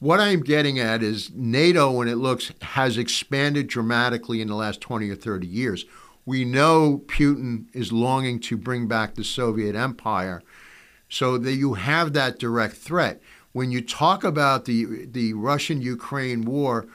What 0.00 0.20
I'm 0.20 0.40
getting 0.40 0.78
at 0.78 1.02
is 1.02 1.30
NATO, 1.34 1.90
when 1.90 2.06
it 2.06 2.16
looks, 2.16 2.52
has 2.62 2.96
expanded 2.96 3.66
dramatically 3.66 4.40
in 4.40 4.46
the 4.46 4.54
last 4.54 4.80
20 4.80 5.10
or 5.10 5.16
30 5.16 5.46
years. 5.46 5.84
We 6.24 6.44
know 6.44 7.02
Putin 7.06 7.66
is 7.72 7.92
longing 7.92 8.38
to 8.40 8.56
bring 8.56 8.86
back 8.86 9.14
the 9.14 9.24
Soviet 9.24 9.74
Empire, 9.74 10.42
so 11.08 11.36
that 11.38 11.54
you 11.54 11.74
have 11.74 12.12
that 12.12 12.38
direct 12.38 12.76
threat. 12.76 13.20
When 13.52 13.72
you 13.72 13.80
talk 13.80 14.22
about 14.22 14.66
the 14.66 15.06
the 15.06 15.32
Russian 15.32 15.80
Ukraine 15.80 16.42
war, 16.42 16.86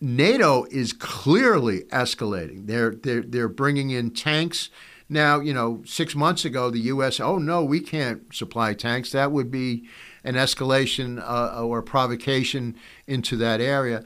NATO 0.00 0.64
is 0.70 0.92
clearly 0.92 1.82
escalating. 1.92 2.66
They're, 2.66 2.92
they're, 2.94 3.22
they're 3.22 3.48
bringing 3.48 3.90
in 3.90 4.10
tanks. 4.12 4.70
Now, 5.08 5.40
you 5.40 5.52
know, 5.52 5.82
six 5.84 6.16
months 6.16 6.44
ago, 6.44 6.70
the 6.70 6.78
U.S., 6.80 7.20
oh 7.20 7.36
no, 7.38 7.62
we 7.62 7.80
can't 7.80 8.34
supply 8.34 8.72
tanks. 8.72 9.12
That 9.12 9.32
would 9.32 9.50
be 9.50 9.86
an 10.24 10.34
escalation 10.34 11.22
uh, 11.22 11.64
or 11.64 11.82
provocation 11.82 12.76
into 13.06 13.36
that 13.36 13.60
area, 13.60 14.04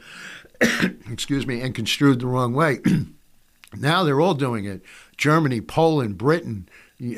excuse 1.10 1.46
me, 1.46 1.60
and 1.60 1.74
construed 1.74 2.20
the 2.20 2.26
wrong 2.26 2.54
way. 2.54 2.80
now 3.76 4.04
they're 4.04 4.20
all 4.20 4.34
doing 4.34 4.64
it. 4.64 4.82
Germany, 5.16 5.60
Poland, 5.60 6.18
Britain, 6.18 6.68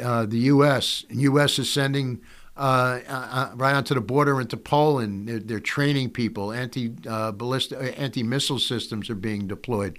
uh, 0.02 0.26
the 0.26 0.38
U.S. 0.38 1.04
U.S. 1.10 1.58
is 1.58 1.70
sending 1.70 2.20
uh, 2.56 3.00
uh, 3.06 3.28
uh, 3.30 3.50
right 3.54 3.74
onto 3.74 3.94
the 3.94 4.00
border 4.00 4.40
into 4.40 4.56
Poland. 4.56 5.28
They're, 5.28 5.38
they're 5.38 5.60
training 5.60 6.10
people. 6.10 6.52
Anti 6.52 6.94
uh, 7.06 7.32
ballistic, 7.32 7.78
uh, 7.78 7.82
anti 7.82 8.22
missile 8.22 8.58
systems 8.58 9.10
are 9.10 9.14
being 9.14 9.46
deployed. 9.46 9.98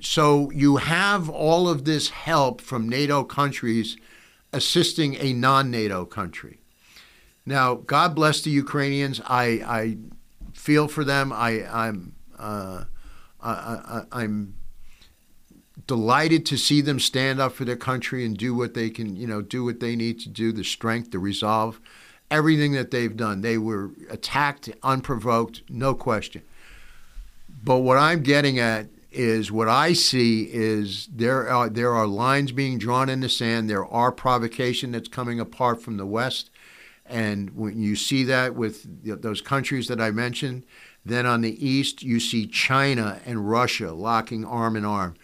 So 0.00 0.50
you 0.50 0.76
have 0.76 1.28
all 1.28 1.68
of 1.68 1.84
this 1.84 2.10
help 2.10 2.60
from 2.60 2.88
NATO 2.88 3.22
countries 3.24 3.96
assisting 4.52 5.16
a 5.16 5.32
non-NATO 5.32 6.04
country. 6.06 6.57
Now, 7.48 7.76
God 7.76 8.14
bless 8.14 8.42
the 8.42 8.50
Ukrainians. 8.50 9.22
I, 9.26 9.44
I 9.66 9.96
feel 10.52 10.86
for 10.86 11.02
them. 11.02 11.32
I, 11.32 11.66
I'm 11.66 12.14
uh, 12.38 12.84
I, 13.40 13.50
I, 13.50 14.02
I'm 14.12 14.54
delighted 15.86 16.44
to 16.44 16.58
see 16.58 16.82
them 16.82 17.00
stand 17.00 17.40
up 17.40 17.52
for 17.52 17.64
their 17.64 17.74
country 17.74 18.26
and 18.26 18.36
do 18.36 18.54
what 18.54 18.74
they 18.74 18.90
can, 18.90 19.16
you 19.16 19.26
know, 19.26 19.40
do 19.40 19.64
what 19.64 19.80
they 19.80 19.96
need 19.96 20.20
to 20.20 20.28
do, 20.28 20.52
the 20.52 20.62
strength, 20.62 21.10
the 21.10 21.18
resolve, 21.18 21.80
everything 22.30 22.72
that 22.72 22.90
they've 22.90 23.16
done. 23.16 23.40
They 23.40 23.56
were 23.56 23.92
attacked 24.10 24.68
unprovoked, 24.82 25.62
no 25.70 25.94
question. 25.94 26.42
But 27.64 27.78
what 27.78 27.96
I'm 27.96 28.22
getting 28.22 28.58
at 28.58 28.88
is 29.10 29.50
what 29.50 29.68
I 29.68 29.94
see 29.94 30.50
is 30.52 31.08
there 31.10 31.48
are 31.48 31.70
there 31.70 31.94
are 31.94 32.06
lines 32.06 32.52
being 32.52 32.76
drawn 32.76 33.08
in 33.08 33.20
the 33.20 33.30
sand. 33.30 33.70
There 33.70 33.86
are 33.86 34.12
provocation 34.12 34.92
that's 34.92 35.08
coming 35.08 35.40
apart 35.40 35.80
from 35.80 35.96
the 35.96 36.04
West, 36.04 36.50
and 37.08 37.50
when 37.56 37.80
you 37.80 37.96
see 37.96 38.24
that 38.24 38.54
with 38.54 38.86
those 39.22 39.40
countries 39.40 39.88
that 39.88 40.00
I 40.00 40.10
mentioned, 40.10 40.64
then 41.04 41.26
on 41.26 41.40
the 41.40 41.66
east 41.66 42.02
you 42.02 42.20
see 42.20 42.46
China 42.46 43.20
and 43.24 43.48
Russia 43.48 43.92
locking 43.92 44.44
arm 44.44 44.76
in 44.76 44.84
arm. 44.84 45.14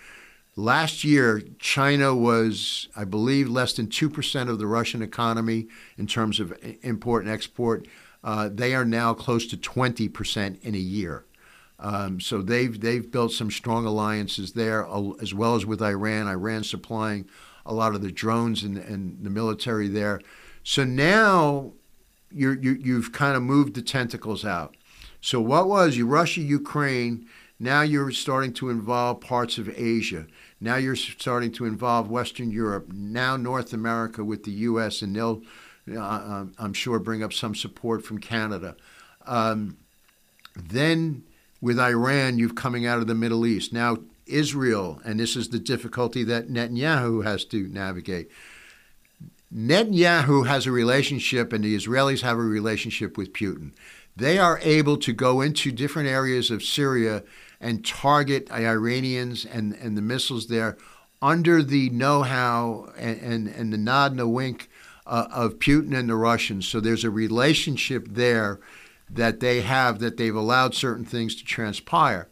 Last 0.57 1.03
year, 1.03 1.43
China 1.59 2.15
was, 2.15 2.89
I 2.95 3.05
believe, 3.05 3.49
less 3.49 3.73
than 3.73 3.89
2% 3.89 4.49
of 4.49 4.59
the 4.59 4.69
Russian 4.69 5.03
economy 5.03 5.67
in 5.99 6.07
terms 6.07 6.39
of 6.39 6.57
import 6.83 7.25
and 7.25 7.33
export. 7.33 7.89
Uh, 8.23 8.49
they 8.53 8.73
are 8.75 8.85
now 8.85 9.15
close 9.15 9.47
to 9.49 9.57
20% 9.57 10.63
in 10.63 10.75
a 10.75 10.79
year. 10.79 11.25
Um, 11.81 12.21
so 12.21 12.41
they've, 12.41 12.81
they've 12.81 13.11
built 13.11 13.33
some 13.33 13.51
strong 13.51 13.85
alliances 13.85 14.53
there, 14.53 14.87
as 15.21 15.35
well 15.35 15.57
as 15.57 15.67
with 15.67 15.83
Iran. 15.83 16.29
Iran 16.29 16.63
supplying 16.63 17.29
a 17.67 17.75
lot 17.75 17.97
of 17.97 18.03
the 18.03 18.13
drones 18.13 18.63
and, 18.63 18.79
and 18.79 19.25
the 19.25 19.31
military 19.31 19.89
there. 19.89 20.21
So 20.65 20.83
now 20.83 21.73
you're, 22.33 22.59
you, 22.59 22.73
you've 22.73 23.13
kind 23.13 23.37
of 23.37 23.43
moved 23.43 23.75
the 23.75 23.83
tentacles 23.83 24.45
out. 24.45 24.77
So 25.21 25.41
what 25.41 25.69
was 25.69 25.97
you 25.97 26.07
Russia, 26.07 26.41
Ukraine? 26.41 27.27
Now 27.61 27.83
you're 27.83 28.11
starting 28.11 28.53
to 28.55 28.71
involve 28.71 29.21
parts 29.21 29.59
of 29.59 29.69
Asia. 29.79 30.27
Now 30.61 30.77
you're 30.77 30.97
starting 30.97 31.53
to 31.53 31.67
involve 31.67 32.11
Western 32.11 32.51
Europe, 32.51 32.89
now 32.93 33.37
North 33.37 33.73
America 33.73 34.25
with 34.25 34.45
the 34.45 34.51
U.S., 34.51 35.03
and 35.03 35.15
they'll, 35.15 35.43
uh, 35.91 36.01
um, 36.01 36.53
I'm 36.59 36.73
sure, 36.73 36.99
bring 36.99 37.23
up 37.23 37.33
some 37.33 37.55
support 37.55 38.05
from 38.05 38.19
Canada. 38.19 38.77
Um, 39.27 39.77
then 40.57 41.23
with 41.61 41.79
Iran, 41.79 42.39
you've 42.39 42.55
coming 42.55 42.87
out 42.87 42.99
of 42.99 43.07
the 43.07 43.15
Middle 43.15 43.47
East. 43.47 43.73
Now 43.73 43.99
Israel, 44.27 45.01
and 45.05 45.21
this 45.21 45.37
is 45.37 45.49
the 45.49 45.59
difficulty 45.59 46.25
that 46.25 46.49
Netanyahu 46.49 47.25
has 47.25 47.45
to 47.47 47.69
navigate. 47.69 48.31
Netanyahu 49.55 50.47
has 50.49 50.67
a 50.67 50.73
relationship, 50.73 51.53
and 51.53 51.63
the 51.63 51.77
Israelis 51.77 52.23
have 52.23 52.39
a 52.39 52.43
relationship 52.43 53.17
with 53.17 53.33
Putin. 53.33 53.73
They 54.17 54.39
are 54.39 54.59
able 54.63 54.97
to 54.99 55.13
go 55.13 55.41
into 55.41 55.71
different 55.71 56.09
areas 56.09 56.51
of 56.51 56.63
Syria 56.63 57.23
and 57.61 57.85
target 57.85 58.51
Iranians 58.51 59.45
and, 59.45 59.75
and 59.75 59.97
the 59.97 60.03
missiles 60.03 60.49
there 60.49 60.77
under 61.23 61.63
the 61.63 61.89
know 61.91 62.23
how 62.23 62.93
and, 62.99 63.21
and, 63.21 63.49
and, 63.49 63.73
the 63.73 63.79
nod 63.79 64.11
and 64.11 64.21
the 64.21 64.29
wink 64.29 64.69
uh, 65.07 65.27
of 65.33 65.59
Putin 65.59 65.97
and 65.97 66.09
the 66.09 66.17
Russians. 66.17 66.69
So 66.69 66.81
there's 66.81 67.05
a 67.05 67.11
relationship 67.11 68.07
there 68.11 68.61
that 69.09 69.41
they 69.41 69.63
have 69.63 70.01
that 70.01 70.17
they've 70.17 70.35
allowed 70.35 70.75
certain 70.75 71.05
things 71.05 71.35
to 71.37 71.45
transpire. 71.45 72.29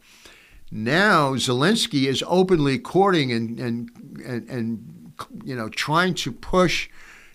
Now 0.70 1.34
Zelensky 1.34 2.06
is 2.06 2.24
openly 2.26 2.78
courting 2.78 3.32
and, 3.32 3.58
and, 3.58 3.90
and, 4.24 4.48
and 4.48 5.12
you 5.44 5.54
know 5.54 5.68
trying 5.68 6.14
to 6.14 6.32
push 6.32 6.88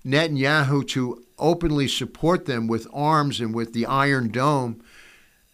Netanyahu 0.05 0.87
to 0.89 1.23
openly 1.37 1.87
support 1.87 2.45
them 2.45 2.67
with 2.67 2.87
arms 2.93 3.39
and 3.39 3.53
with 3.53 3.73
the 3.73 3.85
Iron 3.85 4.29
Dome 4.29 4.81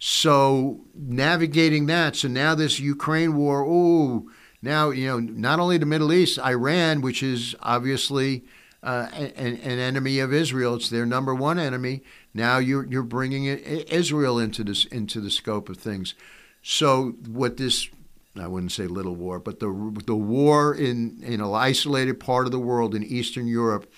so 0.06 0.82
navigating 0.94 1.86
that, 1.86 2.18
so 2.18 2.28
now 2.28 2.56
this 2.56 2.78
Ukraine 2.78 3.38
war, 3.38 3.66
oh, 3.66 4.30
now 4.62 4.90
you 4.90 5.08
know 5.08 5.22
not 5.22 5.62
only 5.62 5.78
the 5.78 5.86
Middle 5.86 6.12
East, 6.12 6.38
Iran, 6.40 7.00
which 7.00 7.24
is 7.24 7.56
obviously 7.62 8.44
uh, 8.84 9.08
an, 9.14 9.56
an, 9.56 9.80
enemy 9.80 10.20
of 10.20 10.34
Israel, 10.34 10.76
it's 10.76 10.90
their 10.90 11.06
number 11.06 11.34
one 11.34 11.58
enemy. 11.58 12.02
Now 12.34 12.58
you're 12.58 12.86
you're 12.86 13.02
bringing 13.02 13.46
Israel 13.46 14.40
into 14.40 14.66
this 14.66 14.84
into 14.84 15.22
the 15.22 15.32
scope 15.32 15.70
of 15.70 15.78
things. 15.78 16.16
So 16.62 17.12
what 17.26 17.56
this 17.56 17.88
I 18.36 18.48
wouldn't 18.48 18.74
say 18.74 18.88
little 18.88 19.16
war, 19.16 19.40
but 19.40 19.62
the 19.62 19.94
the 20.06 20.18
war 20.18 20.76
in 20.76 21.24
in 21.24 21.40
an 21.40 21.54
isolated 21.54 22.20
part 22.20 22.46
of 22.46 22.52
the 22.52 22.60
world 22.60 22.94
in 22.94 23.04
Eastern 23.04 23.48
Europe 23.48 23.90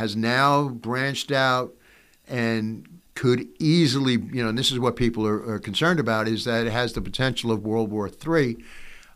has 0.00 0.16
now 0.16 0.70
branched 0.70 1.30
out 1.30 1.74
and 2.26 2.88
could 3.14 3.46
easily, 3.58 4.12
you 4.12 4.42
know, 4.42 4.48
and 4.48 4.56
this 4.56 4.72
is 4.72 4.78
what 4.78 4.96
people 4.96 5.26
are, 5.26 5.46
are 5.46 5.58
concerned 5.58 6.00
about, 6.00 6.26
is 6.26 6.46
that 6.46 6.66
it 6.66 6.72
has 6.72 6.94
the 6.94 7.02
potential 7.02 7.52
of 7.52 7.66
World 7.66 7.90
War 7.90 8.08
III. 8.08 8.56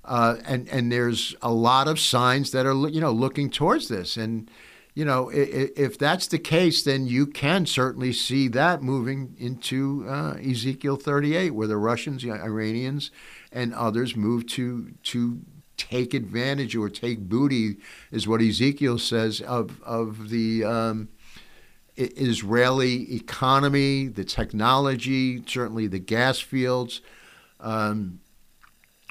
Uh, 0.05 0.37
and 0.45 0.69
and 0.69 0.93
there's 0.93 1.35
a 1.41 1.51
lot 1.51 1.89
of 1.89 1.99
signs 1.99 2.51
that 2.51 2.67
are 2.67 2.89
you 2.91 3.01
know 3.01 3.11
looking 3.11 3.49
towards 3.49 3.89
this, 3.89 4.19
and 4.19 4.51
you 4.93 5.07
know 5.07 5.31
if, 5.31 5.71
if 5.75 5.99
that's 5.99 6.27
the 6.27 6.39
case, 6.39 6.83
then 6.83 7.07
you 7.07 7.27
can 7.27 7.65
certainly 7.65 8.13
see 8.13 8.47
that 8.49 8.83
moving 8.83 9.35
into 9.39 10.05
uh, 10.07 10.35
Ezekiel 10.35 10.97
38, 10.97 11.53
where 11.53 11.67
the 11.67 11.79
Russians, 11.79 12.23
the 12.23 12.33
Iranians, 12.33 13.11
and 13.51 13.73
others 13.73 14.15
move 14.15 14.47
to 14.49 14.93
to 15.05 15.41
take 15.89 16.15
advantage 16.15 16.77
or 16.77 16.89
take 16.89 17.21
booty, 17.21 17.77
is 18.11 18.27
what 18.29 18.41
Ezekiel 18.41 18.99
says 18.99 19.41
of 19.41 19.83
of 19.83 20.31
the 20.31 20.65
um, 20.65 21.09
Israeli 21.97 23.15
economy, 23.15 24.09
the 24.09 24.25
technology, 24.25 25.43
certainly 25.47 25.87
the 25.87 25.99
gas 25.99 26.41
fields. 26.41 27.01
Um, 27.61 28.21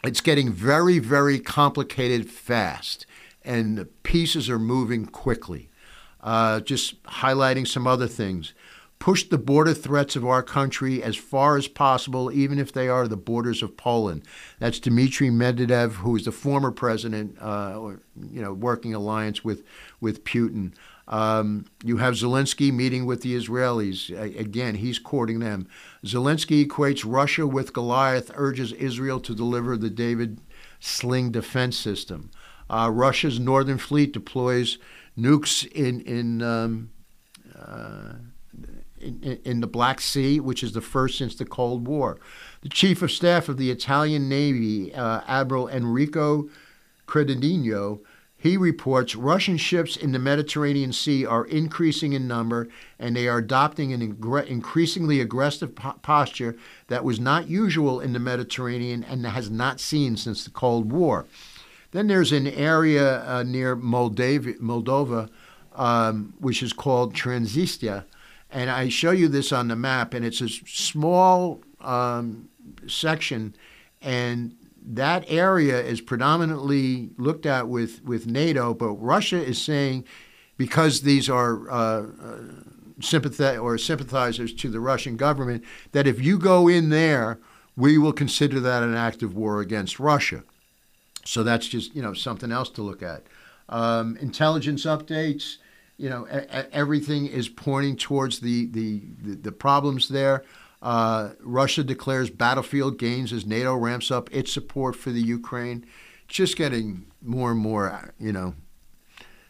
it's 0.04 0.22
getting 0.22 0.52
very, 0.52 1.00
very 1.00 1.40
complicated 1.40 2.30
fast, 2.30 3.06
and 3.44 3.78
the 3.78 3.86
pieces 3.86 4.50
are 4.50 4.60
moving 4.60 5.06
quickly. 5.06 5.70
Uh, 6.22 6.60
just 6.60 7.02
highlighting 7.04 7.68
some 7.68 7.88
other 7.88 8.08
things. 8.08 8.54
Push 9.04 9.28
the 9.28 9.38
border 9.38 9.74
threats 9.74 10.16
of 10.16 10.26
our 10.26 10.42
country 10.42 11.04
as 11.04 11.18
far 11.18 11.58
as 11.58 11.68
possible, 11.68 12.32
even 12.32 12.58
if 12.58 12.72
they 12.72 12.88
are 12.88 13.06
the 13.06 13.18
borders 13.18 13.62
of 13.62 13.76
Poland. 13.76 14.22
That's 14.60 14.80
Dmitry 14.80 15.30
Medvedev, 15.30 15.96
who 15.96 16.16
is 16.16 16.24
the 16.24 16.32
former 16.32 16.72
president, 16.72 17.36
uh, 17.42 17.78
or, 17.78 18.00
you 18.32 18.42
know, 18.42 18.54
working 18.54 18.94
alliance 18.94 19.44
with 19.44 19.66
with 20.00 20.24
Putin. 20.24 20.72
Um, 21.10 21.66
you 21.84 21.98
have 21.98 22.14
Zelensky 22.14 22.72
meeting 22.72 23.06
with 23.06 23.24
the 23.24 23.36
Israelis. 23.36 24.10
again, 24.40 24.76
he's 24.76 25.00
courting 25.00 25.40
them. 25.40 25.68
Zelensky 26.06 26.66
equates 26.66 27.04
Russia 27.06 27.46
with 27.46 27.74
Goliath, 27.74 28.32
urges 28.36 28.72
Israel 28.72 29.20
to 29.20 29.36
deliver 29.36 29.76
the 29.76 29.90
David 29.90 30.40
Sling 30.80 31.30
defense 31.30 31.78
system. 31.78 32.32
Uh, 32.70 32.90
Russia's 32.90 33.38
Northern 33.38 33.80
Fleet 33.80 34.14
deploys 34.14 34.78
nukes 35.18 35.70
in 35.74 36.00
in 36.00 36.42
um, 36.42 36.92
uh, 37.54 38.14
in, 39.04 39.40
in, 39.44 39.60
the 39.62 39.68
Black 39.68 40.02
Sea, 40.02 40.40
which 40.40 40.64
is 40.64 40.74
the 40.74 40.82
first 40.82 41.18
since 41.18 41.36
the 41.36 41.46
Cold 41.46 41.88
War. 41.88 42.20
The 42.62 42.70
chief 42.70 43.02
of 43.02 43.12
staff 43.12 43.50
of 43.50 43.58
the 43.58 43.70
Italian 43.72 44.30
Navy, 44.30 44.94
uh, 44.94 45.22
Admiral 45.28 45.68
Enrico 45.68 46.50
Credendino, 47.08 48.00
he 48.44 48.58
reports 48.58 49.16
Russian 49.16 49.56
ships 49.56 49.96
in 49.96 50.12
the 50.12 50.20
Mediterranean 50.20 50.92
Sea 50.92 51.26
are 51.26 51.46
increasing 51.46 52.12
in 52.12 52.28
number 52.28 52.68
and 53.00 53.16
they 53.16 53.26
are 53.30 53.38
adopting 53.38 53.94
an 53.94 54.02
increasingly 54.02 55.22
aggressive 55.22 55.76
po- 55.76 55.94
posture 56.02 56.58
that 56.88 57.06
was 57.06 57.22
not 57.22 57.48
usual 57.48 58.02
in 58.02 58.12
the 58.12 58.20
Mediterranean 58.20 59.06
and 59.06 59.26
has 59.26 59.50
not 59.50 59.80
seen 59.80 60.18
since 60.18 60.44
the 60.44 60.50
Cold 60.50 60.92
War. 60.92 61.26
Then 61.92 62.08
there's 62.08 62.34
an 62.34 62.48
area 62.48 63.24
uh, 63.26 63.44
near 63.44 63.78
Moldavia, 63.78 64.56
Moldova, 64.56 65.30
um, 65.74 66.34
which 66.40 66.62
is 66.62 66.74
called 66.74 67.14
Transnistria. 67.14 68.04
And 68.54 68.70
I 68.70 68.88
show 68.88 69.12
you 69.12 69.28
this 69.28 69.52
on 69.52 69.68
the 69.68 69.76
map, 69.76 70.14
and 70.14 70.24
it's 70.24 70.40
a 70.40 70.48
small 70.48 71.62
um, 71.82 72.50
section, 72.88 73.56
and 74.00 74.56
that 74.86 75.26
area 75.28 75.82
is 75.82 76.02
predominantly 76.02 77.10
looked 77.18 77.48
at 77.48 77.68
with, 77.68 78.04
with 78.04 78.28
NATO, 78.28 78.74
but 78.74 78.92
Russia 78.94 79.44
is 79.44 79.60
saying 79.60 80.06
because 80.56 81.02
these 81.02 81.30
are 81.30 81.70
uh, 81.70 82.06
uh, 82.22 83.58
or 83.58 83.78
sympathizers 83.78 84.54
to 84.54 84.70
the 84.70 84.80
Russian 84.80 85.18
government, 85.18 85.64
that 85.94 86.06
if 86.06 86.24
you 86.24 86.38
go 86.38 86.68
in 86.68 86.90
there, 86.90 87.40
we 87.76 87.98
will 87.98 88.14
consider 88.14 88.60
that 88.60 88.84
an 88.84 88.94
act 88.94 89.24
of 89.24 89.36
war 89.36 89.62
against 89.62 90.00
Russia. 90.00 90.44
So 91.26 91.42
that's 91.42 91.68
just 91.68 91.96
you 91.96 92.02
know 92.02 92.14
something 92.14 92.52
else 92.52 92.70
to 92.72 92.82
look 92.82 93.02
at. 93.02 93.24
Um, 93.70 94.18
intelligence 94.18 94.86
updates, 94.86 95.58
you 95.98 96.10
know, 96.10 96.26
everything 96.72 97.28
is 97.28 97.50
pointing 97.50 97.96
towards 97.96 98.40
the 98.40 98.68
the, 98.68 99.02
the, 99.36 99.52
problems 99.52 100.10
there. 100.10 100.44
Uh, 100.82 101.32
Russia 101.40 101.84
declares 101.84 102.30
battlefield 102.30 102.98
gains 102.98 103.32
as 103.32 103.46
NATO 103.46 103.76
ramps 103.76 104.12
up 104.12 104.34
its 104.34 104.52
support 104.52 104.96
for 104.96 105.12
the 105.12 105.22
Ukraine. 105.22 105.86
It's 106.26 106.36
just 106.36 106.58
getting 106.58 107.06
more 107.22 107.52
and 107.52 107.60
more, 107.60 108.14
you 108.20 108.34
know. 108.34 108.56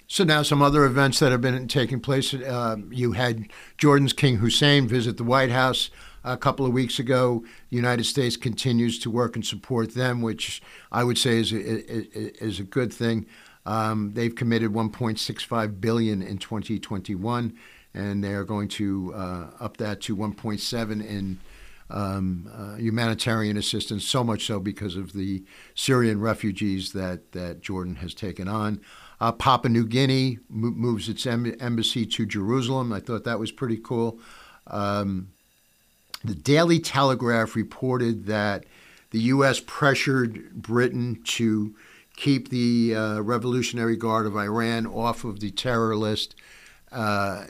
So 0.08 0.24
now 0.24 0.44
some 0.44 0.62
other 0.62 0.86
events 0.86 1.20
that 1.20 1.32
have 1.32 1.42
been 1.42 1.68
taking 1.68 2.00
place. 2.00 2.34
Uh, 2.34 2.76
you 2.92 3.14
had 3.14 3.52
Jordan's 3.78 4.14
King 4.14 4.38
Hussein 4.38 4.88
visit 4.88 5.18
the 5.18 5.24
White 5.24 5.50
House 5.50 5.90
a 6.24 6.38
couple 6.38 6.66
of 6.66 6.74
weeks 6.74 7.00
ago. 7.00 7.44
The 7.70 7.76
United 7.76 8.04
States 8.04 8.38
continues 8.38 9.00
to 9.00 9.10
work 9.10 9.36
and 9.36 9.46
support 9.46 9.96
them, 9.96 10.22
which 10.22 10.62
I 10.92 11.04
would 11.04 11.18
say 11.18 11.40
is 11.40 11.52
a, 11.52 12.44
is 12.44 12.60
a 12.60 12.64
good 12.64 12.94
thing. 12.94 13.26
Um, 13.66 14.14
they've 14.14 14.36
committed 14.36 14.72
1.65 14.72 15.80
billion 15.80 16.22
in 16.22 16.38
2021 16.38 17.58
and 17.94 18.24
they 18.24 18.34
are 18.34 18.44
going 18.44 18.68
to 18.68 19.14
uh, 19.14 19.48
up 19.60 19.78
that 19.78 20.02
to 20.02 20.16
1.7 20.16 21.06
in 21.06 21.40
um, 21.90 22.50
uh, 22.54 22.76
humanitarian 22.76 23.58
assistance. 23.58 24.06
So 24.06 24.24
much 24.24 24.46
so 24.46 24.60
because 24.60 24.96
of 24.96 25.14
the 25.14 25.44
Syrian 25.76 26.20
refugees 26.20 26.94
that 26.94 27.34
that 27.34 27.62
Jordan 27.62 27.98
has 27.98 28.14
taken 28.14 28.48
on. 28.48 28.82
Uh, 29.22 29.32
Papua 29.32 29.70
New 29.70 29.86
Guinea 29.86 30.40
moves 30.50 31.08
its 31.08 31.26
em- 31.26 31.56
embassy 31.60 32.06
to 32.06 32.26
Jerusalem. 32.26 32.92
I 32.92 33.00
thought 33.00 33.24
that 33.26 33.40
was 33.40 33.52
pretty 33.52 33.78
cool. 33.78 34.20
Um, 34.68 35.30
the 36.24 36.36
Daily 36.36 36.80
Telegraph 36.80 37.56
reported 37.56 38.26
that 38.26 38.66
the 39.12 39.20
U.S. 39.20 39.62
pressured 39.66 40.54
Britain 40.54 41.22
to 41.26 41.76
keep 42.16 42.50
the 42.50 42.96
uh, 42.96 43.20
Revolutionary 43.22 43.96
Guard 43.96 44.26
of 44.26 44.36
Iran 44.36 44.86
off 44.86 45.24
of 45.24 45.40
the 45.40 45.52
terror 45.52 45.96
list 45.96 46.36
uh, 46.92 47.46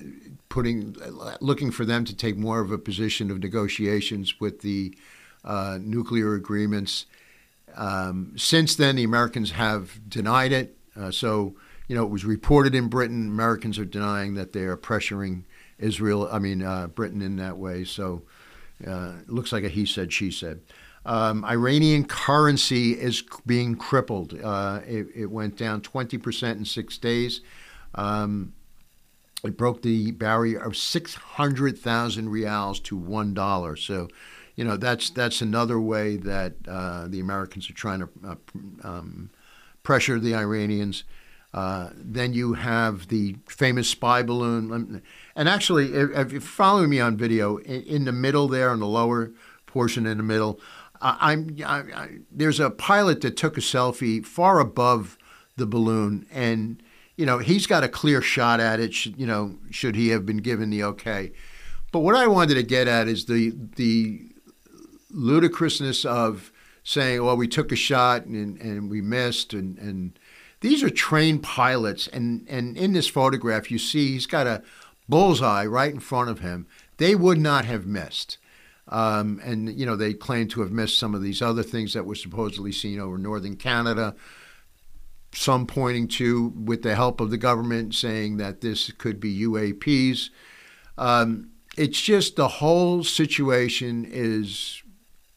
putting, 0.49 0.95
looking 1.41 1.72
for 1.72 1.86
them 1.86 2.05
to 2.05 2.16
take 2.16 2.38
more 2.38 2.61
of 2.61 2.72
a 2.72 2.78
position 2.78 3.30
of 3.30 3.39
negotiations 3.39 4.39
with 4.39 4.61
the 4.61 4.95
uh, 5.43 5.78
nuclear 5.82 6.34
agreements. 6.36 7.05
Um, 7.76 8.34
since 8.38 8.76
then, 8.76 8.95
the 8.95 9.03
Americans 9.03 9.51
have 9.51 9.99
denied 10.07 10.51
it. 10.51 10.78
Uh, 10.95 11.11
so, 11.11 11.55
you 11.88 11.95
know, 11.95 12.03
it 12.03 12.09
was 12.09 12.24
reported 12.24 12.74
in 12.74 12.88
Britain. 12.88 13.28
Americans 13.28 13.78
are 13.78 13.86
denying 13.86 14.36
that 14.36 14.53
they 14.53 14.61
are 14.61 14.78
pressuring 14.78 15.43
Israel, 15.78 16.30
I 16.32 16.39
mean, 16.39 16.64
uh, 16.64 16.88
Britain 16.88 17.22
in 17.22 17.36
that 17.38 17.57
way. 17.57 17.84
So, 17.84 18.22
uh, 18.88 19.14
it 19.22 19.30
looks 19.30 19.51
like 19.51 19.64
a 19.64 19.70
he 19.70 19.86
said, 19.86 20.14
she 20.14 20.32
said. 20.32 20.61
Um, 21.06 21.43
Iranian 21.43 22.06
currency 22.06 22.93
is 22.93 23.24
being 23.45 23.76
crippled. 23.76 24.39
Uh, 24.41 24.80
it, 24.88 25.08
it, 25.14 25.26
went 25.26 25.58
down 25.58 25.82
20% 25.82 26.51
in 26.51 26.66
six 26.66 26.97
days. 26.97 27.41
Um, 27.95 28.54
it 29.43 29.58
broke 29.58 29.82
the 29.82 30.12
barrier 30.12 30.60
of 30.60 30.78
600,000 30.78 32.30
rials 32.30 32.80
to 32.82 32.97
$1. 32.97 33.86
So, 33.86 34.08
you 34.56 34.64
know, 34.64 34.78
that's 34.78 35.10
that's 35.10 35.41
another 35.41 35.80
way 35.80 36.16
that 36.18 36.54
uh, 36.68 37.08
the 37.08 37.20
Americans 37.20 37.70
are 37.70 37.74
trying 37.74 37.99
to 37.99 38.10
uh, 38.26 38.36
um, 38.84 39.30
pressure 39.82 40.20
the 40.20 40.36
Iranians. 40.36 41.04
Uh, 41.54 41.89
then 41.95 42.34
you 42.34 42.54
have 42.54 43.10
the 43.10 43.36
famous 43.47 43.88
spy 43.88 44.24
balloon. 44.24 45.01
And 45.36 45.49
actually, 45.49 45.93
if, 45.93 46.10
if 46.12 46.32
you're 46.32 46.41
following 46.41 46.89
me 46.89 46.99
on 46.99 47.16
video, 47.16 47.58
in, 47.58 47.82
in, 47.84 48.06
the 48.06 48.12
middle 48.12 48.47
there, 48.47 48.74
in 48.74 48.80
the 48.80 48.88
lower 48.88 49.32
portion 49.68 50.08
in 50.08 50.18
the 50.18 50.24
middle, 50.24 50.60
I, 51.04 51.38
I, 51.66 52.10
there's 52.32 52.60
a 52.60 52.70
pilot 52.70 53.22
that 53.22 53.36
took 53.36 53.58
a 53.58 53.62
selfie 53.62 54.26
far 54.26 54.60
above 54.60 55.18
the 55.58 55.66
balloon, 55.66 56.26
and 56.32 56.82
you 57.18 57.26
know, 57.26 57.38
he's 57.38 57.68
got 57.68 57.84
a 57.84 57.89
clear 57.89 58.22
shot 58.22 58.60
at 58.60 58.80
it. 58.80 58.93
Should, 58.93 59.20
you 59.20 59.28
know, 59.28 59.58
should 59.70 59.95
he 59.95 60.10
have 60.10 60.26
been 60.26 60.38
given 60.38 60.70
the 60.70 60.84
okay? 60.84 61.32
But 61.91 61.99
what 61.99 62.16
I 62.16 62.26
wanted 62.28 62.56
to 62.56 62.64
get 62.64 62.88
at 62.88 63.08
is 63.08 63.26
the 63.26 63.54
the 63.76 64.22
ludicrousness 65.12 66.06
of 66.06 66.51
saying, 66.84 67.24
"Well, 67.24 67.38
we 67.38 67.47
took 67.47 67.72
a 67.72 67.76
shot 67.76 68.26
and, 68.26 68.60
and 68.60 68.89
we 68.89 69.01
missed," 69.01 69.54
and, 69.54 69.78
and 69.78 70.18
these 70.62 70.82
are 70.82 70.89
trained 70.89 71.43
pilots. 71.43 72.08
And 72.08 72.47
and 72.49 72.78
in 72.78 72.93
this 72.93 73.08
photograph, 73.08 73.70
you 73.70 73.78
see 73.78 74.14
he's 74.14 74.26
got 74.26 74.47
a 74.47 74.64
bullseye 75.08 75.66
right 75.66 75.93
in 75.93 75.99
front 75.99 76.30
of 76.30 76.39
him. 76.39 76.66
They 76.97 77.14
would 77.14 77.39
not 77.39 77.66
have 77.66 77.86
missed. 77.86 78.38
Um, 78.90 79.40
and 79.44 79.70
you 79.80 79.86
know 79.86 79.96
they 79.96 80.14
claim 80.14 80.50
to 80.50 80.62
have 80.62 80.72
missed 80.72 81.00
some 81.00 81.16
of 81.16 81.22
these 81.22 81.42
other 81.42 81.64
things 81.64 81.94
that 81.94 82.06
were 82.06 82.16
supposedly 82.16 82.72
seen 82.72 83.00
over 83.00 83.18
northern 83.18 83.56
Canada 83.56 84.16
some 85.34 85.66
pointing 85.66 86.08
to, 86.08 86.50
with 86.50 86.84
the 86.84 86.96
help 86.96 87.20
of 87.20 87.32
the 87.32 87.38
government, 87.38 87.96
saying 87.96 88.38
that 88.38 88.62
this 88.62 88.92
could 88.92 89.20
be 89.20 89.42
UAPs. 89.42 90.30
Um, 90.98 91.50
it's 91.76 92.00
just 92.00 92.36
the 92.36 92.48
whole 92.48 93.04
situation 93.04 94.06
is 94.08 94.84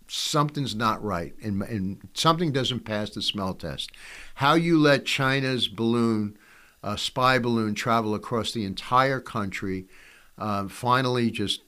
something's 0.08 0.74
not 0.74 1.02
right, 1.02 1.34
and, 1.42 1.62
and, 1.62 2.08
something 2.14 2.52
doesn't 2.52 2.84
pass 2.84 3.10
the 3.10 3.22
smell 3.22 3.54
test. 3.54 3.90
How 4.36 4.54
you 4.54 4.78
let 4.78 5.06
China's 5.06 5.66
balloon, 5.66 6.36
a 6.82 6.96
spy 6.96 7.38
balloon, 7.38 7.74
travel 7.74 8.14
across 8.14 8.52
the 8.52 8.64
entire 8.64 9.20
country, 9.20 9.86
uh, 10.38 10.68
finally 10.68 11.30
just 11.30 11.62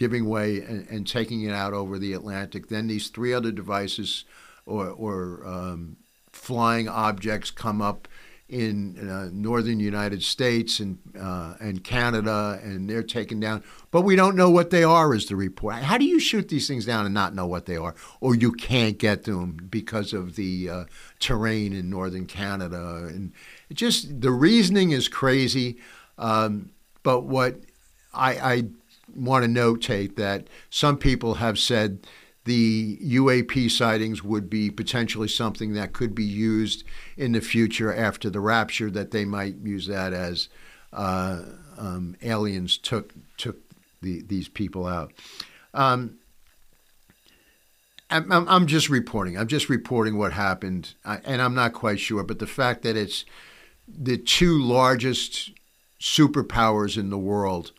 giving 0.00 0.26
way 0.26 0.62
and, 0.62 0.88
and, 0.88 1.06
taking 1.06 1.42
it 1.42 1.52
out 1.52 1.74
over 1.74 1.98
the 1.98 2.14
Atlantic. 2.14 2.68
Then 2.68 2.86
these 2.86 3.08
three 3.08 3.34
other 3.34 3.52
devices 3.52 4.24
or, 4.64 4.88
or 4.88 5.46
um, 5.46 5.98
flying 6.32 6.88
objects 6.88 7.50
come 7.50 7.82
up 7.82 8.08
in 8.48 8.96
uh, 9.10 9.28
northern 9.30 9.78
United 9.78 10.22
States 10.22 10.80
and 10.80 10.98
uh, 11.20 11.54
and 11.60 11.84
Canada, 11.84 12.58
and 12.64 12.88
they're 12.88 13.02
taken 13.02 13.38
down. 13.40 13.62
But 13.90 14.00
we 14.00 14.16
don't 14.16 14.36
know 14.36 14.48
what 14.48 14.70
they 14.70 14.82
are. 14.82 15.14
Is 15.14 15.26
the 15.26 15.36
report? 15.36 15.74
How 15.74 15.98
do 15.98 16.06
you 16.06 16.18
shoot 16.18 16.48
these 16.48 16.66
things 16.66 16.86
down 16.86 17.04
and 17.04 17.14
not 17.14 17.34
know 17.34 17.46
what 17.46 17.66
they 17.66 17.76
are, 17.76 17.94
or 18.20 18.34
you 18.34 18.52
can't 18.52 18.96
get 18.96 19.22
to 19.24 19.32
them 19.38 19.68
because 19.70 20.14
of 20.14 20.34
the 20.34 20.70
uh, 20.70 20.84
terrain 21.20 21.74
in 21.74 21.90
northern 21.90 22.24
Canada? 22.24 23.04
And 23.06 23.32
just 23.70 24.22
the 24.22 24.32
reasoning 24.32 24.92
is 24.92 25.08
crazy. 25.08 25.76
Um, 26.16 26.70
but 27.02 27.24
what 27.24 27.60
I, 28.12 28.32
I 28.52 28.64
want 29.14 29.44
to 29.44 29.50
notate 29.50 30.16
that 30.16 30.48
some 30.70 30.96
people 30.96 31.34
have 31.34 31.58
said 31.58 32.06
the 32.44 32.98
UAP 32.98 33.70
sightings 33.70 34.24
would 34.24 34.48
be 34.48 34.70
potentially 34.70 35.28
something 35.28 35.74
that 35.74 35.92
could 35.92 36.14
be 36.14 36.24
used 36.24 36.84
in 37.16 37.32
the 37.32 37.40
future 37.40 37.94
after 37.94 38.30
the 38.30 38.40
rapture. 38.40 38.90
That 38.90 39.10
they 39.10 39.24
might 39.24 39.56
use 39.62 39.86
that 39.86 40.12
as 40.12 40.48
uh, 40.92 41.42
um, 41.78 42.16
aliens 42.22 42.78
took 42.78 43.12
took 43.36 43.58
the, 44.00 44.22
these 44.22 44.48
people 44.48 44.86
out. 44.86 45.12
Um, 45.74 46.18
I'm, 48.10 48.48
I'm, 48.48 48.66
just 48.66 48.88
reporting. 48.88 49.38
I'm 49.38 49.46
just 49.46 49.68
reporting 49.68 50.18
what 50.18 50.32
happened, 50.32 50.94
and 51.04 51.40
I'm 51.40 51.54
not 51.54 51.74
quite 51.74 52.00
sure. 52.00 52.24
But 52.24 52.40
the 52.40 52.46
fact 52.46 52.82
that 52.82 52.96
it's 52.96 53.24
the 53.86 54.18
two 54.18 54.60
largest 54.60 55.52
superpowers 56.00 56.98
in 56.98 57.10
the 57.10 57.18
world, 57.18 57.72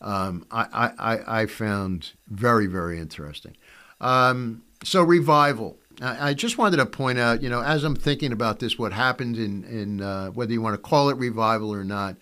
um, 0.00 0.46
I, 0.50 0.92
I, 0.98 1.40
I 1.42 1.46
found 1.46 2.12
very, 2.28 2.66
very 2.66 2.98
interesting. 2.98 3.56
Um, 4.00 4.62
so 4.82 5.02
revival. 5.02 5.78
I, 6.02 6.34
just 6.34 6.58
wanted 6.58 6.78
to 6.78 6.86
point 6.86 7.18
out, 7.18 7.42
you 7.42 7.48
know, 7.48 7.62
as 7.62 7.84
I'm 7.84 7.94
thinking 7.94 8.32
about 8.32 8.58
this, 8.58 8.78
what 8.78 8.92
happened 8.92 9.36
in, 9.36 9.64
in 9.64 10.00
uh, 10.00 10.30
whether 10.30 10.52
you 10.52 10.60
want 10.60 10.74
to 10.74 10.88
call 10.90 11.08
it 11.08 11.16
revival 11.16 11.72
or 11.72 11.84
not, 11.84 12.16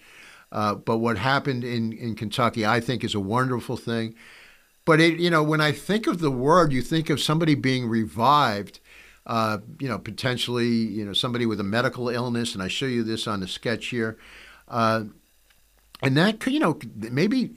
Uh, 0.53 0.75
but 0.75 0.99
what 0.99 1.17
happened 1.17 1.65
in, 1.65 1.93
in 1.93 2.15
Kentucky, 2.15 2.67
I 2.67 2.81
think, 2.81 3.03
is 3.03 3.15
a 3.15 3.21
wonderful 3.21 3.79
thing. 3.79 4.15
But 4.85 5.01
it, 5.01 5.19
you 5.19 5.31
know, 5.31 5.43
when 5.43 5.63
I 5.63 5.73
think 5.73 6.07
of 6.07 6.19
the 6.19 6.31
word, 6.31 6.73
you 6.73 6.83
think 6.83 7.09
of 7.09 7.21
somebody 7.21 7.55
being 7.55 7.89
revived. 7.89 8.79
Uh, 9.25 9.59
you 9.81 9.89
know, 9.89 9.99
potentially, 9.99 10.69
you 10.69 11.05
know, 11.05 11.15
somebody 11.15 11.47
with 11.47 11.61
a 11.61 11.65
medical 11.65 12.09
illness, 12.09 12.55
and 12.55 12.63
I 12.63 12.69
show 12.69 12.87
you 12.87 13.05
this 13.05 13.27
on 13.27 13.41
the 13.41 13.49
sketch 13.49 13.87
here. 13.87 14.19
Uh, 14.69 15.05
and 16.03 16.17
that 16.17 16.41
could, 16.41 16.53
you 16.53 16.59
know, 16.59 16.79
maybe 16.97 17.55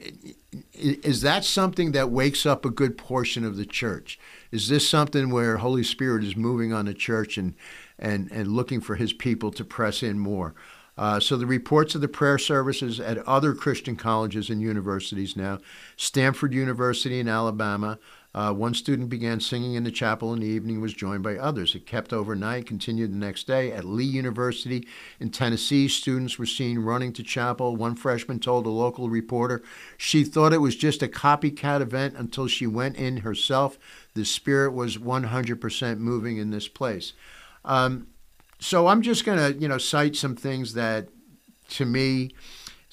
is 0.73 1.21
that 1.21 1.43
something 1.43 1.91
that 1.93 2.11
wakes 2.11 2.45
up 2.45 2.63
a 2.63 2.69
good 2.69 2.97
portion 2.97 3.43
of 3.43 3.57
the 3.57 3.65
church? 3.65 4.19
Is 4.51 4.69
this 4.69 4.87
something 4.87 5.31
where 5.31 5.57
Holy 5.57 5.83
Spirit 5.83 6.23
is 6.23 6.35
moving 6.35 6.71
on 6.71 6.85
the 6.85 6.93
church 6.93 7.37
and 7.37 7.55
and 7.97 8.31
and 8.31 8.49
looking 8.49 8.81
for 8.81 8.95
His 8.95 9.13
people 9.13 9.51
to 9.51 9.65
press 9.65 10.03
in 10.03 10.19
more? 10.19 10.53
Uh, 10.97 11.19
so 11.19 11.35
the 11.35 11.45
reports 11.45 11.93
of 11.93 12.01
the 12.01 12.07
prayer 12.07 12.37
services 12.37 12.99
at 12.99 13.17
other 13.27 13.53
Christian 13.53 13.97
colleges 13.97 14.49
and 14.49 14.61
universities 14.61 15.35
now, 15.35 15.59
Samford 15.97 16.53
University 16.53 17.19
in 17.19 17.27
Alabama, 17.27 17.99
uh, 18.35 18.51
one 18.51 18.73
student 18.73 19.07
began 19.07 19.39
singing 19.39 19.75
in 19.75 19.85
the 19.85 19.91
chapel 19.91 20.33
in 20.33 20.41
the 20.41 20.45
evening, 20.45 20.81
was 20.81 20.93
joined 20.93 21.23
by 21.23 21.37
others. 21.37 21.73
It 21.73 21.85
kept 21.85 22.11
overnight, 22.11 22.67
continued 22.67 23.13
the 23.13 23.17
next 23.17 23.47
day. 23.47 23.71
At 23.71 23.85
Lee 23.85 24.03
University 24.03 24.85
in 25.21 25.29
Tennessee, 25.29 25.87
students 25.87 26.37
were 26.37 26.45
seen 26.45 26.79
running 26.79 27.13
to 27.13 27.23
chapel. 27.23 27.77
One 27.77 27.95
freshman 27.95 28.41
told 28.41 28.65
a 28.65 28.69
local 28.69 29.09
reporter 29.09 29.63
she 29.97 30.25
thought 30.25 30.51
it 30.51 30.57
was 30.57 30.75
just 30.75 31.01
a 31.01 31.07
copycat 31.07 31.79
event 31.79 32.15
until 32.17 32.47
she 32.47 32.67
went 32.67 32.97
in 32.97 33.17
herself. 33.17 33.79
The 34.15 34.25
spirit 34.25 34.73
was 34.73 34.97
100% 34.97 35.99
moving 35.99 36.35
in 36.35 36.49
this 36.49 36.67
place. 36.67 37.13
Um, 37.63 38.07
so 38.59 38.87
I'm 38.87 39.01
just 39.01 39.23
going 39.23 39.37
to, 39.37 39.57
you 39.57 39.69
know, 39.69 39.77
cite 39.77 40.17
some 40.17 40.35
things 40.35 40.73
that, 40.73 41.07
to 41.69 41.85
me, 41.85 42.31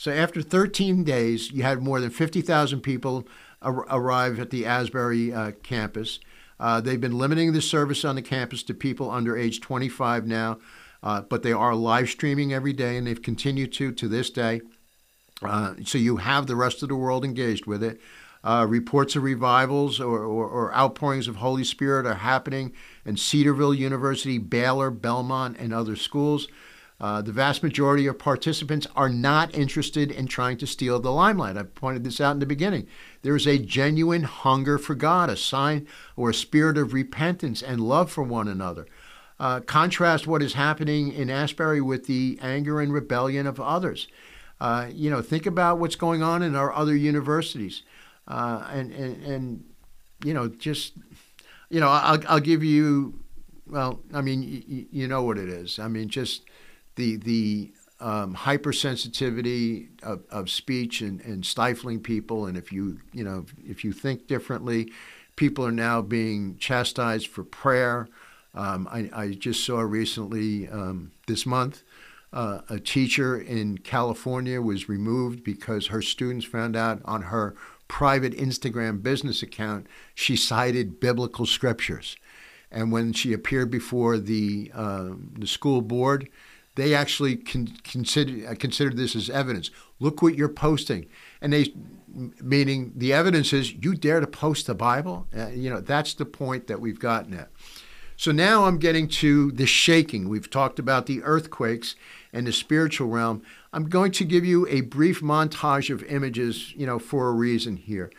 so 0.03 0.11
after 0.11 0.43
13 0.43 1.05
days, 1.05 1.53
you 1.53 1.63
had 1.63 1.81
more 1.81 2.01
than 2.01 2.11
50,000 2.11 2.81
people 2.81 3.25
ar- 3.63 3.87
arrive 3.89 4.41
at 4.41 4.51
the 4.51 4.67
Asbury 4.67 5.33
uh, 5.33 5.53
campus. 5.63 6.19
Uh, 6.59 6.81
they've 6.81 7.01
been 7.01 7.17
limiting 7.17 7.53
the 7.53 7.63
service 7.63 8.05
on 8.05 8.17
the 8.17 8.21
campus 8.23 8.65
to 8.65 8.75
people 8.75 9.13
under 9.13 9.39
age 9.39 9.61
25 9.61 10.27
now, 10.27 10.59
uh, 11.05 11.21
but 11.21 11.45
they 11.45 11.53
are 11.53 11.77
live 11.77 12.09
streaming 12.09 12.53
every 12.53 12.73
day, 12.73 12.97
and 12.97 13.07
they've 13.07 13.23
continued 13.23 13.73
to 13.75 13.93
to 13.93 14.09
this 14.09 14.29
day. 14.29 14.61
Uh, 15.41 15.75
so 15.85 15.99
you 15.99 16.17
have 16.17 16.49
the 16.49 16.57
rest 16.57 16.83
of 16.83 16.89
the 16.89 16.97
world 16.97 17.25
engaged 17.25 17.67
with 17.67 17.81
it. 17.81 18.01
Uh, 18.43 18.67
reports 18.69 19.15
of 19.15 19.23
revivals 19.23 20.01
or, 20.01 20.19
or, 20.25 20.49
or, 20.49 20.75
outpourings 20.75 21.29
of 21.29 21.37
Holy 21.37 21.63
Spirit 21.63 22.07
are 22.07 22.15
happening 22.15 22.73
in 23.07 23.17
Cedarville 23.17 23.73
University, 23.73 24.37
Baylor, 24.39 24.91
Belmont, 24.91 25.57
and 25.61 25.73
other 25.73 25.95
schools. 25.95 26.49
Uh, 27.03 27.21
the 27.21 27.33
vast 27.33 27.65
majority 27.65 28.07
of 28.07 28.17
participants 28.17 28.87
are 28.95 29.09
not 29.09 29.53
interested 29.53 30.13
in 30.13 30.29
trying 30.29 30.57
to 30.57 30.69
steal 30.69 31.01
the 31.01 31.11
limelight. 31.11 31.57
I 31.57 31.65
pointed 31.65 32.05
this 32.05 32.21
out 32.21 32.31
in 32.31 32.39
the 32.39 32.47
beginning. 32.47 32.87
There 33.23 33.35
is 33.35 33.45
a 33.45 33.59
genuine 33.59 34.23
hunger 34.23 34.79
for 34.79 34.95
God, 34.95 35.29
a 35.29 35.37
sign 35.37 35.89
or 36.15 36.31
a 36.31 36.35
spirit 36.35 36.79
of 36.79 36.93
repentance 36.93 37.61
and 37.61 37.81
love 37.81 38.13
for 38.13 38.23
one 38.23 38.47
another. 38.47 38.87
Uh, 39.41 39.59
contrast 39.59 40.29
what 40.29 40.45
is 40.45 40.53
happening 40.53 41.13
in 41.13 41.29
Asbury 41.29 41.81
with 41.81 42.07
the 42.07 42.39
anger 42.41 42.81
and 42.81 42.93
rebellion 42.93 43.49
of 43.49 43.59
others. 43.59 44.07
Uh, 44.61 44.87
you 44.93 45.11
know, 45.11 45.21
think 45.21 45.45
about 45.45 45.81
what's 45.81 45.97
going 45.97 46.23
on 46.23 46.41
in 46.41 46.55
our 46.55 46.73
other 46.73 46.95
universities, 46.95 47.83
uh, 48.29 48.65
and, 48.71 48.93
and 48.93 49.25
and 49.25 49.65
you 50.25 50.33
know, 50.33 50.47
just 50.47 50.93
you 51.69 51.81
know, 51.81 51.89
I'll 51.89 52.23
I'll 52.29 52.39
give 52.39 52.63
you, 52.63 53.19
well, 53.67 53.99
I 54.15 54.21
mean, 54.21 54.63
y- 54.69 54.87
you 54.93 55.09
know 55.09 55.25
what 55.25 55.37
it 55.37 55.49
is. 55.49 55.81
I 55.81 55.89
mean, 55.89 56.09
just 56.09 56.43
the 56.97 57.17
the 57.17 57.73
um, 58.01 58.35
hypersensitivity 58.35 59.89
of, 60.03 60.25
of 60.31 60.51
speech 60.51 61.01
and, 61.01 61.21
and 61.21 61.47
stifling 61.47 62.01
people. 62.01 62.47
And 62.47 62.57
if 62.57 62.73
you 62.73 63.01
you 63.13 63.25
know 63.25 63.47
if 63.65 63.85
you 63.85 63.93
think 63.93 64.27
differently, 64.27 64.93
people 65.37 65.65
are 65.65 65.73
now 65.73 66.03
being 66.03 66.57
chastised 66.59 67.29
for 67.29 67.45
prayer. 67.45 68.09
Um, 68.55 68.87
I, 68.93 69.09
I, 69.15 69.31
just 69.31 69.65
saw 69.65 69.81
recently 69.81 70.69
um, 70.69 71.13
this 71.27 71.47
month 71.47 71.83
uh, 72.33 72.61
a 72.69 72.79
teacher 72.79 73.39
in 73.39 73.79
California 73.79 74.61
was 74.61 74.89
removed 74.89 75.45
because 75.45 75.89
her 75.89 76.01
students 76.01 76.47
found 76.47 76.77
out 76.77 77.01
on 77.05 77.23
her 77.23 77.55
private 77.89 78.33
Instagram 78.35 79.03
business 79.03 79.43
account 79.43 79.87
she 80.15 80.35
cited 80.35 80.99
biblical 80.99 81.45
scriptures. 81.45 82.17
And 82.71 82.91
when 82.91 83.13
she 83.13 83.35
appeared 83.35 83.71
before 83.71 84.17
the 84.17 84.73
uh, 84.75 85.11
the 85.39 85.47
school 85.47 85.83
board, 85.83 86.29
they 86.75 86.95
actually 86.95 87.37
con- 87.37 87.77
consider, 87.85 88.49
uh, 88.49 88.55
considered 88.55 88.97
this 88.97 89.15
as 89.15 89.29
evidence. 89.29 89.71
Look 90.01 90.23
what 90.23 90.37
you're 90.37 90.49
posting. 90.49 91.07
And 91.41 91.53
they, 91.53 91.75
meaning 92.41 92.93
the 92.97 93.13
evidence 93.13 93.53
is 93.53 93.73
you 93.73 93.95
dare 93.95 94.21
to 94.21 94.27
post 94.27 94.67
the 94.67 94.75
Bible? 94.75 95.27
Uh, 95.37 95.49
you 95.49 95.71
know, 95.71 95.81
that's 95.81 96.15
the 96.15 96.25
point 96.25 96.67
that 96.67 96.81
we've 96.81 96.99
gotten 96.99 97.35
at. 97.35 97.51
So 98.17 98.31
now 98.31 98.67
I'm 98.67 98.79
getting 98.79 99.09
to 99.09 99.51
the 99.53 99.67
shaking. 99.67 100.29
We've 100.29 100.49
talked 100.49 100.79
about 100.79 101.07
the 101.07 101.23
earthquakes 101.23 101.97
and 102.33 102.47
the 102.47 102.53
spiritual 102.53 103.09
realm. 103.09 103.43
I'm 103.73 103.89
going 103.89 104.13
to 104.13 104.25
give 104.25 104.45
you 104.45 104.67
a 104.69 104.83
brief 104.83 105.23
montage 105.23 105.93
of 105.93 106.03
images, 106.05 106.73
you 106.77 106.87
know, 106.87 106.99
for 106.99 107.29
a 107.29 107.33
reason 107.33 107.77
here. 107.77 108.13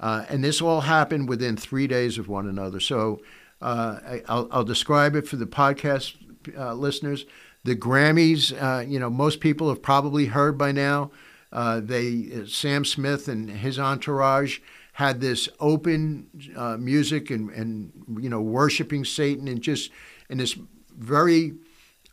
Uh, 0.00 0.24
and 0.28 0.44
this 0.44 0.60
all 0.60 0.82
happened 0.82 1.28
within 1.28 1.56
three 1.56 1.86
days 1.86 2.18
of 2.18 2.28
one 2.28 2.48
another. 2.48 2.78
So 2.78 3.20
uh, 3.60 4.20
I, 4.28 4.34
will 4.34 4.64
describe 4.64 5.16
it 5.16 5.26
for 5.26 5.36
the 5.36 5.46
podcast 5.46 6.14
uh, 6.56 6.74
listeners. 6.74 7.24
The 7.64 7.76
Grammys, 7.76 8.52
uh, 8.52 8.80
you 8.80 8.98
know, 8.98 9.10
most 9.10 9.40
people 9.40 9.68
have 9.68 9.82
probably 9.82 10.26
heard 10.26 10.56
by 10.56 10.72
now. 10.72 11.10
Uh, 11.52 11.80
they 11.80 12.28
uh, 12.34 12.46
Sam 12.46 12.84
Smith 12.84 13.28
and 13.28 13.50
his 13.50 13.78
entourage 13.78 14.60
had 14.92 15.20
this 15.20 15.48
open 15.60 16.28
uh, 16.56 16.76
music 16.76 17.30
and, 17.30 17.50
and 17.50 17.92
you 18.20 18.28
know 18.28 18.40
worshiping 18.40 19.04
Satan 19.04 19.48
and 19.48 19.62
just 19.62 19.90
in 20.28 20.38
this 20.38 20.58
very 20.96 21.54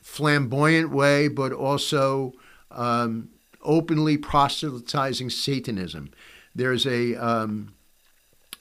flamboyant 0.01 0.91
way, 0.91 1.27
but 1.27 1.51
also 1.51 2.33
um, 2.69 3.29
openly 3.63 4.17
proselytizing 4.17 5.31
Satanism. 5.31 6.11
There's 6.53 6.85
a, 6.85 7.15
um, 7.15 7.73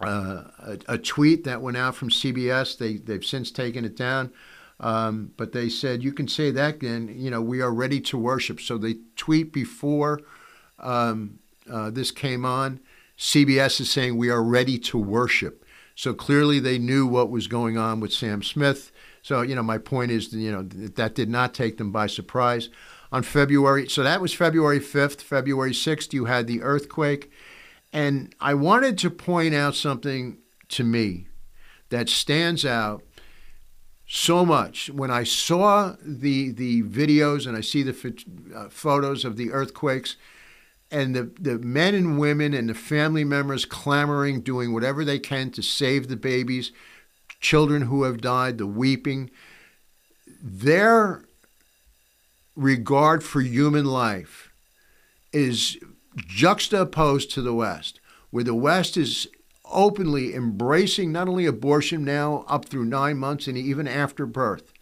uh, 0.00 0.44
a, 0.58 0.78
a 0.88 0.98
tweet 0.98 1.44
that 1.44 1.60
went 1.60 1.76
out 1.76 1.94
from 1.94 2.08
CBS. 2.08 2.78
They 2.78 2.96
they've 2.96 3.24
since 3.24 3.50
taken 3.50 3.84
it 3.84 3.96
down. 3.96 4.32
Um, 4.80 5.32
but 5.36 5.52
they 5.52 5.68
said, 5.68 6.02
you 6.02 6.12
can 6.12 6.28
say 6.28 6.50
that, 6.50 6.82
and 6.82 7.10
you 7.10 7.30
know, 7.30 7.40
we 7.40 7.60
are 7.60 7.72
ready 7.72 8.00
to 8.02 8.18
worship. 8.18 8.60
So 8.60 8.76
they 8.76 8.96
tweet 9.16 9.52
before 9.52 10.20
um, 10.78 11.38
uh, 11.70 11.90
this 11.90 12.10
came 12.10 12.44
on. 12.44 12.80
CBS 13.16 13.80
is 13.80 13.90
saying 13.90 14.16
we 14.16 14.30
are 14.30 14.42
ready 14.42 14.78
to 14.78 14.98
worship. 14.98 15.64
So 15.94 16.12
clearly 16.12 16.58
they 16.58 16.78
knew 16.78 17.06
what 17.06 17.30
was 17.30 17.46
going 17.46 17.78
on 17.78 18.00
with 18.00 18.12
Sam 18.12 18.42
Smith. 18.42 18.90
So 19.22 19.42
you 19.42 19.54
know, 19.54 19.62
my 19.62 19.78
point 19.78 20.10
is, 20.10 20.32
you 20.32 20.50
know, 20.50 20.62
that 20.62 21.14
did 21.14 21.30
not 21.30 21.54
take 21.54 21.78
them 21.78 21.92
by 21.92 22.06
surprise. 22.06 22.68
On 23.12 23.22
February, 23.22 23.88
so 23.88 24.02
that 24.02 24.20
was 24.20 24.34
February 24.34 24.80
5th. 24.80 25.20
February 25.20 25.70
6th, 25.70 26.12
you 26.12 26.24
had 26.24 26.48
the 26.48 26.62
earthquake. 26.62 27.30
And 27.92 28.34
I 28.40 28.54
wanted 28.54 28.98
to 28.98 29.10
point 29.10 29.54
out 29.54 29.76
something 29.76 30.38
to 30.70 30.82
me 30.82 31.28
that 31.90 32.08
stands 32.08 32.66
out 32.66 33.04
so 34.14 34.46
much. 34.46 34.90
When 34.90 35.10
I 35.10 35.24
saw 35.24 35.96
the 36.00 36.52
the 36.52 36.82
videos 36.84 37.48
and 37.48 37.56
I 37.56 37.60
see 37.60 37.82
the 37.82 38.14
uh, 38.54 38.68
photos 38.68 39.24
of 39.24 39.36
the 39.36 39.50
earthquakes, 39.50 40.16
and 40.88 41.16
the 41.16 41.24
the 41.38 41.58
men 41.58 41.96
and 41.96 42.16
women 42.16 42.54
and 42.54 42.68
the 42.68 42.74
family 42.74 43.24
members 43.24 43.64
clamoring, 43.64 44.42
doing 44.42 44.72
whatever 44.72 45.04
they 45.04 45.18
can 45.18 45.50
to 45.50 45.62
save 45.62 46.06
the 46.06 46.16
babies, 46.16 46.70
children 47.40 47.82
who 47.82 48.04
have 48.04 48.20
died, 48.20 48.56
the 48.56 48.68
weeping, 48.68 49.30
their 50.40 51.24
regard 52.54 53.24
for 53.24 53.40
human 53.40 53.84
life 53.84 54.52
is 55.32 55.76
juxtaposed 56.16 57.32
to 57.32 57.42
the 57.42 57.54
West, 57.54 57.98
where 58.30 58.44
the 58.44 58.54
West 58.54 58.96
is 58.96 59.26
openly 59.74 60.34
embracing 60.34 61.12
not 61.12 61.28
only 61.28 61.46
abortion 61.46 62.04
now 62.04 62.44
up 62.48 62.64
through 62.66 62.84
nine 62.84 63.18
months 63.18 63.46
and 63.46 63.58
even 63.58 63.86
after 63.86 64.24
birth. 64.24 64.72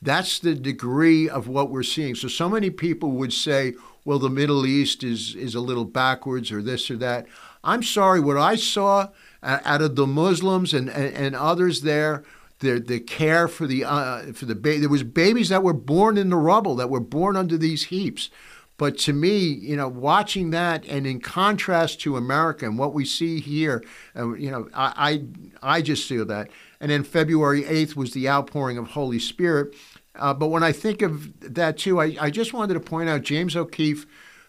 That's 0.00 0.38
the 0.38 0.54
degree 0.54 1.28
of 1.28 1.48
what 1.48 1.70
we're 1.70 1.82
seeing. 1.82 2.14
So, 2.14 2.28
so 2.28 2.48
many 2.48 2.70
people 2.70 3.10
would 3.12 3.32
say, 3.32 3.74
well, 4.04 4.20
the 4.20 4.30
Middle 4.30 4.64
East 4.64 5.02
is, 5.02 5.34
is 5.34 5.54
a 5.54 5.60
little 5.60 5.84
backwards 5.84 6.52
or 6.52 6.62
this 6.62 6.90
or 6.90 6.96
that. 6.98 7.26
I'm 7.64 7.82
sorry, 7.82 8.20
what 8.20 8.36
I 8.36 8.54
saw 8.54 9.08
out 9.42 9.82
of 9.82 9.96
the 9.96 10.06
Muslims 10.06 10.72
and, 10.72 10.88
and, 10.88 11.14
and 11.14 11.36
others 11.36 11.82
there, 11.82 12.22
the, 12.60 12.78
the 12.78 13.00
care 13.00 13.48
for 13.48 13.66
the, 13.66 13.84
uh, 13.84 14.32
for 14.32 14.46
the 14.46 14.54
baby, 14.54 14.80
there 14.80 14.88
was 14.88 15.02
babies 15.02 15.48
that 15.48 15.62
were 15.62 15.72
born 15.72 16.16
in 16.16 16.30
the 16.30 16.36
rubble, 16.36 16.76
that 16.76 16.90
were 16.90 17.00
born 17.00 17.36
under 17.36 17.58
these 17.58 17.86
heaps. 17.86 18.30
But 18.78 18.96
to 18.98 19.12
me, 19.12 19.38
you 19.38 19.76
know, 19.76 19.88
watching 19.88 20.50
that 20.50 20.86
and 20.86 21.06
in 21.06 21.20
contrast 21.20 22.00
to 22.02 22.16
America 22.16 22.64
and 22.64 22.78
what 22.78 22.94
we 22.94 23.04
see 23.04 23.40
here, 23.40 23.82
uh, 24.16 24.32
you 24.34 24.50
know, 24.50 24.68
I, 24.72 25.22
I, 25.62 25.78
I 25.78 25.82
just 25.82 26.08
feel 26.08 26.24
that. 26.26 26.48
And 26.80 26.90
then 26.90 27.02
February 27.02 27.64
8th 27.64 27.96
was 27.96 28.12
the 28.12 28.28
outpouring 28.28 28.78
of 28.78 28.90
Holy 28.90 29.18
Spirit. 29.18 29.74
Uh, 30.14 30.32
but 30.32 30.48
when 30.48 30.62
I 30.62 30.70
think 30.70 31.02
of 31.02 31.54
that 31.54 31.76
too, 31.76 32.00
I, 32.00 32.16
I 32.20 32.30
just 32.30 32.52
wanted 32.52 32.74
to 32.74 32.80
point 32.80 33.08
out 33.08 33.22
James 33.22 33.56
O'Keefe 33.56 34.06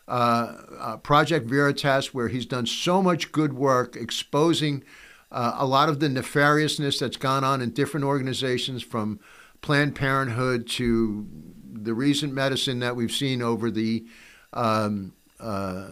uh, 0.07 0.55
uh, 0.79 0.97
Project 0.97 1.47
Veritas, 1.47 2.13
where 2.13 2.27
he's 2.27 2.45
done 2.45 2.67
so 2.67 3.01
much 3.01 3.31
good 3.31 3.53
work 3.53 3.95
exposing 3.95 4.83
uh, 5.31 5.55
a 5.57 5.65
lot 5.65 5.89
of 5.89 5.99
the 5.99 6.07
nefariousness 6.07 6.99
that's 6.99 7.17
gone 7.17 7.43
on 7.43 7.61
in 7.61 7.71
different 7.71 8.05
organizations, 8.05 8.81
from 8.81 9.19
Planned 9.61 9.95
Parenthood 9.95 10.67
to 10.67 11.27
the 11.71 11.93
recent 11.93 12.33
medicine 12.33 12.79
that 12.79 12.95
we've 12.95 13.11
seen 13.11 13.41
over 13.41 13.71
the 13.71 14.05
um, 14.53 15.13
uh, 15.39 15.89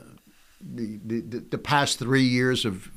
the, 0.60 1.00
the, 1.06 1.40
the 1.52 1.58
past 1.58 2.00
three 2.00 2.24
years 2.24 2.66
of 2.66 2.92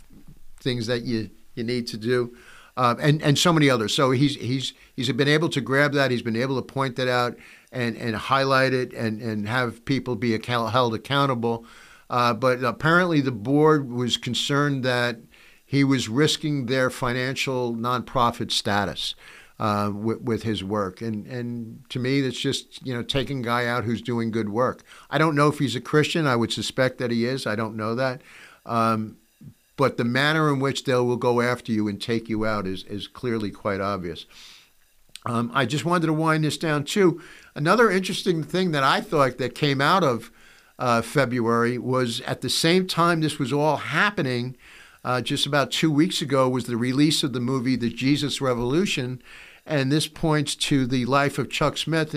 things 0.61 0.87
that 0.87 1.03
you, 1.03 1.31
you 1.55 1.65
need 1.65 1.87
to 1.89 1.97
do. 1.97 2.35
Uh, 2.77 2.95
and 3.01 3.21
and 3.21 3.39
so 3.39 3.53
many 3.53 3.69
others. 3.69 3.95
So 3.95 4.11
he's 4.13 4.37
he's 4.37 4.73
he's 4.97 5.11
been 5.13 5.29
able 5.29 5.49
to 5.51 5.61
grab 5.61 5.93
that. 5.93 6.11
He's 6.11 6.23
been 6.23 6.37
able 6.37 6.57
to 6.57 6.63
point 6.63 6.97
that 6.97 7.09
out 7.09 7.37
and 7.73 7.97
and 7.97 8.17
highlight 8.17 8.73
it 8.73 8.93
and 8.95 9.21
and 9.21 9.47
have 9.49 9.85
people 9.85 10.17
be 10.17 10.35
account, 10.35 10.73
held 10.73 10.95
accountable. 10.95 11.67
Uh, 12.09 12.33
but 12.33 12.63
apparently, 12.63 13.21
the 13.21 13.33
board 13.33 13.91
was 13.91 14.17
concerned 14.17 14.85
that 14.85 15.19
he 15.67 15.85
was 15.85 16.09
risking 16.09 16.67
their 16.67 16.91
financial 16.91 17.75
nonprofit 17.75 18.51
status 18.51 19.15
uh, 19.61 19.93
with, 19.95 20.23
with, 20.23 20.43
his 20.43 20.65
work. 20.65 21.03
And 21.03 21.27
and 21.27 21.85
to 21.91 21.99
me, 21.99 22.23
that's 22.23 22.41
just 22.41 22.85
you 22.85 22.95
know 22.95 23.03
taking 23.03 23.41
a 23.41 23.43
guy 23.43 23.67
out 23.67 23.85
who's 23.85 24.01
doing 24.01 24.31
good 24.31 24.49
work. 24.49 24.83
I 25.11 25.19
don't 25.19 25.37
know 25.37 25.49
if 25.49 25.59
he's 25.59 25.77
a 25.77 25.81
Christian. 25.81 26.27
I 26.27 26.35
would 26.35 26.51
suspect 26.51 26.97
that 26.99 27.11
he 27.11 27.27
is. 27.27 27.47
I 27.47 27.57
don't 27.57 27.77
know 27.77 27.95
that. 27.95 28.23
Um, 28.65 29.19
but 29.77 29.99
the 29.99 30.05
manner 30.05 30.53
in 30.53 30.61
which 30.61 30.85
they 30.85 30.95
will 30.95 31.17
go 31.17 31.43
after 31.43 31.73
you 31.73 31.89
and 31.89 32.01
take 32.01 32.29
you 32.29 32.45
out 32.45 32.67
is, 32.67 32.85
is 32.85 33.07
clearly 33.07 33.51
quite 33.51 33.81
obvious. 33.81 34.27
Um, 35.27 35.51
I 35.55 35.67
just 35.67 35.85
wanted 35.85 36.07
to 36.07 36.13
wind 36.15 36.45
this 36.45 36.57
down 36.57 36.85
too. 36.85 37.23
Another 37.55 37.91
interesting 37.91 38.43
thing 38.43 38.73
that 38.73 38.83
I 38.83 39.03
thought 39.03 39.39
that 39.39 39.55
came 39.55 39.81
out 39.81 40.03
of 40.03 40.31
uh, 40.79 41.03
February 41.03 41.77
was 41.77 42.23
at 42.23 42.41
the 42.41 42.49
same 42.49 42.87
time 42.87 43.21
this 43.21 43.39
was 43.39 43.53
all 43.53 43.77
happening, 43.77 44.57
uh, 45.05 45.21
just 45.21 45.45
about 45.45 45.71
two 45.71 45.91
weeks 45.91 46.23
ago, 46.23 46.49
was 46.49 46.65
the 46.65 46.79
release 46.79 47.23
of 47.23 47.35
the 47.35 47.41
movie 47.41 47.77
The 47.77 47.91
Jesus 47.91 48.41
Revolution, 48.41 49.23
and 49.71 49.91
this 49.91 50.09
points 50.09 50.57
to 50.57 50.85
the 50.85 51.07
life 51.07 51.39
of 51.39 51.49
Chuck 51.49 51.79
Smith, 51.79 52.13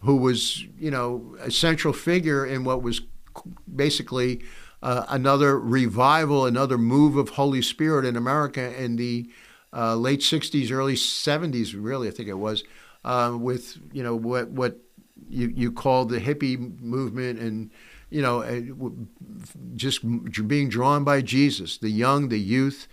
who 0.00 0.16
was 0.16 0.62
you 0.78 0.90
know 0.90 1.36
a 1.40 1.50
central 1.50 1.92
figure 1.92 2.46
in 2.46 2.64
what 2.64 2.80
was 2.80 3.02
basically 3.74 4.42
uh, 4.82 5.04
another 5.08 5.58
revival, 5.58 6.46
another 6.46 6.78
move 6.78 7.16
of 7.16 7.30
Holy 7.30 7.60
Spirit 7.60 8.06
in 8.06 8.16
America 8.16 8.72
in 8.80 8.96
the 8.96 9.28
uh, 9.74 9.96
late 9.96 10.20
'60s, 10.20 10.70
early 10.70 10.94
'70s. 10.94 11.74
Really, 11.76 12.06
I 12.06 12.12
think 12.12 12.28
it 12.28 12.38
was 12.38 12.62
uh, 13.04 13.36
with 13.38 13.78
you 13.92 14.04
know 14.04 14.14
what 14.14 14.50
what 14.50 14.78
you 15.28 15.48
you 15.48 15.72
call 15.72 16.04
the 16.04 16.20
hippie 16.20 16.80
movement 16.80 17.40
and 17.40 17.70
you 18.10 18.22
know 18.22 18.44
just 19.74 20.02
being 20.46 20.68
drawn 20.68 21.02
by 21.02 21.20
Jesus, 21.20 21.78
the 21.78 21.90
young, 21.90 22.28
the 22.28 22.38
youth, 22.38 22.86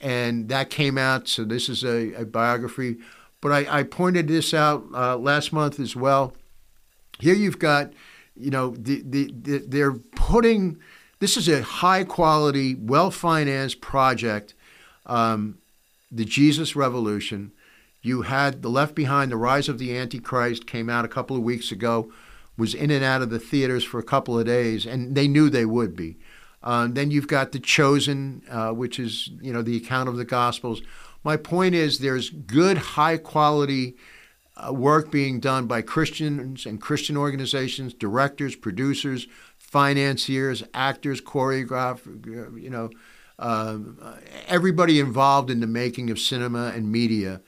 and 0.00 0.48
that 0.48 0.68
came 0.68 0.98
out. 0.98 1.28
So 1.28 1.44
this 1.44 1.68
is 1.68 1.84
a, 1.84 2.12
a 2.14 2.24
biography, 2.24 2.96
but 3.40 3.52
I, 3.52 3.80
I, 3.80 3.82
pointed 3.82 4.28
this 4.28 4.54
out 4.54 4.84
uh, 4.94 5.16
last 5.16 5.52
month 5.52 5.78
as 5.78 5.94
well. 5.94 6.34
Here 7.20 7.34
you've 7.34 7.58
got, 7.58 7.92
you 8.34 8.50
know, 8.50 8.70
the, 8.70 9.02
the, 9.02 9.32
the 9.32 9.58
they're 9.58 9.92
putting 9.92 10.78
this 11.18 11.36
is 11.36 11.48
a 11.48 11.62
high 11.62 12.04
quality, 12.04 12.74
well 12.74 13.10
financed 13.10 13.80
project. 13.80 14.54
Um, 15.06 15.58
the 16.10 16.24
Jesus 16.24 16.76
Revolution. 16.76 17.52
You 18.02 18.22
had 18.22 18.62
The 18.62 18.68
Left 18.68 18.94
Behind, 18.94 19.32
The 19.32 19.36
Rise 19.36 19.68
of 19.68 19.78
the 19.78 19.96
Antichrist 19.96 20.66
came 20.66 20.88
out 20.88 21.04
a 21.04 21.08
couple 21.08 21.36
of 21.36 21.42
weeks 21.42 21.72
ago, 21.72 22.12
was 22.56 22.74
in 22.74 22.90
and 22.90 23.04
out 23.04 23.22
of 23.22 23.30
the 23.30 23.40
theaters 23.40 23.82
for 23.82 23.98
a 23.98 24.04
couple 24.04 24.38
of 24.38 24.46
days, 24.46 24.86
and 24.86 25.16
they 25.16 25.26
knew 25.26 25.50
they 25.50 25.64
would 25.64 25.96
be. 25.96 26.16
Uh, 26.62 26.86
then 26.88 27.10
you've 27.10 27.28
got 27.28 27.52
The 27.52 27.58
Chosen, 27.58 28.42
uh, 28.50 28.70
which 28.70 28.98
is 28.98 29.30
you 29.40 29.52
know 29.52 29.62
the 29.62 29.76
account 29.76 30.08
of 30.08 30.16
the 30.16 30.24
Gospels. 30.24 30.82
My 31.26 31.36
point 31.36 31.74
is, 31.74 31.98
there's 31.98 32.30
good, 32.30 32.78
high 32.78 33.16
quality 33.16 33.96
uh, 34.56 34.72
work 34.72 35.10
being 35.10 35.40
done 35.40 35.66
by 35.66 35.82
Christians 35.82 36.64
and 36.66 36.80
Christian 36.80 37.16
organizations, 37.16 37.92
directors, 37.92 38.54
producers, 38.54 39.26
financiers, 39.58 40.62
actors, 40.72 41.20
choreographers, 41.20 42.62
you 42.62 42.70
know, 42.70 42.90
um, 43.40 43.98
everybody 44.46 45.00
involved 45.00 45.50
in 45.50 45.58
the 45.58 45.66
making 45.66 46.10
of 46.10 46.20
cinema 46.20 46.68
and 46.76 46.92
media. 46.92 47.40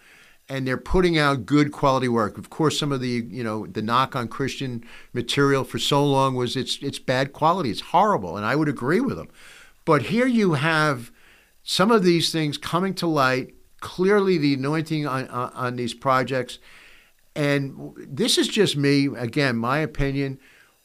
And 0.49 0.67
they're 0.67 0.77
putting 0.77 1.17
out 1.17 1.47
good 1.47 1.71
quality 1.71 2.09
work. 2.09 2.37
Of 2.37 2.51
course, 2.51 2.77
some 2.77 2.91
of 2.91 3.01
the 3.01 3.29
you 3.31 3.45
know 3.45 3.65
the 3.69 3.81
knock 3.81 4.17
on 4.17 4.27
Christian 4.27 4.83
material 5.13 5.63
for 5.63 5.79
so 5.79 6.05
long 6.05 6.35
was 6.35 6.57
it's 6.57 6.79
it's 6.83 6.99
bad 6.99 7.33
quality, 7.33 7.71
it's 7.71 7.93
horrible, 7.93 8.37
and 8.37 8.45
I 8.45 8.57
would 8.57 8.69
agree 8.69 9.01
with 9.01 9.19
them. 9.19 9.29
But 9.85 10.07
here 10.07 10.27
you 10.27 10.55
have 10.55 11.13
some 11.63 11.93
of 11.93 12.03
these 12.03 12.33
things 12.33 12.59
coming 12.59 12.93
to 12.95 13.07
light. 13.07 13.55
Clearly, 13.81 14.39
the 14.39 14.55
anointing 14.55 15.07
on, 15.07 15.29
on, 15.29 15.53
on 15.53 15.77
these 15.77 15.95
projects, 15.95 16.59
and 17.35 17.95
this 17.97 18.39
is 18.39 18.49
just 18.49 18.77
me 18.77 19.07
again, 19.17 19.57
my 19.57 19.79
opinion 19.79 20.39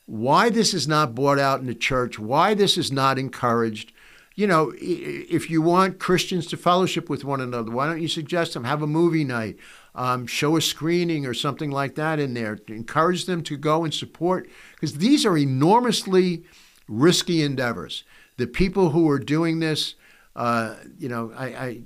why 0.06 0.50
this 0.50 0.74
is 0.74 0.88
not 0.88 1.16
brought 1.16 1.40
out 1.40 1.62
in 1.62 1.66
the 1.66 1.74
church, 1.74 2.20
why 2.20 2.54
this 2.54 2.78
is 2.78 2.92
not 2.92 3.18
encouraged. 3.18 3.94
You 4.36 4.48
know, 4.48 4.74
if 4.76 5.50
you 5.50 5.62
want 5.62 6.00
Christians 6.00 6.48
to 6.48 6.58
fellowship 6.58 7.10
with 7.10 7.24
one 7.24 7.40
another, 7.40 7.72
why 7.72 7.88
don't 7.88 8.02
you 8.02 8.08
suggest 8.08 8.54
them 8.54 8.64
have 8.64 8.82
a 8.82 8.88
movie 8.88 9.24
night, 9.24 9.58
um, 9.96 10.26
show 10.26 10.58
a 10.58 10.62
screening 10.62 11.26
or 11.26 11.34
something 11.34 11.72
like 11.72 11.96
that 11.96 12.20
in 12.20 12.34
there, 12.34 12.60
encourage 12.68 13.26
them 13.26 13.44
to 13.44 13.56
go 13.56 13.84
and 13.84 13.94
support, 13.94 14.50
because 14.72 14.98
these 14.98 15.26
are 15.26 15.38
enormously 15.38 16.44
risky 16.88 17.44
endeavors. 17.44 18.04
The 18.38 18.48
people 18.48 18.90
who 18.90 19.08
are 19.10 19.20
doing 19.20 19.60
this, 19.60 19.96
uh, 20.36 20.76
you 20.98 21.08
know, 21.08 21.32
I, 21.36 21.46
I 21.46 21.82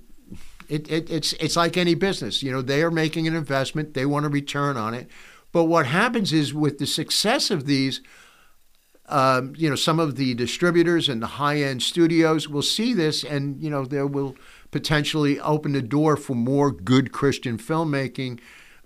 it, 0.69 0.89
it, 0.91 1.09
it's 1.09 1.33
it's 1.33 1.55
like 1.55 1.77
any 1.77 1.95
business. 1.95 2.43
You 2.43 2.51
know, 2.51 2.61
they 2.61 2.83
are 2.83 2.91
making 2.91 3.27
an 3.27 3.35
investment; 3.35 3.93
they 3.93 4.05
want 4.05 4.25
a 4.25 4.29
return 4.29 4.77
on 4.77 4.93
it. 4.93 5.07
But 5.51 5.65
what 5.65 5.85
happens 5.85 6.33
is 6.33 6.53
with 6.53 6.77
the 6.77 6.85
success 6.85 7.49
of 7.49 7.65
these, 7.65 8.01
um, 9.07 9.53
you 9.57 9.69
know, 9.69 9.75
some 9.75 9.99
of 9.99 10.15
the 10.17 10.33
distributors 10.33 11.07
and 11.09 11.21
the 11.21 11.27
high-end 11.27 11.81
studios 11.81 12.49
will 12.49 12.61
see 12.61 12.93
this, 12.93 13.23
and 13.23 13.61
you 13.61 13.69
know, 13.69 13.85
they 13.85 14.03
will 14.03 14.35
potentially 14.71 15.39
open 15.39 15.71
the 15.71 15.81
door 15.81 16.17
for 16.17 16.35
more 16.35 16.71
good 16.71 17.11
Christian 17.11 17.57
filmmaking 17.57 18.39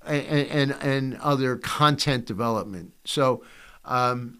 and 0.05 0.47
and, 0.47 0.71
and 0.81 1.17
other 1.17 1.57
content 1.57 2.25
development. 2.25 2.93
So. 3.05 3.43
Um, 3.83 4.37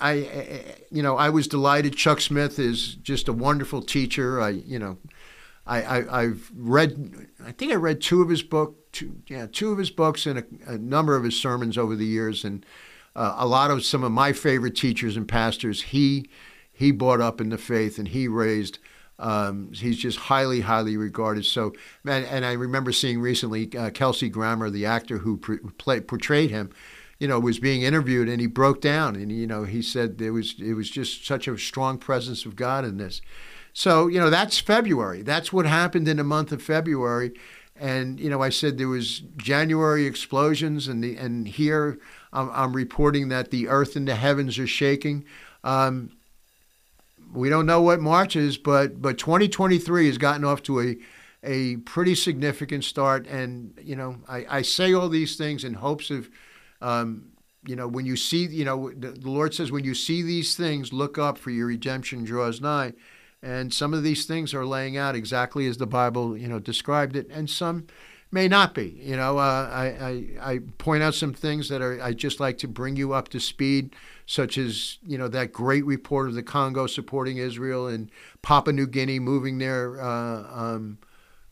I, 0.00 0.76
you 0.90 1.02
know, 1.02 1.16
I 1.16 1.30
was 1.30 1.46
delighted. 1.46 1.94
Chuck 1.96 2.20
Smith 2.20 2.58
is 2.58 2.96
just 2.96 3.28
a 3.28 3.32
wonderful 3.32 3.80
teacher. 3.80 4.40
I, 4.40 4.50
you 4.50 4.78
know, 4.78 4.98
I, 5.66 6.22
have 6.22 6.50
read, 6.54 7.28
I 7.44 7.52
think 7.52 7.72
I 7.72 7.76
read 7.76 8.00
two 8.00 8.20
of 8.20 8.28
his 8.28 8.42
book, 8.42 8.92
two, 8.92 9.22
yeah, 9.26 9.46
two 9.50 9.72
of 9.72 9.78
his 9.78 9.90
books 9.90 10.26
and 10.26 10.38
a, 10.38 10.44
a 10.66 10.78
number 10.78 11.16
of 11.16 11.24
his 11.24 11.40
sermons 11.40 11.78
over 11.78 11.96
the 11.96 12.04
years, 12.04 12.44
and 12.44 12.66
uh, 13.16 13.36
a 13.38 13.46
lot 13.46 13.70
of 13.70 13.84
some 13.84 14.04
of 14.04 14.12
my 14.12 14.32
favorite 14.32 14.76
teachers 14.76 15.16
and 15.16 15.26
pastors 15.26 15.82
he 15.82 16.28
he 16.72 16.90
brought 16.90 17.20
up 17.20 17.40
in 17.40 17.50
the 17.50 17.58
faith 17.58 17.98
and 17.98 18.08
he 18.08 18.28
raised. 18.28 18.78
Um, 19.16 19.72
he's 19.72 19.96
just 19.96 20.18
highly, 20.18 20.62
highly 20.62 20.96
regarded. 20.96 21.46
So, 21.46 21.72
and, 22.04 22.26
and 22.26 22.44
I 22.44 22.54
remember 22.54 22.90
seeing 22.90 23.20
recently 23.20 23.70
uh, 23.76 23.90
Kelsey 23.90 24.28
Grammer, 24.28 24.70
the 24.70 24.86
actor 24.86 25.18
who 25.18 25.36
play, 25.36 26.00
portrayed 26.00 26.50
him, 26.50 26.70
you 27.20 27.28
know, 27.28 27.38
was 27.38 27.60
being 27.60 27.82
interviewed, 27.82 28.28
and 28.28 28.40
he 28.40 28.48
broke 28.48 28.80
down, 28.80 29.14
and 29.14 29.30
you 29.30 29.46
know, 29.46 29.62
he 29.62 29.82
said 29.82 30.18
there 30.18 30.32
was 30.32 30.56
it 30.58 30.74
was 30.74 30.90
just 30.90 31.24
such 31.24 31.46
a 31.46 31.56
strong 31.56 31.96
presence 31.96 32.44
of 32.44 32.56
God 32.56 32.84
in 32.84 32.96
this. 32.96 33.22
So, 33.74 34.06
you 34.06 34.20
know, 34.20 34.30
that's 34.30 34.58
February. 34.58 35.22
That's 35.22 35.52
what 35.52 35.66
happened 35.66 36.06
in 36.06 36.16
the 36.16 36.24
month 36.24 36.52
of 36.52 36.62
February. 36.62 37.32
And, 37.76 38.20
you 38.20 38.30
know, 38.30 38.40
I 38.40 38.50
said 38.50 38.78
there 38.78 38.88
was 38.88 39.20
January 39.36 40.06
explosions, 40.06 40.86
and, 40.86 41.02
the, 41.02 41.16
and 41.16 41.46
here 41.48 41.98
I'm, 42.32 42.48
I'm 42.52 42.72
reporting 42.72 43.30
that 43.30 43.50
the 43.50 43.66
earth 43.66 43.96
and 43.96 44.06
the 44.06 44.14
heavens 44.14 44.60
are 44.60 44.66
shaking. 44.68 45.24
Um, 45.64 46.12
we 47.32 47.48
don't 47.48 47.66
know 47.66 47.82
what 47.82 48.00
March 48.00 48.36
is, 48.36 48.56
but, 48.56 49.02
but 49.02 49.18
2023 49.18 50.06
has 50.06 50.18
gotten 50.18 50.44
off 50.44 50.62
to 50.62 50.80
a, 50.80 50.96
a 51.42 51.76
pretty 51.78 52.14
significant 52.14 52.84
start. 52.84 53.26
And, 53.26 53.76
you 53.82 53.96
know, 53.96 54.18
I, 54.28 54.46
I 54.48 54.62
say 54.62 54.94
all 54.94 55.08
these 55.08 55.34
things 55.34 55.64
in 55.64 55.74
hopes 55.74 56.10
of, 56.10 56.30
um, 56.80 57.32
you 57.66 57.74
know, 57.74 57.88
when 57.88 58.06
you 58.06 58.14
see, 58.14 58.46
you 58.46 58.64
know, 58.64 58.92
the, 58.92 59.10
the 59.10 59.30
Lord 59.30 59.52
says, 59.52 59.72
when 59.72 59.82
you 59.82 59.96
see 59.96 60.22
these 60.22 60.54
things, 60.54 60.92
look 60.92 61.18
up 61.18 61.38
for 61.38 61.50
your 61.50 61.66
redemption 61.66 62.22
draws 62.22 62.60
nigh. 62.60 62.92
And 63.44 63.74
some 63.74 63.92
of 63.92 64.02
these 64.02 64.24
things 64.24 64.54
are 64.54 64.64
laying 64.64 64.96
out 64.96 65.14
exactly 65.14 65.66
as 65.66 65.76
the 65.76 65.86
Bible, 65.86 66.36
you 66.36 66.48
know, 66.48 66.58
described 66.58 67.14
it, 67.14 67.28
and 67.30 67.48
some 67.50 67.86
may 68.32 68.48
not 68.48 68.74
be. 68.74 68.98
You 69.00 69.16
know, 69.16 69.38
uh, 69.38 69.68
I, 69.70 69.84
I, 69.84 70.52
I 70.52 70.58
point 70.78 71.02
out 71.02 71.14
some 71.14 71.34
things 71.34 71.68
that 71.68 71.82
are 71.82 72.02
I 72.02 72.14
just 72.14 72.40
like 72.40 72.56
to 72.58 72.68
bring 72.68 72.96
you 72.96 73.12
up 73.12 73.28
to 73.28 73.40
speed, 73.40 73.94
such 74.24 74.56
as 74.56 74.98
you 75.06 75.18
know 75.18 75.28
that 75.28 75.52
great 75.52 75.84
report 75.84 76.28
of 76.28 76.34
the 76.34 76.42
Congo 76.42 76.86
supporting 76.86 77.36
Israel 77.36 77.86
and 77.86 78.10
Papua 78.40 78.72
New 78.72 78.86
Guinea 78.86 79.18
moving 79.18 79.58
their 79.58 80.00
uh, 80.00 80.42
um, 80.50 80.98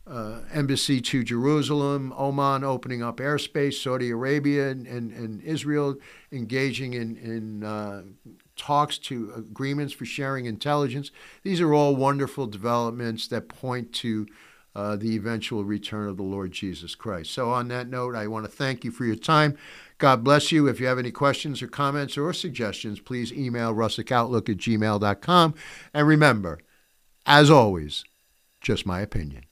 uh, 0.05 0.39
embassy 0.51 0.99
to 0.99 1.23
Jerusalem, 1.23 2.13
Oman 2.17 2.63
opening 2.63 3.01
up 3.01 3.17
airspace, 3.17 3.75
Saudi 3.75 4.09
Arabia 4.09 4.69
and, 4.69 4.85
and, 4.85 5.11
and 5.11 5.41
Israel 5.43 5.95
engaging 6.31 6.93
in, 6.93 7.15
in 7.17 7.63
uh, 7.63 8.03
talks 8.63 8.97
to 8.97 9.33
agreements 9.35 9.91
for 9.91 10.05
sharing 10.05 10.45
intelligence. 10.45 11.11
These 11.43 11.59
are 11.59 11.73
all 11.73 11.97
wonderful 11.97 12.47
developments 12.47 13.27
that 13.27 13.49
point 13.49 13.91
to 13.95 14.25
uh, 14.73 14.95
the 14.95 15.17
eventual 15.17 15.65
return 15.65 16.07
of 16.07 16.15
the 16.15 16.23
Lord 16.23 16.53
Jesus 16.53 16.95
Christ. 16.95 17.31
So, 17.31 17.49
on 17.49 17.67
that 17.67 17.89
note, 17.89 18.15
I 18.15 18.27
want 18.27 18.45
to 18.45 18.51
thank 18.51 18.85
you 18.85 18.91
for 18.91 19.03
your 19.03 19.17
time. 19.17 19.57
God 19.97 20.23
bless 20.23 20.49
you. 20.49 20.67
If 20.67 20.79
you 20.79 20.87
have 20.87 20.97
any 20.97 21.11
questions 21.11 21.61
or 21.61 21.67
comments 21.67 22.17
or 22.17 22.31
suggestions, 22.31 23.01
please 23.01 23.33
email 23.33 23.73
russickoutlook 23.73 24.49
at 24.49 24.57
gmail.com. 24.57 25.55
And 25.93 26.07
remember, 26.07 26.59
as 27.25 27.51
always, 27.51 28.05
just 28.61 28.85
my 28.85 29.01
opinion. 29.01 29.43